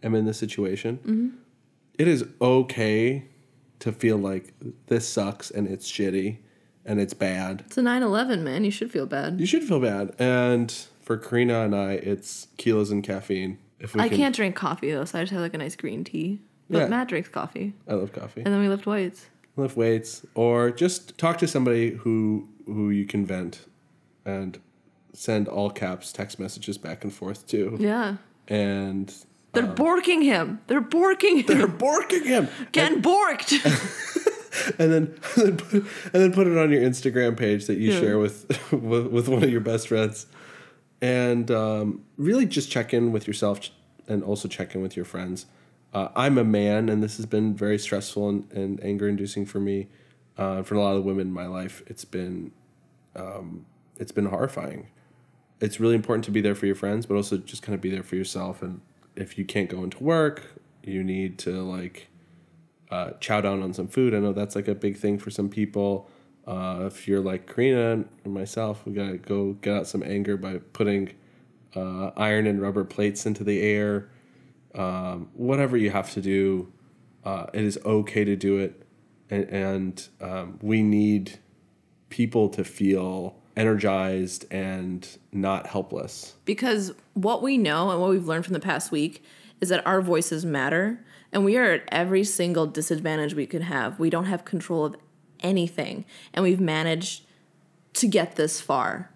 am 0.02 0.14
in 0.14 0.24
this 0.24 0.38
situation. 0.38 0.98
Mm-hmm. 0.98 1.28
It 1.98 2.08
is 2.08 2.24
okay 2.40 3.24
to 3.78 3.92
feel 3.92 4.16
like 4.16 4.52
this 4.88 5.08
sucks 5.08 5.50
and 5.50 5.68
it's 5.68 5.90
shitty 5.90 6.38
and 6.84 7.00
it's 7.00 7.14
bad. 7.14 7.62
It's 7.66 7.78
a 7.78 7.82
9 7.82 8.02
11, 8.02 8.42
man. 8.42 8.64
You 8.64 8.70
should 8.72 8.90
feel 8.90 9.06
bad. 9.06 9.38
You 9.40 9.46
should 9.46 9.62
feel 9.62 9.78
bad. 9.80 10.14
And 10.18 10.70
for 11.00 11.16
Karina 11.16 11.60
and 11.60 11.74
I, 11.76 11.92
it's 11.92 12.48
kilos 12.56 12.90
and 12.90 13.04
caffeine. 13.04 13.58
If 13.78 13.94
we 13.94 14.00
I 14.00 14.08
can, 14.08 14.16
can't 14.18 14.34
drink 14.34 14.56
coffee 14.56 14.90
though, 14.90 15.04
so 15.04 15.18
I 15.18 15.22
just 15.22 15.32
have 15.32 15.42
like 15.42 15.54
a 15.54 15.58
nice 15.58 15.76
green 15.76 16.02
tea. 16.02 16.40
But 16.68 16.78
Yeah. 16.78 16.86
Matt 16.88 17.08
drinks 17.08 17.28
coffee. 17.28 17.72
I 17.86 17.94
love 17.94 18.12
coffee. 18.12 18.42
And 18.44 18.52
then 18.52 18.60
we 18.60 18.68
lift 18.68 18.86
weights. 18.86 19.26
lift 19.56 19.76
weights 19.76 20.26
or 20.34 20.70
just 20.72 21.16
talk 21.18 21.38
to 21.38 21.46
somebody 21.46 21.90
who 21.90 22.48
who 22.66 22.90
you 22.90 23.04
can 23.06 23.24
vent 23.26 23.60
and 24.24 24.58
send 25.14 25.48
all 25.48 25.70
caps 25.70 26.12
text 26.12 26.38
messages 26.38 26.76
back 26.76 27.02
and 27.04 27.12
forth 27.14 27.46
to 27.46 27.76
Yeah. 27.80 28.16
and 28.48 29.12
They're 29.52 29.62
borking 29.62 30.22
him. 30.24 30.60
They're 30.66 30.82
borking 30.82 31.36
him. 31.48 31.58
they're 31.58 31.68
borking 31.68 32.24
him 32.26 32.48
Getting 32.72 33.00
borked. 33.00 33.52
and 34.78 34.92
then 34.92 35.14
and 35.36 35.36
then, 35.36 35.56
put, 35.56 35.72
and 35.72 35.86
then 36.22 36.32
put 36.32 36.46
it 36.46 36.56
on 36.58 36.70
your 36.70 36.82
instagram 36.82 37.36
page 37.36 37.66
that 37.66 37.76
you 37.76 37.92
Yeah. 37.92 38.00
share 38.00 38.18
with, 38.18 38.46
with 38.72 39.06
with 39.06 39.28
one 39.28 39.42
of 39.42 39.50
your 39.50 39.60
best 39.60 39.88
friends 39.88 40.26
and 41.00 41.50
um, 41.50 42.02
really 42.16 42.46
just 42.46 42.70
check 42.70 42.94
in 42.94 43.12
with 43.12 43.26
yourself 43.26 43.70
and 44.08 44.22
also 44.22 44.48
check 44.48 44.74
in 44.74 44.80
with 44.82 44.94
your 44.96 45.04
friends 45.04 45.46
uh, 45.92 46.08
i'm 46.16 46.38
a 46.38 46.44
man 46.44 46.88
and 46.88 47.02
this 47.02 47.16
has 47.16 47.26
been 47.26 47.54
very 47.54 47.78
stressful 47.78 48.28
and, 48.28 48.52
and 48.52 48.82
anger 48.84 49.08
inducing 49.08 49.44
for 49.46 49.60
me 49.60 49.88
uh, 50.38 50.62
for 50.62 50.74
a 50.74 50.80
lot 50.80 50.96
of 50.96 51.04
women 51.04 51.28
in 51.28 51.32
my 51.32 51.46
life 51.46 51.82
it's 51.86 52.04
been 52.04 52.50
um, 53.16 53.64
it's 53.98 54.12
been 54.12 54.26
horrifying 54.26 54.86
it's 55.64 55.80
really 55.80 55.94
important 55.94 56.24
to 56.24 56.30
be 56.30 56.40
there 56.40 56.54
for 56.54 56.66
your 56.66 56.74
friends 56.74 57.06
but 57.06 57.14
also 57.14 57.36
just 57.38 57.62
kind 57.62 57.74
of 57.74 57.80
be 57.80 57.90
there 57.90 58.02
for 58.02 58.16
yourself 58.16 58.62
and 58.62 58.80
if 59.16 59.38
you 59.38 59.44
can't 59.44 59.70
go 59.70 59.82
into 59.82 60.02
work 60.02 60.42
you 60.82 61.02
need 61.02 61.38
to 61.38 61.50
like 61.62 62.08
uh, 62.90 63.10
chow 63.20 63.40
down 63.40 63.62
on 63.62 63.72
some 63.72 63.88
food. 63.88 64.14
I 64.14 64.20
know 64.20 64.32
that's 64.32 64.54
like 64.54 64.68
a 64.68 64.74
big 64.74 64.96
thing 64.96 65.18
for 65.18 65.30
some 65.30 65.48
people. 65.48 66.08
Uh, 66.46 66.84
if 66.86 67.08
you're 67.08 67.20
like 67.20 67.52
Karina 67.52 68.04
and 68.24 68.34
myself, 68.34 68.84
we 68.86 68.92
gotta 68.92 69.16
go 69.16 69.54
get 69.54 69.74
out 69.74 69.86
some 69.86 70.02
anger 70.02 70.36
by 70.36 70.58
putting 70.72 71.12
uh, 71.74 72.10
iron 72.16 72.46
and 72.46 72.60
rubber 72.60 72.84
plates 72.84 73.26
into 73.26 73.42
the 73.42 73.60
air. 73.62 74.10
Um, 74.74 75.30
whatever 75.34 75.76
you 75.76 75.90
have 75.90 76.12
to 76.12 76.20
do, 76.20 76.72
uh, 77.24 77.46
it 77.52 77.64
is 77.64 77.78
okay 77.84 78.24
to 78.24 78.36
do 78.36 78.58
it, 78.58 78.86
and, 79.30 79.44
and 79.44 80.08
um, 80.20 80.58
we 80.60 80.82
need 80.82 81.38
people 82.10 82.48
to 82.50 82.64
feel 82.64 83.36
energized 83.56 84.46
and 84.50 85.18
not 85.32 85.66
helpless. 85.66 86.34
because 86.44 86.92
what 87.14 87.42
we 87.42 87.56
know 87.56 87.90
and 87.90 88.00
what 88.00 88.10
we've 88.10 88.26
learned 88.26 88.44
from 88.44 88.54
the 88.54 88.60
past 88.60 88.90
week 88.90 89.24
is 89.60 89.68
that 89.68 89.86
our 89.86 90.00
voices 90.02 90.44
matter 90.44 91.04
and 91.32 91.44
we 91.44 91.56
are 91.56 91.72
at 91.72 91.82
every 91.88 92.24
single 92.24 92.66
disadvantage 92.66 93.34
we 93.34 93.46
could 93.46 93.62
have. 93.62 93.98
We 93.98 94.10
don't 94.10 94.26
have 94.26 94.44
control 94.44 94.84
of 94.84 94.96
anything 95.40 96.04
and 96.32 96.42
we've 96.42 96.60
managed 96.60 97.24
to 97.94 98.08
get 98.08 98.36
this 98.36 98.60
far. 98.60 99.10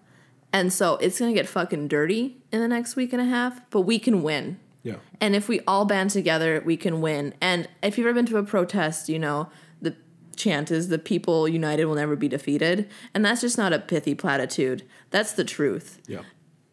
And 0.51 0.73
so 0.73 0.95
it's 0.97 1.19
going 1.19 1.33
to 1.33 1.39
get 1.39 1.47
fucking 1.47 1.87
dirty 1.87 2.37
in 2.51 2.59
the 2.59 2.67
next 2.67 2.95
week 2.95 3.13
and 3.13 3.21
a 3.21 3.25
half, 3.25 3.61
but 3.69 3.81
we 3.81 3.99
can 3.99 4.23
win. 4.23 4.59
Yeah. 4.83 4.95
And 5.19 5.35
if 5.35 5.47
we 5.47 5.59
all 5.67 5.85
band 5.85 6.09
together, 6.11 6.63
we 6.65 6.77
can 6.77 7.01
win. 7.01 7.33
And 7.41 7.67
if 7.83 7.97
you've 7.97 8.07
ever 8.07 8.15
been 8.15 8.25
to 8.27 8.37
a 8.37 8.43
protest, 8.43 9.09
you 9.09 9.19
know, 9.19 9.49
chant 10.39 10.71
is 10.71 10.87
the 10.87 10.97
people 10.97 11.47
united 11.47 11.85
will 11.85 11.95
never 11.95 12.15
be 12.15 12.27
defeated. 12.27 12.89
And 13.13 13.23
that's 13.23 13.41
just 13.41 13.57
not 13.57 13.73
a 13.73 13.79
pithy 13.79 14.15
platitude. 14.15 14.83
That's 15.11 15.33
the 15.33 15.43
truth. 15.43 16.01
Yeah. 16.07 16.21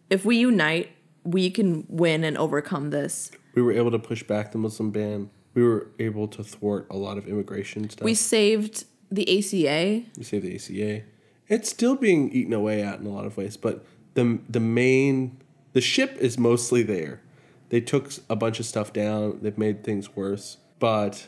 If 0.08 0.24
we 0.24 0.38
unite, 0.38 0.90
we 1.24 1.50
can 1.50 1.84
win 1.88 2.24
and 2.24 2.38
overcome 2.38 2.90
this. 2.90 3.30
We 3.54 3.62
were 3.62 3.72
able 3.72 3.90
to 3.90 3.98
push 3.98 4.22
back 4.22 4.52
the 4.52 4.58
Muslim 4.58 4.90
ban. 4.90 5.30
We 5.54 5.62
were 5.62 5.88
able 5.98 6.28
to 6.28 6.44
thwart 6.44 6.86
a 6.90 6.96
lot 6.96 7.18
of 7.18 7.26
immigration 7.26 7.90
stuff. 7.90 8.04
We 8.04 8.14
saved 8.14 8.84
the 9.10 9.22
ACA. 9.22 10.04
You 10.16 10.24
say 10.24 10.38
the 10.38 10.54
ACA. 10.54 11.04
It's 11.48 11.68
still 11.68 11.96
being 11.96 12.30
eaten 12.30 12.52
away 12.52 12.82
at 12.82 13.00
in 13.00 13.06
a 13.06 13.10
lot 13.10 13.24
of 13.24 13.36
ways, 13.36 13.56
but 13.56 13.84
the 14.14 14.38
the 14.48 14.60
main 14.60 15.38
the 15.72 15.80
ship 15.80 16.16
is 16.18 16.38
mostly 16.38 16.82
there. 16.82 17.20
They 17.68 17.80
took 17.80 18.10
a 18.28 18.36
bunch 18.36 18.60
of 18.60 18.66
stuff 18.66 18.92
down. 18.92 19.40
They've 19.42 19.58
made 19.58 19.82
things 19.82 20.14
worse, 20.14 20.58
but 20.78 21.26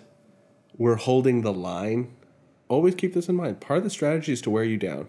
we're 0.77 0.97
holding 0.97 1.43
the 1.43 1.52
line. 1.52 2.15
Always 2.69 2.95
keep 2.95 3.15
this 3.15 3.28
in 3.28 3.35
mind. 3.35 3.61
Part 3.61 3.78
of 3.78 3.85
the 3.85 3.90
strategy 3.90 4.32
is 4.32 4.40
to 4.43 4.51
wear 4.51 4.65
you 4.65 4.77
down, 4.77 5.09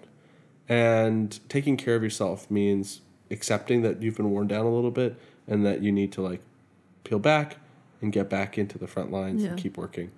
and 0.67 1.39
taking 1.49 1.77
care 1.77 1.95
of 1.95 2.03
yourself 2.03 2.49
means 2.49 3.01
accepting 3.31 3.81
that 3.83 4.01
you've 4.01 4.17
been 4.17 4.31
worn 4.31 4.47
down 4.47 4.65
a 4.65 4.73
little 4.73 4.91
bit 4.91 5.15
and 5.47 5.65
that 5.65 5.83
you 5.83 5.91
need 5.91 6.11
to 6.13 6.21
like 6.21 6.41
peel 7.03 7.19
back 7.19 7.57
and 8.01 8.11
get 8.11 8.29
back 8.29 8.57
into 8.57 8.77
the 8.77 8.87
front 8.87 9.11
lines 9.11 9.43
and 9.43 9.57
keep 9.57 9.77
working. 9.77 10.11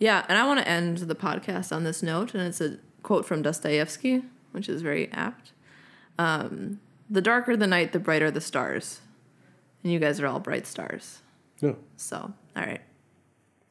Yeah, 0.00 0.24
and 0.28 0.38
I 0.38 0.46
want 0.46 0.60
to 0.60 0.68
end 0.68 0.98
the 0.98 1.14
podcast 1.16 1.74
on 1.74 1.82
this 1.82 2.02
note, 2.02 2.32
and 2.32 2.42
it's 2.44 2.60
a 2.60 2.78
quote 3.02 3.26
from 3.26 3.42
Dostoevsky, 3.42 4.22
which 4.52 4.68
is 4.68 4.80
very 4.80 5.10
apt. 5.10 5.52
Um, 6.18 6.80
the 7.10 7.20
darker 7.20 7.56
the 7.56 7.66
night, 7.66 7.92
the 7.92 7.98
brighter 7.98 8.30
the 8.30 8.40
stars. 8.40 9.00
And 9.82 9.92
you 9.92 9.98
guys 9.98 10.20
are 10.20 10.26
all 10.26 10.40
bright 10.40 10.66
stars. 10.66 11.20
Yeah. 11.60 11.74
So, 11.96 12.32
all 12.56 12.62
right. 12.62 12.80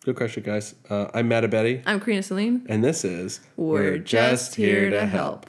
Good 0.08 0.16
question, 0.16 0.42
guys. 0.42 0.74
Uh, 0.90 1.08
I'm 1.14 1.28
Matt 1.28 1.52
Betty. 1.52 1.82
I'm 1.86 2.00
Karina 2.00 2.24
Celine. 2.24 2.66
And 2.70 2.82
this 2.82 3.04
is 3.04 3.42
We're, 3.58 3.98
just 3.98 4.56
here 4.56 4.90
to 4.90 5.06
help. 5.06 5.48